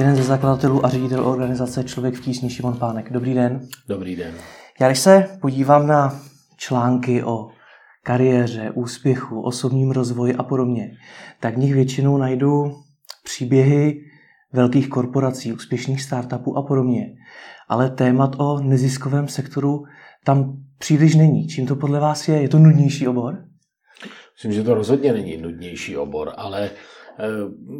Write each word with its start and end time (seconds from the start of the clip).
jeden 0.00 0.16
ze 0.16 0.22
zakladatelů 0.22 0.86
a 0.86 0.88
ředitel 0.88 1.26
organizace 1.26 1.84
Člověk 1.84 2.14
v 2.14 2.20
tísni 2.20 2.50
Šimon 2.50 2.76
Pánek. 2.76 3.12
Dobrý 3.12 3.34
den. 3.34 3.60
Dobrý 3.88 4.16
den. 4.16 4.34
Já 4.80 4.88
když 4.88 4.98
se 4.98 5.38
podívám 5.40 5.86
na 5.86 6.20
články 6.56 7.22
o 7.22 7.48
kariéře, 8.02 8.70
úspěchu, 8.74 9.42
osobním 9.42 9.90
rozvoji 9.90 10.34
a 10.34 10.42
podobně, 10.42 10.90
tak 11.40 11.54
v 11.54 11.58
nich 11.58 11.74
většinou 11.74 12.16
najdu 12.16 12.72
příběhy 13.24 14.00
velkých 14.52 14.88
korporací, 14.88 15.52
úspěšných 15.52 16.02
startupů 16.02 16.56
a 16.56 16.62
podobně. 16.62 17.06
Ale 17.68 17.90
témat 17.90 18.36
o 18.38 18.60
neziskovém 18.60 19.28
sektoru 19.28 19.84
tam 20.24 20.56
příliš 20.78 21.14
není. 21.14 21.48
Čím 21.48 21.66
to 21.66 21.76
podle 21.76 22.00
vás 22.00 22.28
je? 22.28 22.42
Je 22.42 22.48
to 22.48 22.58
nudnější 22.58 23.08
obor? 23.08 23.44
Myslím, 24.34 24.52
že 24.52 24.62
to 24.62 24.74
rozhodně 24.74 25.12
není 25.12 25.36
nudnější 25.36 25.96
obor, 25.96 26.32
ale 26.36 26.70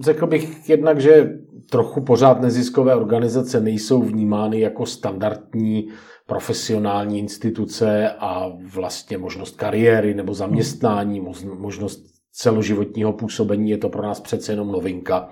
řekl 0.00 0.26
bych 0.26 0.68
jednak, 0.68 1.00
že 1.00 1.38
trochu 1.70 2.00
pořád 2.00 2.40
neziskové 2.40 2.94
organizace 2.94 3.60
nejsou 3.60 4.02
vnímány 4.02 4.60
jako 4.60 4.86
standardní 4.86 5.88
profesionální 6.26 7.18
instituce 7.18 8.10
a 8.18 8.52
vlastně 8.72 9.18
možnost 9.18 9.56
kariéry 9.56 10.14
nebo 10.14 10.34
zaměstnání, 10.34 11.20
možnost 11.58 12.06
celoživotního 12.32 13.12
působení 13.12 13.70
je 13.70 13.78
to 13.78 13.88
pro 13.88 14.02
nás 14.02 14.20
přece 14.20 14.52
jenom 14.52 14.72
novinka. 14.72 15.28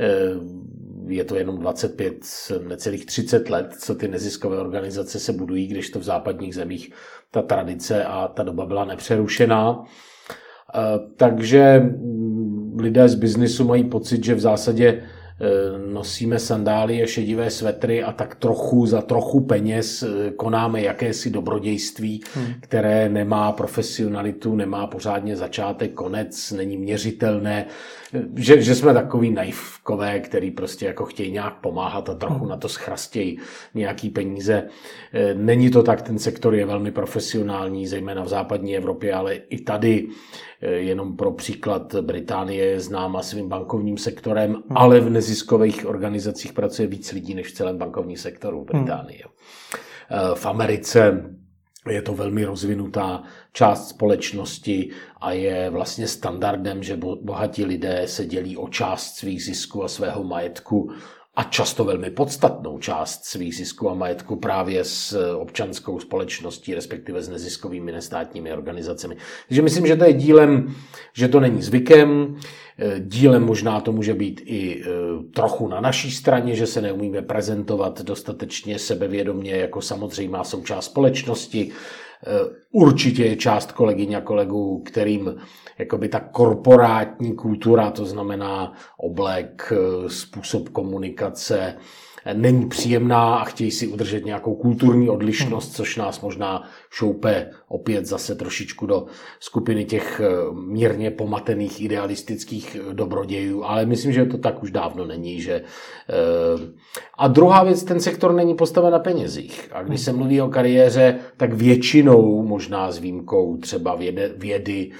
Eh, 0.00 0.08
je 1.06 1.24
to 1.24 1.36
jenom 1.36 1.58
25, 1.58 2.24
necelých 2.68 3.06
30 3.06 3.50
let, 3.50 3.74
co 3.80 3.94
ty 3.94 4.08
neziskové 4.08 4.58
organizace 4.58 5.20
se 5.20 5.32
budují, 5.32 5.66
když 5.66 5.90
to 5.90 5.98
v 5.98 6.02
západních 6.02 6.54
zemích 6.54 6.92
ta 7.30 7.42
tradice 7.42 8.04
a 8.04 8.28
ta 8.28 8.42
doba 8.42 8.66
byla 8.66 8.84
nepřerušená. 8.84 9.84
Eh, 10.74 10.98
takže 11.16 11.82
lidé 12.80 13.08
z 13.08 13.14
biznisu 13.14 13.64
mají 13.64 13.84
pocit, 13.84 14.24
že 14.24 14.34
v 14.34 14.40
zásadě 14.40 15.02
Eh, 15.40 15.78
nosíme 15.92 16.38
sandálie, 16.38 17.06
šedivé 17.06 17.50
svetry 17.50 18.02
a 18.02 18.12
tak 18.12 18.34
trochu 18.34 18.86
za 18.86 19.02
trochu 19.02 19.40
peněz 19.40 20.02
eh, 20.02 20.30
konáme 20.30 20.82
jakési 20.82 21.30
dobrodějství, 21.30 22.20
hmm. 22.34 22.46
které 22.60 23.08
nemá 23.08 23.52
profesionalitu, 23.52 24.56
nemá 24.56 24.86
pořádně 24.86 25.36
začátek, 25.36 25.92
konec, 25.92 26.52
není 26.52 26.76
měřitelné, 26.76 27.66
že, 28.36 28.62
že 28.62 28.74
jsme 28.74 28.94
takový 28.94 29.30
naivkové, 29.30 30.20
který 30.20 30.50
prostě 30.50 30.86
jako 30.86 31.04
chtějí 31.04 31.32
nějak 31.32 31.60
pomáhat 31.60 32.08
a 32.08 32.14
trochu 32.14 32.38
hmm. 32.38 32.48
na 32.48 32.56
to 32.56 32.68
schrastějí 32.68 33.38
nějaký 33.74 34.10
peníze. 34.10 34.68
Není 35.34 35.70
to 35.70 35.82
tak, 35.82 36.02
ten 36.02 36.18
sektor 36.18 36.54
je 36.54 36.66
velmi 36.66 36.90
profesionální, 36.90 37.86
zejména 37.86 38.22
v 38.22 38.28
západní 38.28 38.76
Evropě, 38.76 39.14
ale 39.14 39.34
i 39.34 39.60
tady 39.60 40.08
jenom 40.60 41.16
pro 41.16 41.32
příklad 41.32 41.94
Británie 41.94 42.64
je 42.64 42.80
známa 42.80 43.22
svým 43.22 43.48
bankovním 43.48 43.98
sektorem, 43.98 44.52
hmm. 44.52 44.62
ale 44.76 45.00
v 45.00 45.10
neziskových 45.10 45.86
organizacích 45.86 46.52
pracuje 46.52 46.88
víc 46.88 47.12
lidí 47.12 47.34
než 47.34 47.46
v 47.46 47.54
celém 47.54 47.78
bankovním 47.78 48.16
sektoru 48.16 48.64
v 48.64 48.74
hmm. 48.74 48.84
Hmm. 48.84 50.34
V 50.34 50.46
Americe 50.46 51.24
je 51.90 52.02
to 52.02 52.14
velmi 52.14 52.44
rozvinutá 52.44 53.22
část 53.52 53.88
společnosti 53.88 54.90
a 55.20 55.32
je 55.32 55.70
vlastně 55.70 56.08
standardem, 56.08 56.82
že 56.82 56.96
bohatí 57.20 57.64
lidé 57.64 58.02
se 58.06 58.26
dělí 58.26 58.56
o 58.56 58.68
část 58.68 59.16
svých 59.16 59.44
zisků 59.44 59.84
a 59.84 59.88
svého 59.88 60.24
majetku 60.24 60.90
a 61.38 61.42
často 61.42 61.84
velmi 61.84 62.10
podstatnou 62.10 62.78
část 62.78 63.24
svých 63.24 63.56
zisků 63.56 63.90
a 63.90 63.94
majetku 63.94 64.36
právě 64.36 64.84
s 64.84 65.34
občanskou 65.34 66.00
společností, 66.00 66.74
respektive 66.74 67.22
s 67.22 67.28
neziskovými 67.28 67.92
nestátními 67.92 68.52
organizacemi. 68.52 69.16
Takže 69.48 69.62
myslím, 69.62 69.86
že 69.86 69.96
to 69.96 70.04
je 70.04 70.12
dílem, 70.12 70.74
že 71.12 71.28
to 71.28 71.40
není 71.40 71.62
zvykem, 71.62 72.36
dílem 72.98 73.44
možná 73.44 73.80
to 73.80 73.92
může 73.92 74.14
být 74.14 74.40
i 74.44 74.82
e, 74.82 74.84
trochu 75.34 75.68
na 75.68 75.80
naší 75.80 76.10
straně, 76.10 76.54
že 76.54 76.66
se 76.66 76.82
neumíme 76.82 77.22
prezentovat 77.22 78.02
dostatečně 78.02 78.78
sebevědomně 78.78 79.50
jako 79.50 79.80
samozřejmá 79.80 80.44
součást 80.44 80.84
společnosti, 80.84 81.72
Eh, 82.26 82.54
určitě 82.72 83.24
je 83.24 83.36
část 83.36 83.72
kolegyň 83.72 84.14
a 84.14 84.20
kolegů, 84.20 84.82
kterým 84.86 85.34
jakoby 85.78 86.08
ta 86.08 86.20
korporátní 86.20 87.34
kultura, 87.34 87.90
to 87.90 88.04
znamená 88.04 88.72
oblek, 88.96 89.72
eh, 89.72 90.10
způsob 90.10 90.68
komunikace, 90.68 91.74
není 92.32 92.68
příjemná 92.68 93.36
a 93.36 93.44
chtějí 93.44 93.70
si 93.70 93.86
udržet 93.86 94.24
nějakou 94.24 94.54
kulturní 94.54 95.08
odlišnost, 95.08 95.74
což 95.74 95.96
nás 95.96 96.20
možná 96.20 96.62
šoupe 96.90 97.50
opět 97.68 98.06
zase 98.06 98.34
trošičku 98.34 98.86
do 98.86 99.06
skupiny 99.40 99.84
těch 99.84 100.20
eh, 100.24 100.28
mírně 100.52 101.10
pomatených 101.10 101.80
idealistických 101.80 102.76
eh, 102.76 102.94
dobrodějů, 102.94 103.64
ale 103.64 103.86
myslím, 103.86 104.12
že 104.12 104.24
to 104.24 104.38
tak 104.38 104.62
už 104.62 104.70
dávno 104.70 105.06
není. 105.06 105.40
Že... 105.40 105.54
Eh, 105.54 105.64
a 107.18 107.28
druhá 107.28 107.64
věc, 107.64 107.84
ten 107.84 108.00
sektor 108.00 108.34
není 108.34 108.54
postaven 108.54 108.92
na 108.92 108.98
penězích. 108.98 109.68
A 109.72 109.82
když 109.82 110.00
se 110.00 110.12
mluví 110.12 110.40
o 110.40 110.48
kariéře, 110.48 111.18
tak 111.36 111.52
většinou, 111.52 112.42
možná 112.42 112.92
s 112.92 112.98
výjimkou 112.98 113.56
třeba 113.56 113.94
vědy, 113.94 114.30
vědy 114.36 114.90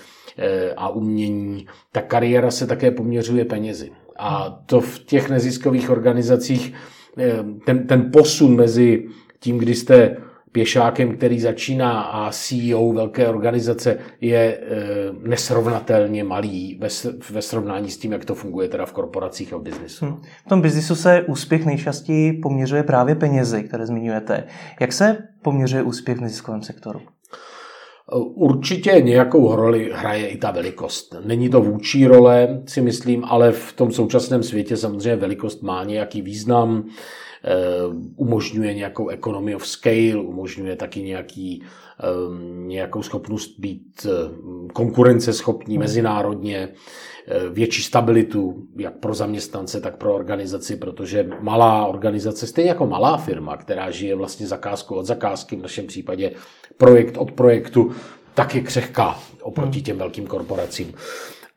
a 0.77 0.89
umění, 0.89 1.66
ta 1.93 2.00
kariéra 2.00 2.50
se 2.50 2.66
také 2.66 2.91
poměřuje 2.91 3.45
penězi. 3.45 3.91
A 4.19 4.62
to 4.66 4.81
v 4.81 4.99
těch 4.99 5.31
neziskových 5.31 5.91
organizacích 5.91 6.75
ten, 7.66 7.86
ten 7.86 8.10
posun 8.12 8.56
mezi 8.56 9.08
tím, 9.40 9.58
kdy 9.58 9.74
jste 9.74 10.16
pěšákem, 10.52 11.16
který 11.16 11.40
začíná 11.40 12.00
a 12.00 12.30
CEO 12.30 12.92
velké 12.92 13.28
organizace 13.28 13.98
je 14.20 14.38
e, 14.38 14.60
nesrovnatelně 15.28 16.24
malý 16.24 16.78
ve, 16.80 16.88
ve 17.30 17.42
srovnání 17.42 17.90
s 17.90 17.98
tím, 17.98 18.12
jak 18.12 18.24
to 18.24 18.34
funguje 18.34 18.68
teda 18.68 18.86
v 18.86 18.92
korporacích 18.92 19.52
a 19.52 19.56
v 19.56 19.62
biznisu. 19.62 20.06
Hmm. 20.06 20.16
V 20.46 20.48
tom 20.48 20.60
biznisu 20.60 20.94
se 20.94 21.22
úspěch 21.22 21.66
nejčastěji 21.66 22.32
poměřuje 22.32 22.82
právě 22.82 23.14
penězi, 23.14 23.62
které 23.62 23.86
zmiňujete. 23.86 24.44
Jak 24.80 24.92
se 24.92 25.16
poměřuje 25.42 25.82
úspěch 25.82 26.18
v 26.18 26.20
neziskovém 26.20 26.62
sektoru? 26.62 27.00
Určitě 28.16 29.00
nějakou 29.00 29.56
roli 29.56 29.91
hraje 29.94 30.28
i 30.28 30.38
ta 30.38 30.50
velikost. 30.50 31.14
Není 31.24 31.48
to 31.48 31.60
vůči 31.60 32.06
role, 32.06 32.62
si 32.66 32.80
myslím, 32.80 33.24
ale 33.24 33.52
v 33.52 33.72
tom 33.72 33.92
současném 33.92 34.42
světě 34.42 34.76
samozřejmě 34.76 35.16
velikost 35.16 35.62
má 35.62 35.84
nějaký 35.84 36.22
význam, 36.22 36.84
eh, 37.44 37.48
umožňuje 38.16 38.74
nějakou 38.74 39.08
economy 39.08 39.54
of 39.54 39.66
scale, 39.66 40.16
umožňuje 40.16 40.76
taky 40.76 41.02
nějaký, 41.02 41.62
nějakou 42.66 43.03
schopnost 43.03 43.59
být 43.59 44.06
eh, 44.06 44.10
konkurenceschopní 44.72 45.75
hmm. 45.75 45.82
mezinárodně, 45.82 46.69
větší 47.50 47.82
stabilitu, 47.82 48.62
jak 48.76 48.94
pro 48.98 49.14
zaměstnance, 49.14 49.81
tak 49.81 49.97
pro 49.97 50.14
organizaci, 50.14 50.76
protože 50.76 51.28
malá 51.41 51.86
organizace, 51.86 52.47
stejně 52.47 52.70
jako 52.70 52.86
malá 52.86 53.16
firma, 53.16 53.56
která 53.56 53.91
žije 53.91 54.14
vlastně 54.14 54.47
zakázku 54.47 54.94
od 54.94 55.06
zakázky, 55.06 55.56
v 55.56 55.62
našem 55.62 55.86
případě 55.86 56.32
projekt 56.76 57.16
od 57.16 57.32
projektu, 57.32 57.91
tak 58.34 58.54
je 58.54 58.60
křehká 58.60 59.19
oproti 59.42 59.82
těm 59.82 59.98
velkým 59.98 60.26
korporacím. 60.26 60.94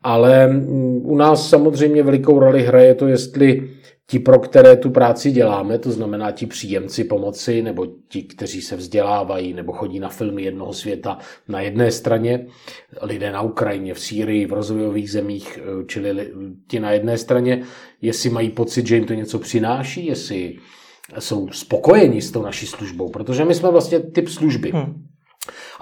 Ale 0.02 0.46
mm, 0.46 1.00
u 1.04 1.16
nás 1.16 1.48
samozřejmě 1.48 2.02
velikou 2.02 2.38
roli 2.38 2.62
hraje 2.62 2.94
to, 2.94 3.06
jestli 3.06 3.70
ti, 4.06 4.18
pro 4.18 4.38
které 4.38 4.76
tu 4.76 4.90
práci 4.90 5.30
děláme, 5.30 5.78
to 5.78 5.92
znamená 5.92 6.30
ti 6.30 6.46
příjemci 6.46 7.04
pomoci, 7.04 7.62
nebo 7.62 7.86
ti, 8.08 8.22
kteří 8.22 8.62
se 8.62 8.76
vzdělávají, 8.76 9.54
nebo 9.54 9.72
chodí 9.72 10.00
na 10.00 10.08
filmy 10.08 10.42
jednoho 10.42 10.72
světa 10.72 11.18
na 11.48 11.60
jedné 11.60 11.92
straně, 11.92 12.46
lidé 13.02 13.32
na 13.32 13.42
Ukrajině, 13.42 13.94
v 13.94 14.00
Sýrii, 14.00 14.46
v 14.46 14.52
rozvojových 14.52 15.10
zemích, 15.10 15.58
eh, 15.62 15.84
čili 15.86 16.32
ti 16.68 16.80
na 16.80 16.90
jedné 16.90 17.18
straně, 17.18 17.62
jestli 18.00 18.30
mají 18.30 18.50
pocit, 18.50 18.86
že 18.86 18.94
jim 18.94 19.04
to 19.04 19.14
něco 19.14 19.38
přináší, 19.38 20.06
jestli 20.06 20.56
jsou 21.18 21.48
spokojeni 21.48 22.22
s 22.22 22.30
tou 22.30 22.42
naší 22.42 22.66
službou, 22.66 23.08
protože 23.08 23.44
my 23.44 23.54
jsme 23.54 23.70
vlastně 23.70 24.00
typ 24.00 24.28
služby. 24.28 24.70
Hmm. 24.70 25.11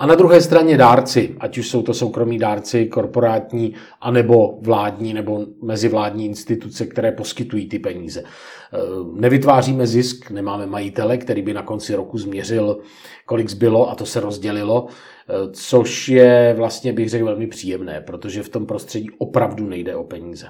A 0.00 0.06
na 0.06 0.14
druhé 0.14 0.40
straně 0.40 0.76
dárci, 0.76 1.36
ať 1.40 1.58
už 1.58 1.68
jsou 1.68 1.82
to 1.82 1.94
soukromí 1.94 2.38
dárci, 2.38 2.86
korporátní, 2.86 3.74
anebo 4.00 4.58
vládní 4.62 5.14
nebo 5.14 5.46
mezivládní 5.62 6.26
instituce, 6.26 6.86
které 6.86 7.12
poskytují 7.12 7.68
ty 7.68 7.78
peníze. 7.78 8.22
Eh, 8.22 8.78
nevytváříme 9.14 9.86
zisk, 9.86 10.30
nemáme 10.30 10.66
majitele, 10.66 11.16
který 11.16 11.42
by 11.42 11.54
na 11.54 11.62
konci 11.62 11.94
roku 11.94 12.18
změřil, 12.18 12.78
kolik 13.26 13.48
zbylo 13.48 13.90
a 13.90 13.94
to 13.94 14.06
se 14.06 14.20
rozdělilo, 14.20 14.86
což 15.52 16.08
je 16.08 16.54
vlastně, 16.56 16.92
bych 16.92 17.10
řekl, 17.10 17.24
velmi 17.24 17.46
příjemné, 17.46 18.00
protože 18.00 18.42
v 18.42 18.48
tom 18.48 18.66
prostředí 18.66 19.10
opravdu 19.18 19.66
nejde 19.66 19.96
o 19.96 20.04
peníze. 20.04 20.46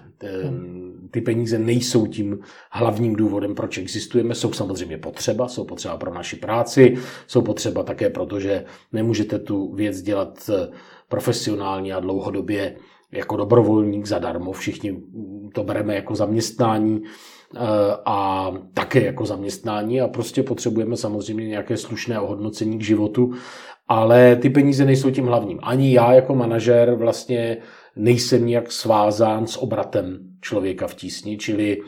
Ty 1.11 1.21
peníze 1.21 1.59
nejsou 1.59 2.07
tím 2.07 2.39
hlavním 2.71 3.17
důvodem, 3.17 3.55
proč 3.55 3.79
existujeme, 3.79 4.35
jsou 4.35 4.53
samozřejmě 4.53 4.99
potřeba, 4.99 5.49
jsou 5.49 5.65
potřeba 5.65 5.97
pro 5.97 6.15
naši 6.15 6.37
práci, 6.37 6.97
jsou 7.27 7.43
potřeba 7.43 7.83
také 7.83 8.11
proto, 8.11 8.41
že 8.41 8.65
nemůžete 8.93 9.39
tu 9.39 9.75
věc 9.75 10.03
dělat 10.03 10.51
eh, 10.55 10.69
profesionálně 11.09 11.95
a 11.95 12.01
dlouhodobě 12.01 12.77
jako 13.13 13.37
dobrovolník 13.37 14.07
zadarmo, 14.07 14.53
všichni 14.53 15.03
to 15.55 15.65
bereme 15.65 15.95
jako 15.95 16.15
zaměstnání 16.15 17.03
eh, 17.03 17.59
a 18.05 18.51
také 18.75 19.05
jako 19.05 19.27
zaměstnání 19.27 20.01
a 20.01 20.09
prostě 20.09 20.43
potřebujeme 20.43 20.97
samozřejmě 20.97 21.49
nějaké 21.49 21.77
slušné 21.77 22.21
ohodnocení 22.21 22.79
k 22.79 22.85
životu, 22.85 23.33
ale 23.91 24.37
ty 24.37 24.51
peníze 24.51 24.85
nejsou 24.85 25.11
tím 25.11 25.27
hlavním. 25.27 25.59
Ani 25.63 25.93
já 25.93 26.13
jako 26.13 26.35
manažer 26.35 26.95
vlastně 26.95 27.57
nejsem 27.97 28.47
nějak 28.47 28.73
svázán 28.73 29.47
s 29.47 29.57
obratem 29.57 30.19
člověka 30.41 30.87
v 30.87 30.95
tísni, 30.95 31.39
čili 31.39 31.79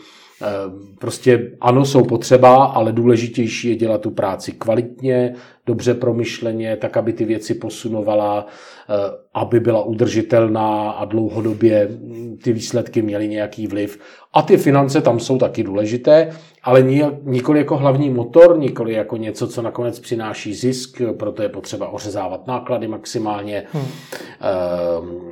Prostě 0.99 1.51
ano, 1.61 1.85
jsou 1.85 2.05
potřeba, 2.05 2.65
ale 2.65 2.93
důležitější 2.93 3.69
je 3.69 3.77
dělat 3.77 4.01
tu 4.01 4.11
práci 4.11 4.53
kvalitně, 4.53 5.35
dobře 5.67 5.95
promyšleně, 5.95 6.77
tak, 6.77 6.97
aby 6.97 7.13
ty 7.13 7.25
věci 7.25 7.55
posunovala, 7.55 8.47
eh, 8.91 8.95
aby 9.35 9.61
byla 9.61 9.83
udržitelná 9.83 10.91
a 10.91 11.05
dlouhodobě 11.05 11.89
hm, 11.91 12.39
ty 12.43 12.53
výsledky 12.53 13.03
měly 13.03 13.29
nějaký 13.29 13.67
vliv. 13.67 13.99
A 14.33 14.43
ty 14.43 14.57
finance 14.57 15.01
tam 15.01 15.21
jsou 15.21 15.39
taky 15.39 15.63
důležité, 15.63 16.31
ale 16.63 16.83
nikoli 17.23 17.59
jako 17.59 17.77
hlavní 17.77 18.11
motor, 18.11 18.59
nikoli 18.59 18.93
jako 18.93 19.17
něco, 19.17 19.49
co 19.49 19.63
nakonec 19.63 20.01
přináší 20.01 20.55
zisk, 20.55 21.03
proto 21.19 21.43
je 21.43 21.49
potřeba 21.49 21.89
ořezávat 21.89 22.47
náklady 22.47 22.89
maximálně. 22.89 23.65
Hmm 23.73 25.32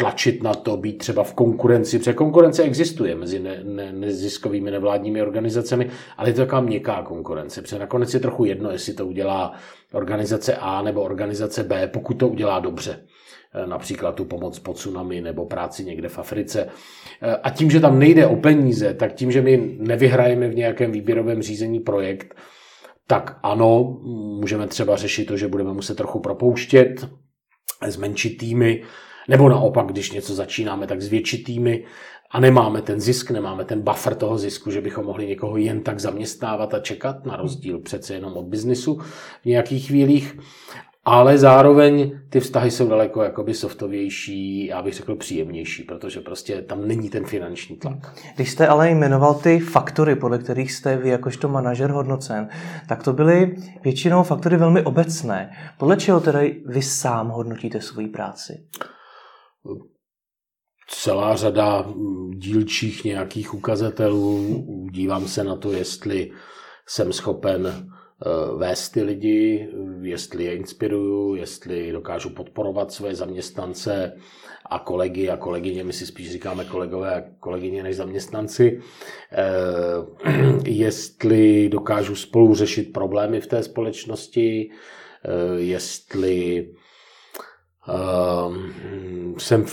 tlačit 0.00 0.42
na 0.42 0.54
to, 0.54 0.76
být 0.76 0.98
třeba 0.98 1.24
v 1.24 1.34
konkurenci, 1.34 1.98
protože 1.98 2.12
konkurence 2.12 2.62
existuje 2.62 3.14
mezi 3.14 3.40
ne, 3.40 3.60
ne, 3.64 3.92
neziskovými 3.92 4.70
nevládními 4.70 5.22
organizacemi, 5.22 5.90
ale 6.16 6.28
je 6.28 6.32
to 6.32 6.40
taková 6.40 6.60
měkká 6.60 7.02
konkurence, 7.02 7.62
protože 7.62 7.78
nakonec 7.78 8.14
je 8.14 8.20
trochu 8.20 8.44
jedno, 8.44 8.70
jestli 8.70 8.92
to 8.92 9.06
udělá 9.06 9.52
organizace 9.92 10.56
A 10.56 10.82
nebo 10.82 11.02
organizace 11.02 11.64
B, 11.64 11.86
pokud 11.86 12.14
to 12.14 12.28
udělá 12.28 12.60
dobře 12.60 13.06
e, 13.54 13.66
například 13.66 14.14
tu 14.14 14.24
pomoc 14.24 14.58
pod 14.58 14.76
tsunami 14.76 15.20
nebo 15.20 15.46
práci 15.46 15.84
někde 15.84 16.08
v 16.08 16.18
Africe. 16.18 16.66
E, 17.22 17.36
a 17.36 17.50
tím, 17.50 17.70
že 17.70 17.80
tam 17.80 17.98
nejde 17.98 18.26
o 18.26 18.36
peníze, 18.36 18.94
tak 18.94 19.14
tím, 19.14 19.32
že 19.32 19.42
my 19.42 19.76
nevyhrajeme 19.78 20.48
v 20.48 20.54
nějakém 20.54 20.92
výběrovém 20.92 21.42
řízení 21.42 21.80
projekt, 21.80 22.34
tak 23.06 23.38
ano, 23.42 24.00
můžeme 24.40 24.66
třeba 24.66 24.96
řešit 24.96 25.24
to, 25.24 25.36
že 25.36 25.48
budeme 25.48 25.72
muset 25.72 25.96
trochu 25.96 26.20
propouštět, 26.20 27.08
zmenšit 27.86 28.36
týmy, 28.36 28.82
nebo 29.28 29.48
naopak, 29.48 29.86
když 29.86 30.12
něco 30.12 30.34
začínáme, 30.34 30.86
tak 30.86 31.02
s 31.02 31.08
většitými 31.08 31.84
a 32.30 32.40
nemáme 32.40 32.82
ten 32.82 33.00
zisk, 33.00 33.30
nemáme 33.30 33.64
ten 33.64 33.80
buffer 33.82 34.14
toho 34.14 34.38
zisku, 34.38 34.70
že 34.70 34.80
bychom 34.80 35.04
mohli 35.04 35.26
někoho 35.26 35.56
jen 35.56 35.82
tak 35.82 36.00
zaměstnávat 36.00 36.74
a 36.74 36.80
čekat, 36.80 37.26
na 37.26 37.36
rozdíl 37.36 37.78
přece 37.78 38.14
jenom 38.14 38.32
od 38.32 38.44
biznisu 38.44 39.00
v 39.42 39.46
nějakých 39.46 39.86
chvílích. 39.86 40.38
Ale 41.04 41.38
zároveň 41.38 42.20
ty 42.30 42.40
vztahy 42.40 42.70
jsou 42.70 42.88
daleko 42.88 43.22
jakoby 43.22 43.54
softovější, 43.54 44.66
já 44.66 44.82
bych 44.82 44.94
řekl 44.94 45.16
příjemnější, 45.16 45.82
protože 45.82 46.20
prostě 46.20 46.62
tam 46.62 46.88
není 46.88 47.10
ten 47.10 47.24
finanční 47.24 47.76
tlak. 47.76 48.14
Když 48.36 48.50
jste 48.50 48.66
ale 48.66 48.90
jmenoval 48.90 49.34
ty 49.34 49.58
faktory, 49.58 50.16
podle 50.16 50.38
kterých 50.38 50.72
jste 50.72 50.96
vy 50.96 51.08
jakožto 51.08 51.48
manažer 51.48 51.90
hodnocen, 51.90 52.48
tak 52.88 53.02
to 53.02 53.12
byly 53.12 53.56
většinou 53.84 54.22
faktory 54.22 54.56
velmi 54.56 54.82
obecné. 54.82 55.50
Podle 55.78 55.96
čeho 55.96 56.20
tedy 56.20 56.62
vy 56.66 56.82
sám 56.82 57.28
hodnotíte 57.28 57.80
svoji 57.80 58.08
práci? 58.08 58.64
Celá 60.90 61.36
řada 61.36 61.82
mm, 61.82 62.30
dílčích 62.30 63.04
nějakých 63.04 63.54
ukazatelů. 63.54 64.64
Dívám 64.92 65.28
se 65.28 65.44
na 65.44 65.56
to, 65.56 65.72
jestli 65.72 66.30
jsem 66.86 67.12
schopen 67.12 67.66
eh, 67.66 68.56
vést 68.56 68.90
ty 68.90 69.02
lidi, 69.02 69.68
jestli 70.02 70.44
je 70.44 70.56
inspiruju, 70.56 71.34
jestli 71.34 71.92
dokážu 71.92 72.30
podporovat 72.30 72.92
své 72.92 73.14
zaměstnance 73.14 74.12
a 74.70 74.78
kolegy 74.78 75.28
a 75.28 75.36
kolegyně, 75.36 75.84
my 75.84 75.92
si 75.92 76.06
spíš 76.06 76.32
říkáme 76.32 76.64
kolegové 76.64 77.14
a 77.14 77.24
kolegyně 77.40 77.82
než 77.82 77.96
zaměstnanci, 77.96 78.80
eh, 79.32 80.32
jestli 80.66 81.68
dokážu 81.68 82.16
spolu 82.16 82.54
řešit 82.54 82.92
problémy 82.92 83.40
v 83.40 83.46
té 83.46 83.62
společnosti, 83.62 84.70
eh, 84.70 85.60
jestli 85.60 86.68
jsem 89.38 89.66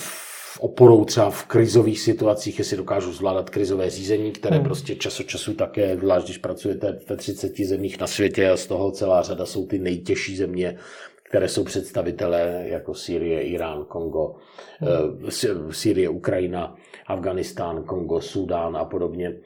oporou 0.59 1.05
třeba 1.05 1.29
v 1.29 1.45
krizových 1.45 1.99
situacích, 1.99 2.59
jestli 2.59 2.77
dokážu 2.77 3.13
zvládat 3.13 3.49
krizové 3.49 3.89
řízení, 3.89 4.31
které 4.31 4.55
hmm. 4.55 4.65
prostě 4.65 4.95
čas 4.95 5.19
od 5.19 5.27
času 5.27 5.53
také, 5.53 5.97
zvlášť 5.97 6.25
když 6.25 6.37
pracujete 6.37 6.99
ve 7.09 7.15
30 7.15 7.57
zemích 7.57 7.99
na 7.99 8.07
světě 8.07 8.49
a 8.49 8.57
z 8.57 8.67
toho 8.67 8.91
celá 8.91 9.21
řada 9.21 9.45
jsou 9.45 9.67
ty 9.67 9.79
nejtěžší 9.79 10.37
země, 10.37 10.77
které 11.23 11.47
jsou 11.47 11.63
představitelé 11.63 12.63
jako 12.65 12.93
Sýrie, 12.93 13.41
Irán, 13.41 13.85
Kongo, 13.85 14.35
hmm. 14.79 15.71
Sýrie, 15.71 16.09
Ukrajina, 16.09 16.75
Afganistán, 17.07 17.83
Kongo, 17.83 18.21
Sudán 18.21 18.77
a 18.77 18.85
podobně. 18.85 19.27
Eh, 19.27 19.41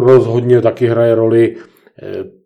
rozhodně 0.00 0.62
taky 0.62 0.86
hraje 0.86 1.14
roli 1.14 1.56
eh, 1.56 1.75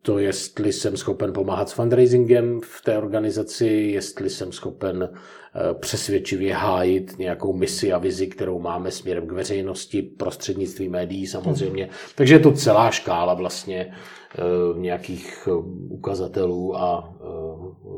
to, 0.03 0.19
jestli 0.19 0.73
jsem 0.73 0.97
schopen 0.97 1.33
pomáhat 1.33 1.69
s 1.69 1.73
fundraisingem 1.73 2.61
v 2.61 2.83
té 2.85 2.99
organizaci, 2.99 3.67
jestli 3.67 4.31
jsem 4.31 4.53
schopen 4.53 5.09
Eh, 5.55 5.75
přesvědčivě 5.75 6.55
hájit 6.55 7.19
nějakou 7.19 7.53
misi 7.53 7.93
a 7.93 7.99
vizi, 7.99 8.27
kterou 8.27 8.61
máme 8.61 8.91
směrem 8.91 9.27
k 9.27 9.33
veřejnosti, 9.33 10.03
prostřednictvím 10.03 10.93
médií 10.93 11.27
samozřejmě. 11.27 11.85
Hmm. 11.85 11.93
Takže 12.15 12.35
je 12.35 12.39
to 12.39 12.53
celá 12.53 12.91
škála 12.91 13.35
vlastně 13.35 13.95
eh, 14.39 14.43
nějakých 14.79 15.49
eh, 15.49 15.53
ukazatelů 15.89 16.77
a 16.77 17.15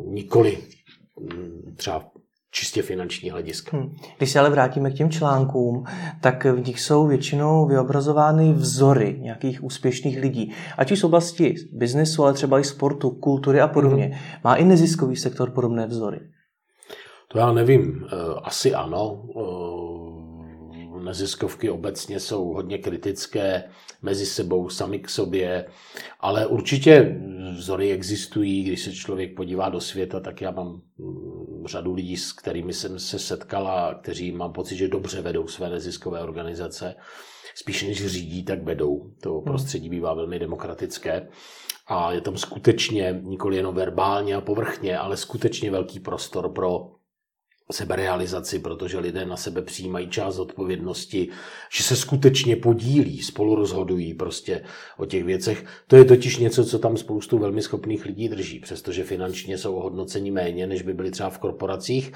nikoli 0.05 0.59
hm, 1.21 1.75
třeba 1.77 2.11
čistě 2.53 2.83
finanční 2.83 3.31
hlediska. 3.31 3.77
Hmm. 3.77 3.97
Když 4.19 4.31
se 4.31 4.39
ale 4.39 4.51
vrátíme 4.51 4.91
k 4.91 4.95
těm 4.95 5.11
článkům, 5.11 5.85
tak 6.21 6.45
v 6.45 6.67
nich 6.67 6.81
jsou 6.81 7.07
většinou 7.07 7.67
vyobrazovány 7.67 8.53
vzory 8.53 9.19
nějakých 9.21 9.65
úspěšných 9.65 10.21
lidí. 10.21 10.53
Ať 10.79 10.93
už 10.93 10.99
z 10.99 11.05
oblasti 11.05 11.55
biznesu, 11.73 12.25
ale 12.25 12.33
třeba 12.33 12.61
i 12.61 12.65
sportu, 12.65 13.11
kultury 13.11 13.61
a 13.61 13.69
podobně. 13.69 14.05
Hmm. 14.05 14.17
Má 14.45 14.55
i 14.55 14.65
neziskový 14.65 15.17
sektor 15.17 15.51
podobné 15.51 15.87
vzory? 15.87 16.21
To 17.29 17.39
já 17.39 17.53
nevím. 17.53 18.07
Eh, 18.07 18.17
asi 18.43 18.75
ano. 18.75 19.23
Neziskovky 21.03 21.71
obecně 21.71 22.21
jsou 22.21 22.45
hodně 22.45 22.79
kritické 22.79 23.65
mezi 24.03 24.27
sebou, 24.27 24.69
sami 24.69 24.99
k 24.99 25.09
sobě, 25.09 25.67
ale 26.21 26.47
určitě 26.47 27.17
vzory 27.57 27.93
existují. 27.93 28.65
Když 28.65 28.83
se 28.83 28.93
člověk 28.93 29.37
podívá 29.37 29.69
do 29.69 29.81
světa, 29.81 30.21
tak 30.21 30.41
já 30.41 30.51
mám 30.51 30.83
mm, 30.99 31.67
řadu 31.67 31.95
lidí, 31.95 32.17
s 32.17 32.33
kterými 32.33 32.73
jsem 32.73 32.99
se 32.99 33.19
setkala, 33.19 33.95
kteří 33.95 34.33
mám 34.33 34.53
pocit, 34.53 34.77
že 34.77 34.89
dobře 34.89 35.21
vedou 35.21 35.49
své 35.49 35.71
neziskové 35.71 36.21
organizace. 36.21 36.95
Spíš 37.55 37.83
než 37.83 38.07
řídí, 38.07 38.45
tak 38.45 38.63
vedou. 38.63 39.11
To 39.23 39.35
hmm. 39.35 39.45
prostředí 39.45 39.89
bývá 39.89 40.15
velmi 40.15 40.39
demokratické 40.39 41.29
a 41.87 42.13
je 42.13 42.21
tam 42.21 42.37
skutečně, 42.37 43.21
nikoli 43.23 43.57
jenom 43.57 43.75
verbálně 43.75 44.37
a 44.37 44.41
povrchně, 44.41 44.99
ale 44.99 45.17
skutečně 45.17 45.71
velký 45.71 46.01
prostor 46.01 46.53
pro 46.53 46.91
seberealizaci, 47.73 48.59
protože 48.59 48.99
lidé 48.99 49.25
na 49.25 49.37
sebe 49.37 49.63
přijímají 49.63 50.09
část 50.09 50.39
odpovědnosti, 50.39 51.29
že 51.77 51.83
se 51.83 51.97
skutečně 51.97 52.57
podílí, 52.57 53.23
spolu 53.23 53.55
rozhodují 53.55 54.15
prostě 54.15 54.63
o 54.99 55.07
těch 55.07 55.25
věcech. 55.25 55.65
To 55.87 55.97
je 55.97 56.05
totiž 56.05 56.37
něco, 56.37 56.65
co 56.65 56.79
tam 56.79 56.97
spoustu 56.97 57.39
velmi 57.39 57.63
schopných 57.63 58.05
lidí 58.05 58.29
drží, 58.29 58.61
přestože 58.61 59.05
finančně 59.05 59.59
jsou 59.59 59.75
ohodnoceni 59.75 60.31
méně, 60.31 60.67
než 60.67 60.83
by 60.83 60.95
byli 60.95 61.11
třeba 61.11 61.31
v 61.31 61.39
korporacích, 61.39 62.13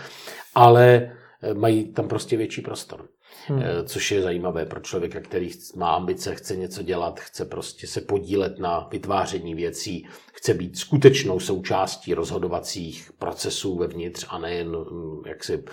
ale 0.54 1.12
mají 1.54 1.85
tam 1.85 2.09
prostě 2.09 2.37
větší 2.37 2.61
prostor. 2.61 3.09
Hmm. 3.49 3.62
Eh, 3.62 3.85
což 3.85 4.12
je 4.12 4.23
zajímavé 4.23 4.67
pro 4.67 4.81
člověka, 4.81 5.21
který 5.21 5.50
má 5.76 5.95
ambice, 5.95 6.35
chce 6.35 6.57
něco 6.57 6.83
dělat, 6.83 7.21
chce 7.21 7.45
prostě 7.45 7.87
se 7.87 8.00
podílet 8.00 8.59
na 8.59 8.88
vytváření 8.91 9.55
věcí, 9.55 10.07
chce 10.33 10.55
být 10.55 10.79
skutečnou 10.79 11.41
součástí 11.41 12.15
rozhodovacích 12.15 13.11
procesů 13.19 13.76
vevnitř 13.76 14.26
a 14.29 14.38
nejen 14.38 14.76
hm, 14.76 15.23
jaksi 15.26 15.65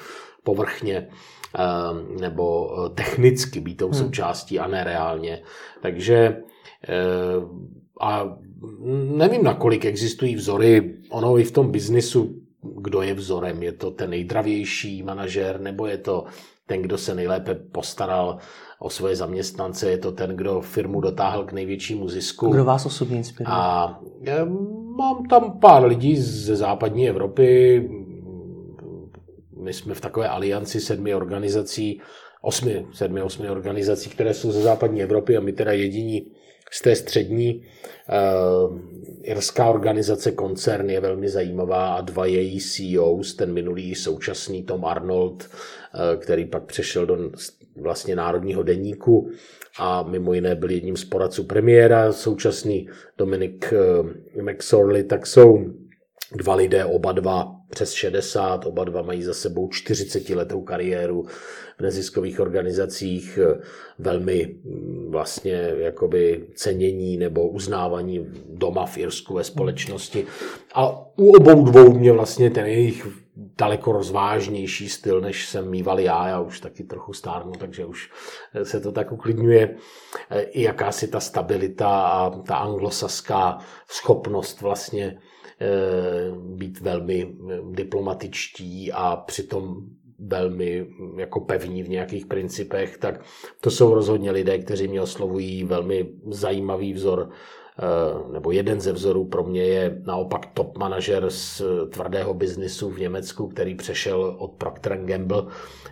povrchně 0.43 1.07
eh, 1.59 2.19
nebo 2.21 2.75
eh, 2.85 2.89
technicky 2.89 3.59
být 3.59 3.75
tou 3.75 3.89
hmm. 3.89 3.99
součástí 4.03 4.59
a 4.59 4.67
ne 4.67 4.83
reálně. 4.83 5.41
Takže 5.81 6.37
a 8.01 8.37
nevím, 9.17 9.43
nakolik 9.43 9.85
existují 9.85 10.35
vzory. 10.35 10.95
Ono 11.09 11.37
i 11.37 11.43
v 11.43 11.51
tom 11.51 11.71
biznisu, 11.71 12.41
kdo 12.61 13.01
je 13.01 13.13
vzorem. 13.13 13.63
Je 13.63 13.71
to 13.71 13.91
ten 13.91 14.09
nejdravější 14.09 15.03
manažer, 15.03 15.61
nebo 15.61 15.87
je 15.87 15.97
to 15.97 16.25
ten, 16.67 16.81
kdo 16.81 16.97
se 16.97 17.15
nejlépe 17.15 17.55
postaral 17.55 18.37
o 18.79 18.89
svoje 18.89 19.15
zaměstnance, 19.15 19.89
je 19.89 19.97
to 19.97 20.11
ten, 20.11 20.35
kdo 20.35 20.61
firmu 20.61 21.01
dotáhl 21.01 21.45
k 21.45 21.51
největšímu 21.51 22.09
zisku. 22.09 22.47
Kdo 22.49 22.65
vás 22.65 22.85
osobně 22.85 23.17
inspiruje? 23.17 23.55
A 23.55 23.99
mám 24.97 25.25
tam 25.25 25.59
pár 25.59 25.85
lidí 25.85 26.17
ze 26.17 26.55
západní 26.55 27.09
Evropy. 27.09 27.81
My 29.57 29.73
jsme 29.73 29.93
v 29.93 30.01
takové 30.01 30.27
alianci 30.27 30.79
sedmi 30.79 31.15
organizací, 31.15 32.01
osmi, 32.41 32.85
sedmi, 32.91 33.21
osmi 33.21 33.49
organizací, 33.49 34.09
které 34.09 34.33
jsou 34.33 34.51
ze 34.51 34.61
západní 34.61 35.03
Evropy 35.03 35.37
a 35.37 35.41
my 35.41 35.53
teda 35.53 35.71
jediní 35.71 36.31
z 36.71 36.81
té 36.81 36.95
střední. 36.95 37.65
Uh, 38.09 38.79
irská 39.21 39.69
organizace 39.69 40.31
koncern 40.31 40.89
je 40.89 40.99
velmi 40.99 41.29
zajímavá 41.29 41.93
a 41.93 42.01
dva 42.01 42.25
její 42.25 42.59
CEOs, 42.59 43.33
ten 43.35 43.53
minulý 43.53 43.95
současný 43.95 44.63
Tom 44.63 44.85
Arnold, 44.85 45.43
uh, 45.43 46.21
který 46.21 46.45
pak 46.45 46.63
přešel 46.63 47.05
do 47.05 47.17
vlastně 47.81 48.15
národního 48.15 48.63
deníku 48.63 49.29
a 49.79 50.03
mimo 50.03 50.33
jiné 50.33 50.55
byl 50.55 50.71
jedním 50.71 50.97
z 50.97 51.05
poradců 51.05 51.43
premiéra, 51.43 52.11
současný 52.11 52.89
Dominik 53.17 53.73
uh, 53.73 54.43
McSorley, 54.43 55.03
tak 55.03 55.27
jsou 55.27 55.65
dva 56.35 56.55
lidé, 56.55 56.85
oba 56.85 57.11
dva 57.11 57.62
přes 57.73 57.93
60, 57.93 58.65
oba 58.65 58.83
dva 58.83 59.01
mají 59.01 59.23
za 59.23 59.33
sebou 59.33 59.69
40 59.69 60.29
letou 60.29 60.61
kariéru 60.61 61.25
v 61.77 61.81
neziskových 61.81 62.39
organizacích, 62.39 63.39
velmi 63.99 64.55
mm, 64.63 65.11
vlastně 65.11 65.73
jakoby 65.77 66.47
cenění 66.55 67.17
nebo 67.17 67.47
uznávaní 67.47 68.27
doma 68.49 68.85
v 68.85 68.97
Irsku 68.97 69.33
ve 69.33 69.43
společnosti. 69.43 70.25
A 70.73 71.05
u 71.17 71.31
obou 71.31 71.65
dvou 71.65 71.93
mě 71.93 72.11
vlastně 72.11 72.49
ten 72.49 72.65
jejich 72.65 73.07
daleko 73.35 73.91
rozvážnější 73.91 74.89
styl, 74.89 75.21
než 75.21 75.49
jsem 75.49 75.69
mýval 75.69 75.99
já. 75.99 76.27
Já 76.27 76.39
už 76.39 76.59
taky 76.59 76.83
trochu 76.83 77.13
stárnu, 77.13 77.51
takže 77.51 77.85
už 77.85 78.09
se 78.63 78.79
to 78.79 78.91
tak 78.91 79.11
uklidňuje. 79.11 79.75
I 80.41 80.61
jakási 80.61 81.07
ta 81.07 81.19
stabilita 81.19 82.01
a 82.01 82.29
ta 82.29 82.55
anglosaská 82.55 83.57
schopnost 83.87 84.61
vlastně 84.61 85.19
být 86.39 86.79
velmi 86.79 87.35
diplomatičtí 87.71 88.91
a 88.91 89.15
přitom 89.15 89.75
velmi 90.19 90.87
jako 91.17 91.39
pevní 91.39 91.83
v 91.83 91.89
nějakých 91.89 92.25
principech, 92.25 92.97
tak 92.97 93.21
to 93.61 93.71
jsou 93.71 93.93
rozhodně 93.93 94.31
lidé, 94.31 94.57
kteří 94.57 94.87
mě 94.87 95.01
oslovují 95.01 95.63
velmi 95.63 96.09
zajímavý 96.25 96.93
vzor 96.93 97.29
Eh, 97.79 98.31
nebo 98.33 98.51
jeden 98.51 98.81
ze 98.81 98.91
vzorů 98.91 99.25
pro 99.25 99.43
mě 99.43 99.63
je 99.63 100.01
naopak 100.05 100.45
top 100.45 100.77
manažer 100.77 101.29
z 101.29 101.61
tvrdého 101.89 102.33
biznisu 102.33 102.89
v 102.89 102.99
Německu, 102.99 103.47
který 103.47 103.75
přešel 103.75 104.35
od 104.39 104.51
Procter 104.51 104.97
Gamble 105.05 105.43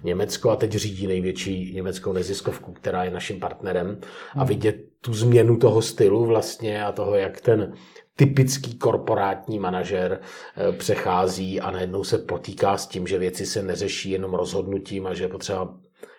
Německo 0.04 0.50
a 0.50 0.56
teď 0.56 0.72
řídí 0.72 1.08
největší 1.08 1.74
německou 1.74 2.14
neziskovku, 2.14 2.72
která 2.72 3.04
je 3.04 3.12
naším 3.12 3.40
partnerem. 3.40 4.00
A 4.36 4.40
hmm. 4.40 4.48
vidět 4.48 4.76
tu 5.02 5.14
změnu 5.14 5.58
toho 5.58 5.82
stylu 5.82 6.26
vlastně 6.26 6.86
a 6.86 6.92
toho, 6.92 7.16
jak 7.16 7.42
ten 7.42 7.74
typický 8.22 8.78
korporátní 8.78 9.60
manažer 9.60 10.20
eh, 10.22 10.72
přechází 10.72 11.62
a 11.62 11.72
najednou 11.72 12.04
se 12.04 12.18
potýká 12.18 12.78
s 12.78 12.88
tím, 12.88 13.08
že 13.08 13.20
věci 13.20 13.46
se 13.46 13.64
neřeší 13.64 14.12
jenom 14.12 14.34
rozhodnutím 14.34 15.08
a 15.08 15.14
že 15.14 15.24
je 15.24 15.28
potřeba 15.28 15.74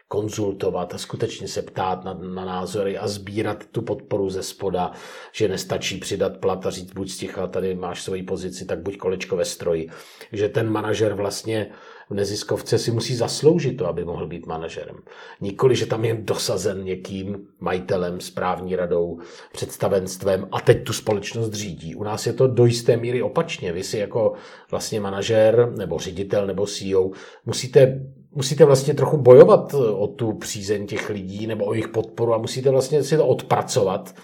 konzultovat 0.08 0.94
a 0.94 0.98
skutečně 0.98 1.48
se 1.48 1.62
ptát 1.62 2.04
na, 2.04 2.14
na 2.14 2.44
názory 2.44 2.98
a 2.98 3.08
sbírat 3.08 3.66
tu 3.66 3.82
podporu 3.82 4.30
ze 4.30 4.42
spoda, 4.42 4.92
že 5.32 5.48
nestačí 5.48 5.98
přidat 5.98 6.36
plat 6.36 6.66
a 6.66 6.70
říct 6.70 6.92
buď 6.92 7.10
sticha, 7.10 7.46
tady 7.46 7.74
máš 7.74 8.02
svoji 8.02 8.22
pozici, 8.22 8.64
tak 8.64 8.78
buď 8.78 8.96
kolečko 8.96 9.36
ve 9.36 9.44
stroji. 9.44 9.90
Že 10.32 10.48
ten 10.48 10.70
manažer 10.70 11.14
vlastně 11.14 11.70
v 12.10 12.14
neziskovce 12.14 12.78
si 12.78 12.90
musí 12.90 13.14
zasloužit 13.14 13.76
to, 13.76 13.86
aby 13.86 14.04
mohl 14.04 14.26
být 14.26 14.46
manažerem. 14.46 14.96
Nikoli, 15.40 15.76
že 15.76 15.86
tam 15.86 16.04
je 16.04 16.14
dosazen 16.14 16.84
někým, 16.84 17.46
majitelem, 17.60 18.20
správní 18.20 18.76
radou, 18.76 19.18
představenstvem 19.52 20.48
a 20.52 20.60
teď 20.60 20.84
tu 20.84 20.92
společnost 20.92 21.52
řídí. 21.52 21.94
U 21.94 22.04
nás 22.04 22.26
je 22.26 22.32
to 22.32 22.46
do 22.46 22.64
jisté 22.64 22.96
míry 22.96 23.22
opačně. 23.22 23.72
Vy 23.72 23.82
si 23.82 23.98
jako 23.98 24.32
vlastně 24.70 25.00
manažer 25.00 25.72
nebo 25.76 25.98
ředitel 25.98 26.46
nebo 26.46 26.66
CEO 26.66 27.10
musíte 27.46 28.00
musíte 28.34 28.64
vlastně 28.64 28.94
trochu 28.94 29.16
bojovat 29.16 29.74
o 29.74 30.06
tu 30.06 30.32
přízeň 30.32 30.86
těch 30.86 31.10
lidí 31.10 31.46
nebo 31.46 31.64
o 31.64 31.74
jejich 31.74 31.88
podporu 31.88 32.34
a 32.34 32.38
musíte 32.38 32.70
vlastně 32.70 33.02
si 33.02 33.16
to 33.16 33.26
odpracovat 33.26 34.14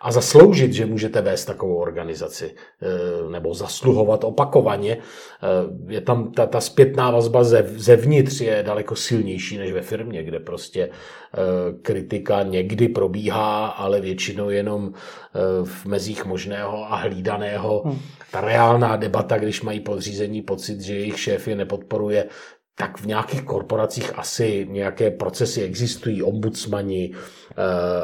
a 0.00 0.12
zasloužit, 0.12 0.72
že 0.72 0.86
můžete 0.86 1.20
vést 1.20 1.44
takovou 1.44 1.76
organizaci 1.76 2.54
eh, 2.54 3.30
nebo 3.30 3.54
zasluhovat 3.54 4.24
opakovaně. 4.24 4.92
Eh, 4.96 5.92
je 5.92 6.00
tam 6.00 6.32
ta, 6.32 6.46
ta 6.46 6.60
zpětná 6.60 7.10
vazba 7.10 7.44
zevnitř 7.64 8.40
je 8.40 8.62
daleko 8.66 8.96
silnější 8.96 9.58
než 9.58 9.72
ve 9.72 9.82
firmě, 9.82 10.22
kde 10.22 10.40
prostě 10.40 10.82
eh, 10.88 11.38
kritika 11.82 12.42
někdy 12.42 12.88
probíhá, 12.88 13.66
ale 13.66 14.00
většinou 14.00 14.50
jenom 14.50 14.92
v 15.64 15.86
mezích 15.86 16.24
možného 16.24 16.92
a 16.92 16.96
hlídaného. 16.96 17.82
Hmm. 17.84 17.98
Ta 18.30 18.40
reálná 18.40 18.96
debata, 18.96 19.38
když 19.38 19.62
mají 19.62 19.80
podřízení 19.80 20.42
pocit, 20.42 20.80
že 20.80 20.94
jejich 20.94 21.20
šéf 21.20 21.48
je 21.48 21.56
nepodporuje, 21.56 22.28
tak 22.78 22.98
v 22.98 23.06
nějakých 23.06 23.42
korporacích 23.42 24.18
asi 24.18 24.66
nějaké 24.70 25.10
procesy 25.10 25.62
existují, 25.62 26.22
ombudsmani 26.22 27.12
eh, 27.14 27.54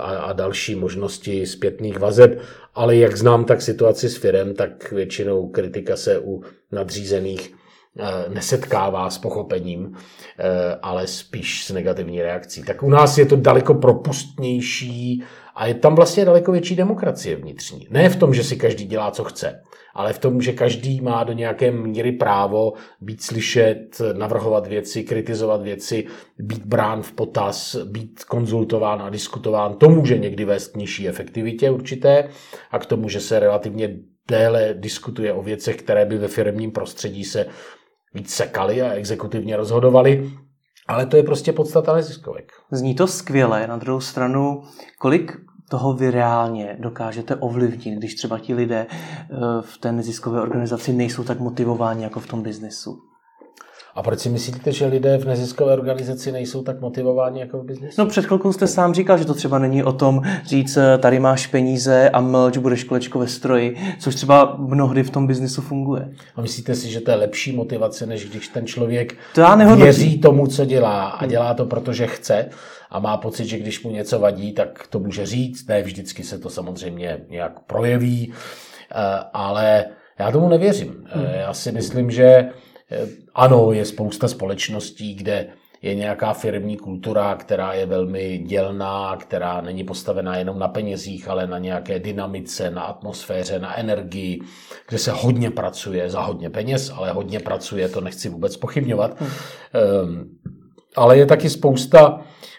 a, 0.00 0.32
další 0.32 0.74
možnosti 0.74 1.46
zpětných 1.46 1.98
vazeb, 1.98 2.40
ale 2.74 2.96
jak 2.96 3.16
znám 3.16 3.44
tak 3.44 3.62
situaci 3.62 4.08
s 4.08 4.16
firem, 4.16 4.54
tak 4.54 4.92
většinou 4.92 5.48
kritika 5.48 5.96
se 5.96 6.18
u 6.18 6.42
nadřízených 6.72 7.54
eh, 7.98 8.04
nesetkává 8.28 9.10
s 9.10 9.18
pochopením, 9.18 9.96
eh, 10.38 10.78
ale 10.82 11.06
spíš 11.06 11.64
s 11.64 11.70
negativní 11.70 12.22
reakcí. 12.22 12.62
Tak 12.62 12.82
u 12.82 12.90
nás 12.90 13.18
je 13.18 13.26
to 13.26 13.36
daleko 13.36 13.74
propustnější 13.74 15.24
a 15.54 15.66
je 15.66 15.74
tam 15.74 15.94
vlastně 15.94 16.24
daleko 16.24 16.52
větší 16.52 16.76
demokracie 16.76 17.36
vnitřní. 17.36 17.86
Ne 17.90 18.08
v 18.08 18.16
tom, 18.16 18.34
že 18.34 18.44
si 18.44 18.56
každý 18.56 18.84
dělá, 18.84 19.10
co 19.10 19.24
chce, 19.24 19.60
ale 19.94 20.12
v 20.12 20.18
tom, 20.18 20.40
že 20.40 20.52
každý 20.52 21.00
má 21.00 21.24
do 21.24 21.32
nějaké 21.32 21.70
míry 21.70 22.12
právo 22.12 22.72
být 23.00 23.22
slyšet, 23.22 24.02
navrhovat 24.12 24.66
věci, 24.66 25.04
kritizovat 25.04 25.62
věci, 25.62 26.06
být 26.38 26.64
brán 26.64 27.02
v 27.02 27.12
potaz, 27.12 27.76
být 27.76 28.24
konzultován 28.24 29.02
a 29.02 29.10
diskutován. 29.10 29.74
To 29.74 29.88
může 29.88 30.18
někdy 30.18 30.44
vést 30.44 30.68
k 30.68 30.76
nižší 30.76 31.08
efektivitě 31.08 31.70
určité 31.70 32.28
a 32.70 32.78
k 32.78 32.86
tomu, 32.86 33.08
že 33.08 33.20
se 33.20 33.38
relativně 33.38 33.96
déle 34.28 34.74
diskutuje 34.74 35.32
o 35.32 35.42
věcech, 35.42 35.76
které 35.76 36.06
by 36.06 36.18
ve 36.18 36.28
firmním 36.28 36.70
prostředí 36.70 37.24
se 37.24 37.46
víc 38.14 38.34
sekaly 38.34 38.82
a 38.82 38.92
exekutivně 38.92 39.56
rozhodovaly. 39.56 40.30
Ale 40.86 41.06
to 41.06 41.16
je 41.16 41.22
prostě 41.22 41.52
podstata 41.52 41.94
neziskovek. 41.94 42.52
Zní 42.72 42.94
to 42.94 43.06
skvěle. 43.06 43.66
Na 43.66 43.76
druhou 43.76 44.00
stranu, 44.00 44.62
kolik 44.98 45.32
toho 45.68 45.94
vy 45.94 46.10
reálně 46.10 46.76
dokážete 46.80 47.36
ovlivnit, 47.36 47.98
když 47.98 48.14
třeba 48.14 48.38
ti 48.38 48.54
lidé 48.54 48.86
eh, 48.90 49.36
v 49.60 49.78
té 49.78 49.92
neziskové 49.92 50.40
organizaci 50.40 50.92
nejsou 50.92 51.24
tak 51.24 51.40
motivováni 51.40 52.02
jako 52.02 52.20
v 52.20 52.26
tom 52.26 52.42
biznesu? 52.42 53.13
A 53.94 54.02
proč 54.02 54.20
si 54.20 54.28
myslíte, 54.28 54.72
že 54.72 54.86
lidé 54.86 55.18
v 55.18 55.24
neziskové 55.24 55.72
organizaci 55.72 56.32
nejsou 56.32 56.62
tak 56.62 56.80
motivováni 56.80 57.40
jako 57.40 57.58
v 57.58 57.64
biznesu? 57.64 58.00
No 58.00 58.06
před 58.06 58.26
chvilkou 58.26 58.52
jste 58.52 58.66
sám 58.66 58.94
říkal, 58.94 59.18
že 59.18 59.24
to 59.24 59.34
třeba 59.34 59.58
není 59.58 59.84
o 59.84 59.92
tom 59.92 60.22
říct, 60.44 60.76
eh, 60.76 60.98
tady 60.98 61.20
máš 61.20 61.46
peníze 61.46 62.10
a 62.10 62.20
mlč, 62.20 62.56
budeš 62.56 62.84
kolečko 62.84 63.18
ve 63.18 63.26
stroji, 63.26 63.76
což 63.98 64.14
třeba 64.14 64.56
mnohdy 64.58 65.02
v 65.02 65.10
tom 65.10 65.26
biznesu 65.26 65.62
funguje. 65.62 66.10
A 66.36 66.42
myslíte 66.42 66.74
si, 66.74 66.90
že 66.90 67.00
to 67.00 67.10
je 67.10 67.16
lepší 67.16 67.56
motivace, 67.56 68.06
než 68.06 68.30
když 68.30 68.48
ten 68.48 68.66
člověk 68.66 69.16
to 69.34 69.40
já 69.40 69.74
věří 69.74 70.20
tomu, 70.20 70.46
co 70.46 70.64
dělá 70.64 71.04
a 71.08 71.26
dělá 71.26 71.54
to, 71.54 71.66
protože 71.66 72.06
chce 72.06 72.48
a 72.90 72.98
má 72.98 73.16
pocit, 73.16 73.44
že 73.44 73.58
když 73.58 73.84
mu 73.84 73.90
něco 73.90 74.18
vadí, 74.18 74.52
tak 74.52 74.86
to 74.90 74.98
může 74.98 75.26
říct. 75.26 75.68
Ne 75.68 75.82
vždycky 75.82 76.22
se 76.22 76.38
to 76.38 76.50
samozřejmě 76.50 77.18
nějak 77.30 77.60
projeví, 77.60 78.32
eh, 78.92 78.94
ale 79.32 79.84
já 80.18 80.30
tomu 80.30 80.48
nevěřím. 80.48 81.06
Eh, 81.06 81.18
hmm. 81.18 81.26
Já 81.34 81.54
si 81.54 81.72
myslím, 81.72 82.10
že 82.10 82.48
ano, 83.34 83.72
je 83.72 83.84
spousta 83.84 84.28
společností, 84.28 85.14
kde 85.14 85.46
je 85.82 85.94
nějaká 85.94 86.32
firmní 86.32 86.76
kultura, 86.76 87.34
která 87.34 87.72
je 87.72 87.86
velmi 87.86 88.38
dělná, 88.38 89.16
která 89.16 89.60
není 89.60 89.84
postavená 89.84 90.36
jenom 90.36 90.58
na 90.58 90.68
penězích, 90.68 91.28
ale 91.28 91.46
na 91.46 91.58
nějaké 91.58 91.98
dynamice, 91.98 92.70
na 92.70 92.82
atmosféře, 92.82 93.58
na 93.58 93.78
energii, 93.78 94.40
kde 94.88 94.98
se 94.98 95.10
hodně 95.10 95.50
pracuje 95.50 96.10
za 96.10 96.20
hodně 96.20 96.50
peněz, 96.50 96.92
ale 96.94 97.12
hodně 97.12 97.40
pracuje, 97.40 97.88
to 97.88 98.00
nechci 98.00 98.28
vůbec 98.28 98.56
pochybňovat. 98.56 99.20
Hmm. 99.20 99.30
Ale 100.96 101.18
je 101.18 101.26
taky 101.26 101.50
spousta 101.50 102.20
Eh, 102.20 102.53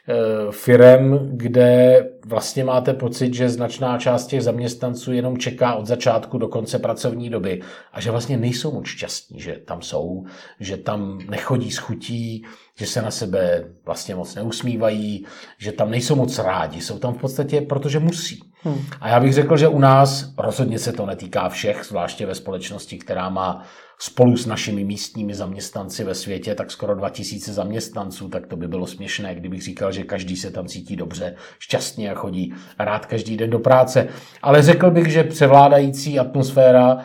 firem, 0.52 1.30
kde 1.32 2.02
vlastně 2.26 2.64
máte 2.64 2.94
pocit, 2.94 3.34
že 3.34 3.50
značná 3.50 3.98
část 3.98 4.28
těch 4.28 4.44
zaměstnanců 4.44 5.14
jenom 5.14 5.38
čeká 5.38 5.76
od 5.76 5.86
začátku 5.86 6.38
do 6.38 6.48
konce 6.48 6.80
pracovní 6.80 7.30
doby 7.30 7.62
a 7.94 8.02
že 8.02 8.12
vlastně 8.12 8.38
nejsou 8.38 8.72
moc 8.72 8.86
šťastní, 8.86 9.40
že 9.40 9.54
tam 9.66 9.82
jsou, 9.82 10.26
že 10.60 10.78
tam 10.78 11.20
nechodí 11.30 11.72
s 11.72 11.78
chutí, 11.78 12.46
že 12.78 12.86
se 12.86 13.02
na 13.02 13.12
sebe 13.12 13.66
vlastně 13.86 14.16
moc 14.16 14.36
neusmívají, 14.36 15.26
že 15.58 15.72
tam 15.72 15.92
nejsou 15.92 16.16
moc 16.16 16.40
rádi, 16.40 16.82
jsou 16.82 17.00
tam 17.00 17.14
v 17.14 17.18
podstatě, 17.18 17.62
protože 17.62 18.00
musí. 18.00 18.40
Hmm. 18.62 18.86
A 19.02 19.10
já 19.10 19.20
bych 19.20 19.34
řekl, 19.34 19.58
že 19.58 19.68
u 19.68 19.80
nás 19.80 20.34
rozhodně 20.38 20.80
se 20.80 20.94
to 20.94 21.06
netýká 21.06 21.50
všech, 21.50 21.84
zvláště 21.86 22.26
ve 22.26 22.36
společnosti, 22.36 22.98
která 22.98 23.30
má 23.30 23.66
spolu 24.00 24.38
s 24.38 24.46
našimi 24.46 24.84
místními 24.84 25.34
zaměstnanci 25.34 26.04
ve 26.04 26.16
světě 26.16 26.56
tak 26.56 26.72
skoro 26.72 26.96
2000 26.96 27.54
zaměstnanců, 27.54 28.30
tak 28.30 28.48
to 28.48 28.56
by 28.56 28.68
bylo 28.68 28.88
směšné, 28.88 29.36
kdybych 29.36 29.62
říkal, 29.62 29.92
že 29.92 30.04
každý 30.04 30.38
se 30.38 30.52
tam 30.52 30.68
cítí 30.68 30.96
dobře, 30.96 31.36
šťastně 31.60 32.12
a 32.12 32.16
chodí 32.16 32.54
rád 32.80 33.06
každý 33.06 33.38
den 33.38 33.50
do 33.50 33.60
práce. 33.60 34.08
Ale 34.42 34.62
řekl 34.62 34.92
bych, 34.92 35.08
že 35.08 35.24
převládající 35.24 36.20
atmosféra 36.20 36.98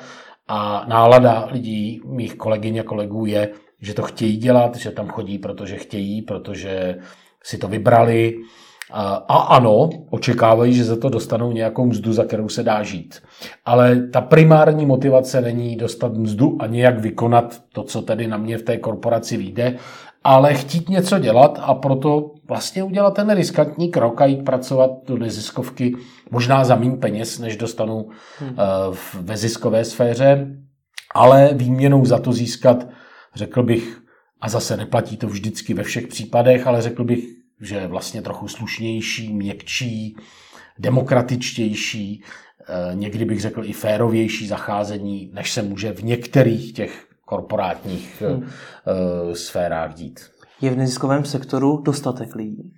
a 0.48 0.86
nálada 0.88 1.48
lidí, 1.52 2.00
mých 2.04 2.34
kolegyň 2.34 2.78
a 2.78 2.82
kolegů 2.82 3.26
je, 3.26 3.48
že 3.80 3.94
to 3.94 4.02
chtějí 4.02 4.36
dělat, 4.36 4.76
že 4.76 4.90
tam 4.90 5.08
chodí, 5.08 5.38
protože 5.38 5.76
chtějí, 5.76 6.22
protože 6.22 6.96
si 7.42 7.58
to 7.58 7.68
vybrali, 7.68 8.34
a 8.92 9.36
ano, 9.38 9.90
očekávají, 10.10 10.74
že 10.74 10.84
za 10.84 10.96
to 10.96 11.08
dostanou 11.08 11.52
nějakou 11.52 11.86
mzdu, 11.86 12.12
za 12.12 12.24
kterou 12.24 12.48
se 12.48 12.62
dá 12.62 12.82
žít. 12.82 13.22
Ale 13.64 14.08
ta 14.12 14.20
primární 14.20 14.86
motivace 14.86 15.40
není 15.40 15.76
dostat 15.76 16.12
mzdu 16.12 16.56
a 16.60 16.66
nějak 16.66 16.98
vykonat 16.98 17.62
to, 17.72 17.82
co 17.82 18.02
tedy 18.02 18.26
na 18.26 18.36
mě 18.36 18.58
v 18.58 18.62
té 18.62 18.76
korporaci 18.76 19.36
vyjde, 19.36 19.76
ale 20.24 20.54
chtít 20.54 20.88
něco 20.88 21.18
dělat 21.18 21.58
a 21.62 21.74
proto 21.74 22.30
vlastně 22.48 22.82
udělat 22.82 23.14
ten 23.14 23.30
riskantní 23.30 23.90
krok 23.90 24.20
a 24.20 24.26
jít 24.26 24.44
pracovat 24.44 24.90
do 25.06 25.18
neziskovky 25.18 25.96
možná 26.30 26.64
za 26.64 26.76
méně 26.76 26.96
peněz, 26.96 27.38
než 27.38 27.56
dostanu 27.56 28.08
hmm. 28.38 28.50
Eh, 28.50 28.94
v 29.26 29.36
ziskové 29.36 29.84
sféře, 29.84 30.46
ale 31.14 31.50
výměnou 31.52 32.04
za 32.04 32.18
to 32.18 32.32
získat 32.32 32.86
řekl 33.34 33.62
bych, 33.62 34.00
a 34.40 34.48
zase 34.48 34.76
neplatí 34.76 35.16
to 35.16 35.26
vždycky 35.26 35.74
ve 35.74 35.82
všech 35.82 36.06
případech, 36.06 36.66
ale 36.66 36.82
řekl 36.82 37.04
bych, 37.04 37.39
že 37.60 37.76
je 37.76 37.86
vlastně 37.86 38.22
trochu 38.22 38.48
slušnější, 38.48 39.32
měkčí, 39.32 40.16
demokratičtější, 40.78 42.22
eh, 42.22 42.94
někdy 42.94 43.24
bych 43.24 43.40
řekl 43.40 43.64
i 43.64 43.72
férovější 43.72 44.46
zacházení, 44.46 45.30
než 45.34 45.52
se 45.52 45.62
může 45.62 45.92
v 45.92 46.04
některých 46.04 46.72
těch 46.72 47.06
korporátních 47.24 48.22
hmm. 48.22 48.48
sférách 49.32 49.94
dít. 49.94 50.20
Je 50.60 50.70
v 50.70 50.76
neziskovém 50.76 51.24
sektoru 51.24 51.82
dostatek 51.82 52.34
lidí? 52.34 52.72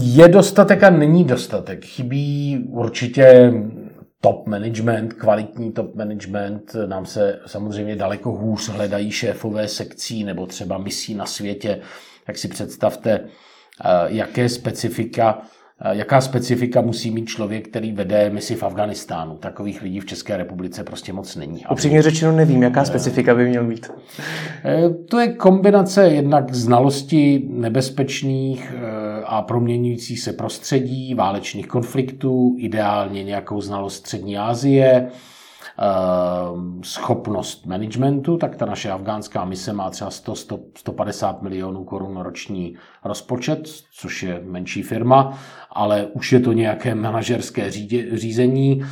Je 0.00 0.28
dostatek 0.28 0.82
a 0.82 0.90
není 0.90 1.24
dostatek. 1.24 1.84
Chybí 1.84 2.64
určitě 2.68 3.52
top 4.22 4.46
management, 4.46 5.12
kvalitní 5.12 5.72
top 5.72 5.94
management. 5.94 6.76
Nám 6.86 7.06
se 7.06 7.40
samozřejmě 7.46 7.96
daleko 7.96 8.30
hůř 8.30 8.68
hledají 8.68 9.10
šéfové 9.10 9.68
sekcí 9.68 10.24
nebo 10.24 10.46
třeba 10.46 10.78
misí 10.78 11.14
na 11.14 11.26
světě. 11.26 11.80
Tak 12.26 12.38
si 12.38 12.48
představte, 12.48 13.10
eh, 13.20 13.88
jaké 14.06 14.48
specifika 14.48 15.42
jaká 15.90 16.20
specifika 16.20 16.80
musí 16.80 17.10
mít 17.10 17.26
člověk, 17.26 17.68
který 17.68 17.92
vede 17.92 18.30
misi 18.30 18.54
v 18.54 18.62
Afganistánu. 18.62 19.36
Takových 19.36 19.82
lidí 19.82 20.00
v 20.00 20.06
České 20.06 20.36
republice 20.36 20.84
prostě 20.84 21.12
moc 21.12 21.36
není. 21.36 21.64
Upřímně 21.70 22.02
řečeno 22.02 22.32
nevím, 22.32 22.62
jaká 22.62 22.84
specifika 22.84 23.34
by 23.34 23.48
měl 23.48 23.66
být. 23.66 23.90
Eh, 24.64 24.90
to 24.90 25.18
je 25.18 25.28
kombinace 25.28 26.08
jednak 26.08 26.54
znalosti 26.54 27.48
nebezpečných 27.50 28.72
eh, 28.76 29.11
a 29.26 29.42
proměňujících 29.42 30.20
se 30.20 30.32
prostředí, 30.32 31.14
válečných 31.14 31.66
konfliktů, 31.66 32.54
ideálně 32.58 33.24
nějakou 33.24 33.60
znalost 33.60 33.94
Střední 33.94 34.38
Asie, 34.38 35.10
Ehm, 35.78 36.80
schopnost 36.84 37.66
managementu, 37.66 38.36
tak 38.36 38.56
ta 38.56 38.66
naše 38.66 38.90
afgánská 38.90 39.44
mise 39.44 39.72
má 39.72 39.90
třeba 39.90 40.10
100, 40.10 40.34
100, 40.34 40.60
150 40.76 41.42
milionů 41.42 41.84
korun 41.84 42.16
roční 42.16 42.76
rozpočet, 43.04 43.68
což 43.92 44.22
je 44.22 44.40
menší 44.44 44.82
firma, 44.82 45.38
ale 45.70 46.06
už 46.06 46.32
je 46.32 46.40
to 46.40 46.52
nějaké 46.52 46.94
manažerské 46.94 47.70
řízení. 48.16 48.84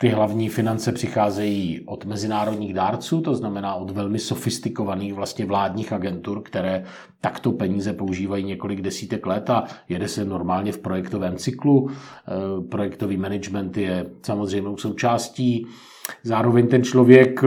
Ty 0.00 0.08
hlavní 0.08 0.48
finance 0.48 0.92
přicházejí 0.92 1.80
od 1.86 2.04
mezinárodních 2.04 2.74
dárců, 2.74 3.20
to 3.20 3.34
znamená 3.34 3.74
od 3.74 3.90
velmi 3.90 4.18
sofistikovaných 4.18 5.14
vlastně 5.14 5.46
vládních 5.46 5.92
agentur, 5.92 6.42
které 6.42 6.84
takto 7.20 7.52
peníze 7.52 7.92
používají 7.92 8.44
několik 8.44 8.80
desítek 8.80 9.26
let 9.26 9.50
a 9.50 9.64
jede 9.88 10.08
se 10.08 10.24
normálně 10.24 10.72
v 10.72 10.78
projektovém 10.78 11.36
cyklu. 11.36 11.90
E, 11.90 11.94
projektový 12.68 13.16
management 13.16 13.76
je 13.76 14.10
samozřejmě 14.22 14.70
součástí. 14.76 15.66
Zároveň 16.22 16.68
ten 16.68 16.82
člověk 16.82 17.40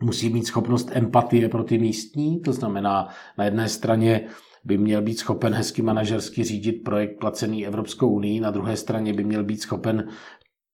musí 0.00 0.30
mít 0.30 0.46
schopnost 0.46 0.90
empatie 0.92 1.48
pro 1.48 1.64
ty 1.64 1.78
místní, 1.78 2.40
to 2.40 2.52
znamená 2.52 3.08
na 3.38 3.44
jedné 3.44 3.68
straně 3.68 4.20
by 4.64 4.78
měl 4.78 5.02
být 5.02 5.18
schopen 5.18 5.54
hezky 5.54 5.82
manažersky 5.82 6.44
řídit 6.44 6.72
projekt 6.72 7.18
placený 7.18 7.66
Evropskou 7.66 8.08
unii, 8.08 8.40
na 8.40 8.50
druhé 8.50 8.76
straně 8.76 9.12
by 9.12 9.24
měl 9.24 9.44
být 9.44 9.60
schopen 9.60 10.08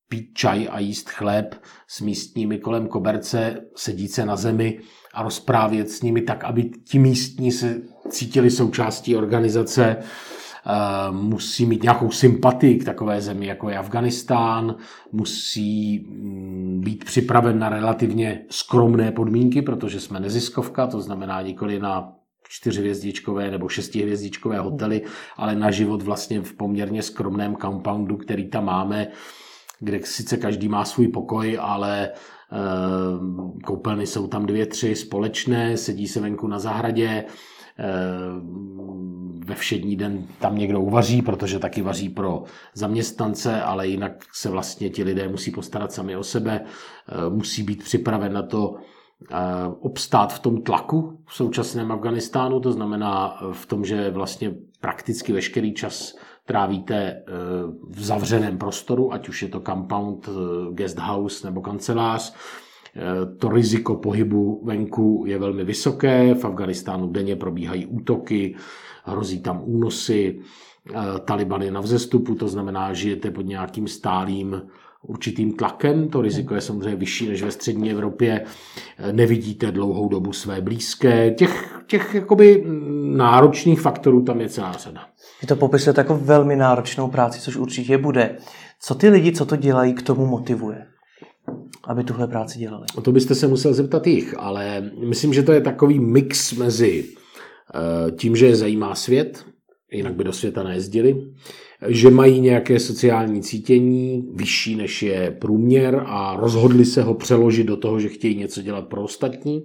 pít 0.08 0.30
čaj 0.34 0.68
a 0.70 0.78
jíst 0.78 1.10
chléb 1.10 1.54
s 1.88 2.00
místními 2.00 2.58
kolem 2.58 2.86
koberce, 2.86 3.56
sedít 3.76 4.12
se 4.12 4.26
na 4.26 4.36
zemi 4.36 4.80
a 5.14 5.22
rozprávět 5.22 5.90
s 5.90 6.02
nimi 6.02 6.22
tak, 6.22 6.44
aby 6.44 6.70
ti 6.84 6.98
místní 6.98 7.52
se 7.52 7.80
cítili 8.08 8.50
součástí 8.50 9.16
organizace, 9.16 9.96
eh, 9.96 10.02
musí 11.10 11.66
mít 11.66 11.82
nějakou 11.82 12.10
sympatii 12.10 12.78
k 12.78 12.84
takové 12.84 13.20
zemi, 13.20 13.46
jako 13.46 13.68
je 13.68 13.78
Afganistán, 13.78 14.76
musí 15.12 15.98
mm, 15.98 16.80
být 16.84 17.04
připraven 17.04 17.58
na 17.58 17.68
relativně 17.68 18.44
skromné 18.50 19.12
podmínky, 19.12 19.62
protože 19.62 20.00
jsme 20.00 20.20
neziskovka, 20.20 20.86
to 20.86 21.00
znamená 21.00 21.42
nikoli 21.42 21.78
na 21.78 22.12
čtyřhvězdičkové 22.48 23.50
nebo 23.50 23.68
šestihvězdičkové 23.68 24.58
hotely, 24.58 25.02
ale 25.36 25.54
na 25.54 25.70
život 25.70 26.02
vlastně 26.02 26.40
v 26.40 26.52
poměrně 26.52 27.02
skromném 27.02 27.56
compoundu, 27.56 28.16
který 28.16 28.48
tam 28.48 28.64
máme, 28.64 29.08
kde 29.80 30.00
sice 30.04 30.36
každý 30.36 30.68
má 30.68 30.84
svůj 30.84 31.08
pokoj, 31.08 31.58
ale 31.60 32.08
eh, 32.08 32.56
koupelny 33.64 34.06
jsou 34.06 34.26
tam 34.26 34.46
dvě, 34.46 34.66
tři 34.66 34.96
společné, 34.96 35.76
sedí 35.76 36.08
se 36.08 36.20
venku 36.20 36.46
na 36.46 36.58
zahradě, 36.58 37.24
eh, 37.78 37.84
ve 39.44 39.54
všední 39.54 39.96
den 39.96 40.26
tam 40.38 40.58
někdo 40.58 40.80
uvaří, 40.80 41.22
protože 41.22 41.58
taky 41.58 41.82
vaří 41.82 42.08
pro 42.08 42.44
zaměstnance, 42.74 43.62
ale 43.62 43.88
jinak 43.88 44.12
se 44.32 44.50
vlastně 44.50 44.90
ti 44.90 45.04
lidé 45.04 45.28
musí 45.28 45.50
postarat 45.50 45.92
sami 45.92 46.16
o 46.16 46.24
sebe, 46.24 46.60
eh, 46.64 47.30
musí 47.30 47.62
být 47.62 47.82
připraven 47.82 48.32
na 48.32 48.42
to 48.42 48.74
obstát 49.80 50.32
v 50.32 50.38
tom 50.38 50.62
tlaku 50.62 51.18
v 51.26 51.34
současném 51.34 51.92
Afganistánu, 51.92 52.60
to 52.60 52.72
znamená 52.72 53.40
v 53.52 53.66
tom, 53.66 53.84
že 53.84 54.10
vlastně 54.10 54.54
prakticky 54.80 55.32
veškerý 55.32 55.74
čas 55.74 56.14
trávíte 56.48 56.96
eh, 56.96 57.22
v 57.88 58.00
zavřeném 58.04 58.58
prostoru, 58.58 59.12
ať 59.12 59.28
už 59.28 59.42
je 59.42 59.48
to 59.48 59.60
compound, 59.60 60.28
eh, 60.28 60.32
guest 60.74 60.98
house 60.98 61.46
nebo 61.46 61.60
kancelář. 61.60 62.34
Eh, 62.96 63.36
to 63.38 63.48
riziko 63.48 63.94
pohybu 63.96 64.62
venku 64.64 65.24
je 65.26 65.38
velmi 65.38 65.64
vysoké. 65.64 66.34
V 66.34 66.44
Afganistánu 66.44 67.08
denně 67.08 67.36
probíhají 67.36 67.86
útoky, 67.86 68.56
hrozí 69.04 69.40
tam 69.40 69.62
únosy, 69.64 70.40
Taliban 71.24 71.62
je 71.62 71.70
na 71.70 71.80
vzestupu, 71.80 72.34
to 72.34 72.48
znamená, 72.48 72.92
žijete 72.92 73.30
pod 73.30 73.46
nějakým 73.46 73.88
stálým 73.88 74.62
určitým 75.02 75.52
tlakem. 75.52 76.08
To 76.08 76.22
riziko 76.22 76.54
je 76.54 76.60
samozřejmě 76.60 76.96
vyšší 76.96 77.28
než 77.28 77.42
ve 77.42 77.50
střední 77.50 77.90
Evropě. 77.90 78.44
Nevidíte 79.12 79.72
dlouhou 79.72 80.08
dobu 80.08 80.32
své 80.32 80.60
blízké. 80.60 81.30
Těch, 81.30 81.82
těch 81.86 82.14
jakoby 82.14 82.64
náročných 83.16 83.80
faktorů 83.80 84.22
tam 84.22 84.40
je 84.40 84.48
celá 84.48 84.72
řada. 84.72 85.00
Vy 85.40 85.46
to 85.46 85.56
popisujete 85.56 86.00
jako 86.00 86.14
velmi 86.22 86.56
náročnou 86.56 87.08
práci, 87.08 87.40
což 87.40 87.56
určitě 87.56 87.98
bude. 87.98 88.36
Co 88.80 88.94
ty 88.94 89.08
lidi, 89.08 89.32
co 89.32 89.46
to 89.46 89.56
dělají, 89.56 89.94
k 89.94 90.02
tomu 90.02 90.26
motivuje? 90.26 90.86
aby 91.88 92.04
tuhle 92.04 92.26
práci 92.26 92.58
dělali? 92.58 92.86
O 92.94 93.00
to 93.00 93.12
byste 93.12 93.34
se 93.34 93.46
musel 93.46 93.74
zeptat 93.74 94.06
jich, 94.06 94.34
ale 94.38 94.90
myslím, 95.08 95.34
že 95.34 95.42
to 95.42 95.52
je 95.52 95.60
takový 95.60 96.00
mix 96.00 96.52
mezi 96.52 97.04
eh, 97.74 98.10
tím, 98.10 98.36
že 98.36 98.46
je 98.46 98.56
zajímá 98.56 98.94
svět, 98.94 99.44
jinak 99.92 100.14
by 100.14 100.24
do 100.24 100.32
světa 100.32 100.62
nejezdili, 100.62 101.32
že 101.88 102.10
mají 102.10 102.40
nějaké 102.40 102.80
sociální 102.80 103.42
cítění 103.42 104.28
vyšší 104.34 104.76
než 104.76 105.02
je 105.02 105.36
průměr 105.38 106.02
a 106.06 106.36
rozhodli 106.36 106.84
se 106.84 107.02
ho 107.02 107.14
přeložit 107.14 107.66
do 107.66 107.76
toho, 107.76 108.00
že 108.00 108.08
chtějí 108.08 108.36
něco 108.36 108.62
dělat 108.62 108.88
pro 108.88 109.02
ostatní. 109.02 109.64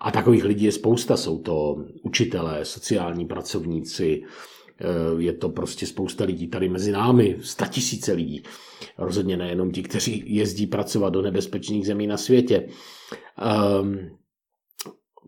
A 0.00 0.10
takových 0.10 0.44
lidí 0.44 0.64
je 0.64 0.72
spousta. 0.72 1.16
Jsou 1.16 1.38
to 1.38 1.84
učitelé, 2.02 2.64
sociální 2.64 3.26
pracovníci, 3.26 4.22
Eh, 4.80 5.22
je 5.22 5.32
to 5.32 5.48
prostě 5.48 5.86
spousta 5.86 6.24
lidí 6.24 6.46
tady 6.46 6.68
mezi 6.68 6.92
námi, 6.92 7.36
tisíce 7.70 8.12
lidí. 8.12 8.42
Rozhodně 8.98 9.36
nejenom 9.36 9.70
ti, 9.70 9.82
kteří 9.82 10.22
jezdí 10.26 10.66
pracovat 10.66 11.10
do 11.10 11.22
nebezpečných 11.22 11.86
zemí 11.86 12.06
na 12.06 12.16
světě. 12.16 12.68
Ehm, 13.38 14.10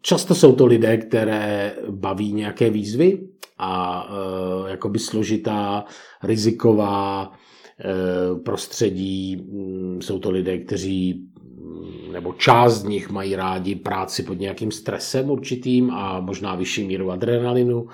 často 0.03 0.35
jsou 0.35 0.53
to 0.53 0.67
lidé, 0.67 0.97
které 0.97 1.75
baví 1.91 2.33
nějaké 2.33 2.71
výzvy 2.71 3.19
a 3.59 4.07
eh, 4.09 4.71
jakoby 4.71 4.99
složitá, 4.99 5.85
riziková 6.23 7.33
eh, 7.81 8.41
prostředí. 8.45 9.37
Mm, 9.37 10.03
jsou 10.03 10.19
to 10.19 10.31
lidé, 10.31 10.59
kteří 10.59 11.15
mm, 11.15 12.13
nebo 12.13 12.33
část 12.33 12.81
z 12.81 12.85
nich 12.85 13.11
mají 13.11 13.37
rádi 13.37 13.75
práci 13.75 14.23
pod 14.23 14.41
nějakým 14.41 14.71
stresem 14.71 15.31
určitým 15.31 15.91
a 15.91 16.21
možná 16.21 16.55
vyšší 16.55 16.85
míru 16.85 17.11
adrenalinu 17.11 17.87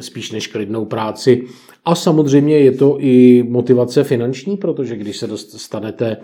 spíš 0.00 0.30
než 0.30 0.46
klidnou 0.46 0.84
práci. 0.84 1.44
A 1.84 1.94
samozřejmě 1.94 2.58
je 2.58 2.72
to 2.72 2.96
i 3.00 3.42
motivace 3.48 4.04
finanční, 4.04 4.56
protože 4.56 4.96
když 4.96 5.16
se 5.16 5.26
dostanete 5.26 6.16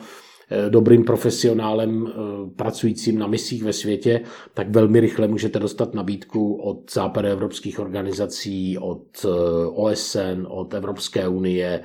dobrým 0.68 1.04
profesionálem 1.04 2.06
eh, 2.06 2.12
pracujícím 2.56 3.18
na 3.18 3.26
misích 3.26 3.62
ve 3.62 3.72
světě, 3.72 4.20
tak 4.54 4.70
velmi 4.70 5.00
rychle 5.00 5.28
můžete 5.28 5.58
dostat 5.58 5.94
nabídku 5.94 6.54
od 6.54 6.92
západoevropských 6.92 7.78
organizací, 7.78 8.78
od 8.78 9.06
eh, 9.24 9.28
OSN, 9.66 10.46
od 10.48 10.74
Evropské 10.74 11.28
unie 11.28 11.82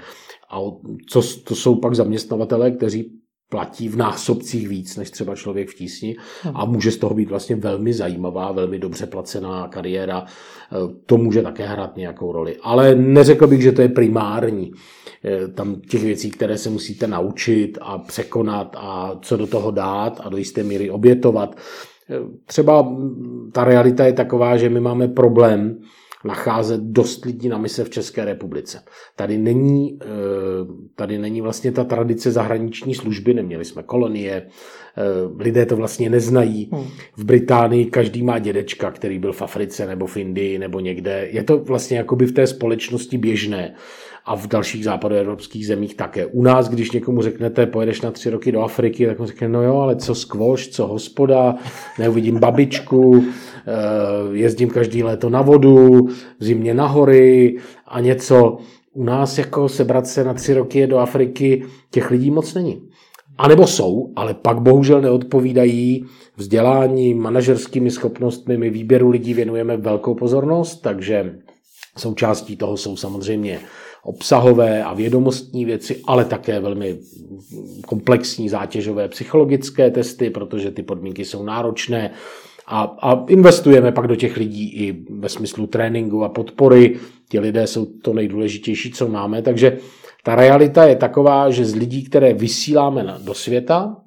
a 0.49 0.59
co, 1.09 1.21
to 1.43 1.55
jsou 1.55 1.75
pak 1.75 1.95
zaměstnavatelé, 1.95 2.71
kteří 2.71 3.21
platí 3.49 3.89
v 3.89 3.97
násobcích 3.97 4.67
víc 4.67 4.97
než 4.97 5.11
třeba 5.11 5.35
člověk 5.35 5.69
v 5.69 5.75
tísni 5.75 6.15
a 6.53 6.65
může 6.65 6.91
z 6.91 6.97
toho 6.97 7.13
být 7.13 7.29
vlastně 7.29 7.55
velmi 7.55 7.93
zajímavá, 7.93 8.51
velmi 8.51 8.79
dobře 8.79 9.05
placená 9.05 9.67
kariéra. 9.67 10.25
Eh, 10.25 10.75
to 11.05 11.17
může 11.17 11.41
také 11.41 11.67
hrát 11.67 11.97
nějakou 11.97 12.31
roli. 12.31 12.57
Ale 12.61 12.95
neřekl 12.95 13.47
bych, 13.47 13.61
že 13.61 13.71
to 13.71 13.81
je 13.81 13.89
primární. 13.89 14.71
Eh, 15.25 15.47
tam 15.47 15.75
těch 15.75 16.03
věcí, 16.03 16.31
které 16.31 16.57
se 16.57 16.69
musíte 16.69 17.07
naučit 17.07 17.77
a 17.81 17.97
překonat 17.97 18.75
a 18.79 19.19
co 19.21 19.37
do 19.37 19.47
toho 19.47 19.71
dát 19.71 20.21
a 20.23 20.29
do 20.29 20.37
jisté 20.37 20.63
míry 20.63 20.89
obětovat. 20.89 21.55
Eh, 22.09 22.15
třeba 22.45 22.95
ta 23.51 23.63
realita 23.63 24.05
je 24.05 24.13
taková, 24.13 24.57
že 24.57 24.69
my 24.69 24.79
máme 24.79 25.07
problém 25.07 25.79
nacházet 26.25 26.81
dost 26.81 27.25
lidí 27.25 27.49
na 27.49 27.57
mise 27.57 27.83
v 27.83 27.89
České 27.89 28.25
republice. 28.25 28.83
Tady 29.15 29.37
není, 29.37 29.99
eh, 30.01 30.05
tady 30.95 31.17
není 31.17 31.41
vlastně 31.41 31.71
ta 31.71 31.83
tradice 31.83 32.31
zahraniční 32.31 32.95
služby, 32.95 33.33
neměli 33.33 33.65
jsme 33.65 33.83
kolonie, 33.83 34.47
lidé 35.39 35.65
to 35.65 35.75
vlastně 35.75 36.09
neznají. 36.09 36.69
Hmm. 36.73 36.87
V 37.17 37.25
Británii 37.25 37.85
každý 37.85 38.23
má 38.23 38.39
dědečka, 38.39 38.91
který 38.91 39.19
byl 39.19 39.33
v 39.33 39.41
Africe 39.41 39.87
nebo 39.87 40.07
v 40.07 40.17
Indii 40.17 40.59
nebo 40.59 40.79
někde. 40.79 41.27
Je 41.31 41.43
to 41.43 41.57
vlastně 41.57 41.97
jakoby 41.97 42.25
v 42.25 42.31
té 42.31 42.47
společnosti 42.47 43.17
běžné 43.17 43.75
a 44.25 44.35
v 44.35 44.47
dalších 44.47 44.83
západoevropských 44.83 45.67
zemích 45.67 45.95
také. 45.95 46.25
U 46.25 46.43
nás, 46.43 46.69
když 46.69 46.91
někomu 46.91 47.21
řeknete, 47.21 47.65
pojedeš 47.65 48.01
na 48.01 48.11
tři 48.11 48.29
roky 48.29 48.51
do 48.51 48.61
Afriky, 48.61 49.05
tak 49.05 49.19
mu 49.19 49.25
řekne, 49.25 49.47
no 49.47 49.63
jo, 49.63 49.77
ale 49.77 49.95
co 49.95 50.15
skvoš, 50.15 50.67
co 50.67 50.87
hospoda, 50.87 51.55
neuvidím 51.99 52.39
babičku, 52.39 53.23
eh, 53.23 53.71
jezdím 54.31 54.69
každý 54.69 55.03
léto 55.03 55.29
na 55.29 55.41
vodu, 55.41 56.07
v 56.39 56.43
zimě 56.43 56.73
na 56.73 56.87
hory 56.87 57.57
a 57.87 57.99
něco. 57.99 58.57
U 58.93 59.03
nás 59.03 59.37
jako 59.37 59.69
sebrat 59.69 60.07
se 60.07 60.23
na 60.23 60.33
tři 60.33 60.53
roky 60.53 60.87
do 60.87 60.97
Afriky, 60.97 61.65
těch 61.91 62.11
lidí 62.11 62.31
moc 62.31 62.53
není. 62.53 62.81
A 63.37 63.47
nebo 63.47 63.67
jsou, 63.67 64.13
ale 64.15 64.33
pak 64.33 64.61
bohužel 64.61 65.01
neodpovídají 65.01 66.05
vzdělání, 66.37 67.13
manažerskými 67.13 67.91
schopnostmi. 67.91 68.57
My 68.57 68.69
výběru 68.69 69.09
lidí 69.09 69.33
věnujeme 69.33 69.77
velkou 69.77 70.15
pozornost, 70.15 70.81
takže 70.81 71.35
součástí 71.97 72.57
toho 72.57 72.77
jsou 72.77 72.97
samozřejmě 72.97 73.59
obsahové 74.03 74.83
a 74.83 74.93
vědomostní 74.93 75.65
věci, 75.65 76.01
ale 76.05 76.25
také 76.25 76.59
velmi 76.59 76.97
komplexní 77.87 78.49
zátěžové 78.49 79.07
psychologické 79.07 79.91
testy, 79.91 80.29
protože 80.29 80.71
ty 80.71 80.83
podmínky 80.83 81.25
jsou 81.25 81.43
náročné. 81.43 82.11
A, 82.67 82.81
a 82.81 83.25
investujeme 83.27 83.91
pak 83.91 84.07
do 84.07 84.15
těch 84.15 84.37
lidí 84.37 84.73
i 84.73 85.05
ve 85.09 85.29
smyslu 85.29 85.67
tréninku 85.67 86.23
a 86.23 86.29
podpory. 86.29 86.99
Ti 87.29 87.39
lidé 87.39 87.67
jsou 87.67 87.85
to 87.85 88.13
nejdůležitější, 88.13 88.91
co 88.91 89.07
máme. 89.07 89.41
Takže 89.41 89.77
ta 90.23 90.35
realita 90.35 90.85
je 90.85 90.95
taková, 90.95 91.49
že 91.49 91.65
z 91.65 91.75
lidí, 91.75 92.03
které 92.03 92.33
vysíláme 92.33 93.17
do 93.23 93.33
světa, 93.33 93.97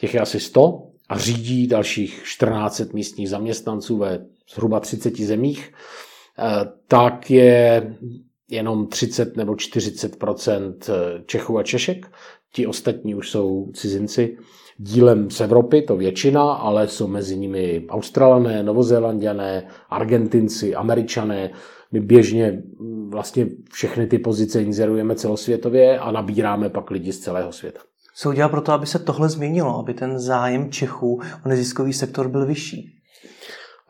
těch 0.00 0.14
je 0.14 0.20
asi 0.20 0.40
100, 0.40 0.82
a 1.08 1.18
řídí 1.18 1.66
dalších 1.66 2.22
14 2.24 2.92
místních 2.92 3.30
zaměstnanců 3.30 3.96
ve 3.96 4.26
zhruba 4.54 4.80
30 4.80 5.16
zemích, 5.16 5.72
eh, 6.38 6.68
tak 6.88 7.30
je 7.30 7.94
jenom 8.50 8.86
30 8.86 9.36
nebo 9.36 9.52
40% 9.52 10.74
Čechů 11.26 11.58
a 11.58 11.62
Češek. 11.62 12.06
Ti 12.52 12.66
ostatní 12.66 13.14
už 13.14 13.30
jsou 13.30 13.70
cizinci 13.74 14.36
dílem 14.76 15.30
z 15.30 15.40
Evropy, 15.40 15.82
to 15.82 15.96
většina, 15.96 16.52
ale 16.52 16.88
jsou 16.88 17.06
mezi 17.06 17.36
nimi 17.36 17.86
Australané, 17.88 18.62
Novozélandiané, 18.62 19.66
Argentinci, 19.90 20.74
Američané. 20.74 21.50
My 21.92 22.00
běžně 22.00 22.62
vlastně 23.08 23.46
všechny 23.72 24.06
ty 24.06 24.18
pozice 24.18 24.62
inzerujeme 24.62 25.14
celosvětově 25.14 25.98
a 25.98 26.10
nabíráme 26.10 26.68
pak 26.68 26.90
lidi 26.90 27.12
z 27.12 27.18
celého 27.18 27.52
světa. 27.52 27.80
Co 28.16 28.28
udělá 28.28 28.48
pro 28.48 28.60
to, 28.60 28.72
aby 28.72 28.86
se 28.86 28.98
tohle 28.98 29.28
změnilo, 29.28 29.78
aby 29.78 29.94
ten 29.94 30.18
zájem 30.18 30.70
Čechů 30.70 31.20
o 31.46 31.48
neziskový 31.48 31.92
sektor 31.92 32.28
byl 32.28 32.46
vyšší? 32.46 32.97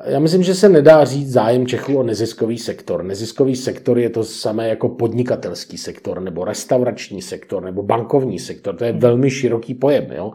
Já 0.04 0.18
myslím, 0.18 0.42
že 0.42 0.54
se 0.54 0.68
nedá 0.68 1.04
říct 1.04 1.32
zájem 1.32 1.66
Čechů 1.66 1.98
o 1.98 2.02
neziskový 2.02 2.58
sektor. 2.58 3.04
Neziskový 3.04 3.56
sektor 3.56 3.98
je 3.98 4.11
to 4.11 4.24
samé 4.24 4.68
jako 4.68 4.88
podnikatelský 4.88 5.78
sektor, 5.78 6.20
nebo 6.20 6.44
restaurační 6.44 7.22
sektor, 7.22 7.62
nebo 7.62 7.82
bankovní 7.82 8.38
sektor. 8.38 8.76
To 8.76 8.84
je 8.84 8.92
velmi 8.92 9.30
široký 9.30 9.74
pojem. 9.74 10.06
Jo? 10.16 10.32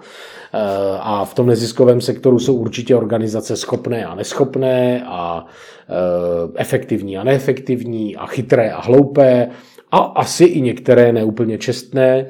Eh, 0.53 0.59
a 0.99 1.25
v 1.25 1.33
tom 1.33 1.47
neziskovém 1.47 2.01
sektoru 2.01 2.39
jsou 2.39 2.55
určitě 2.55 2.95
organizace 2.95 3.57
schopné 3.57 4.05
a 4.05 4.15
neschopné, 4.15 5.03
a 5.07 5.45
eh, 5.89 6.51
efektivní 6.55 7.17
a 7.17 7.23
neefektivní, 7.23 8.15
a 8.15 8.25
chytré 8.25 8.71
a 8.71 8.81
hloupé, 8.81 9.49
a 9.91 9.97
asi 9.97 10.45
i 10.45 10.61
některé 10.61 11.13
neúplně 11.13 11.57
čestné. 11.57 12.25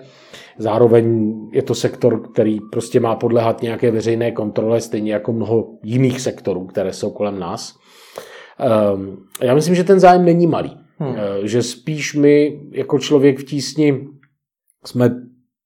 Zároveň 0.57 1.35
je 1.51 1.61
to 1.61 1.75
sektor, 1.75 2.31
který 2.31 2.59
prostě 2.71 2.99
má 2.99 3.15
podlehat 3.15 3.61
nějaké 3.61 3.91
veřejné 3.91 4.31
kontrole, 4.31 4.81
stejně 4.81 5.13
jako 5.13 5.33
mnoho 5.33 5.67
jiných 5.83 6.21
sektorů, 6.21 6.65
které 6.65 6.93
jsou 6.93 7.11
kolem 7.11 7.39
nás. 7.39 7.75
Ehm, 8.59 9.17
já 9.41 9.55
myslím, 9.55 9.75
že 9.75 9.83
ten 9.83 9.99
zájem 9.99 10.25
není 10.25 10.47
malý. 10.47 10.77
Hmm. 10.97 11.15
Eh, 11.17 11.47
že 11.47 11.63
spíš 11.63 12.13
my, 12.15 12.61
jako 12.71 12.99
člověk 12.99 13.39
v 13.39 13.43
tísni, 13.43 14.07
jsme 14.85 15.15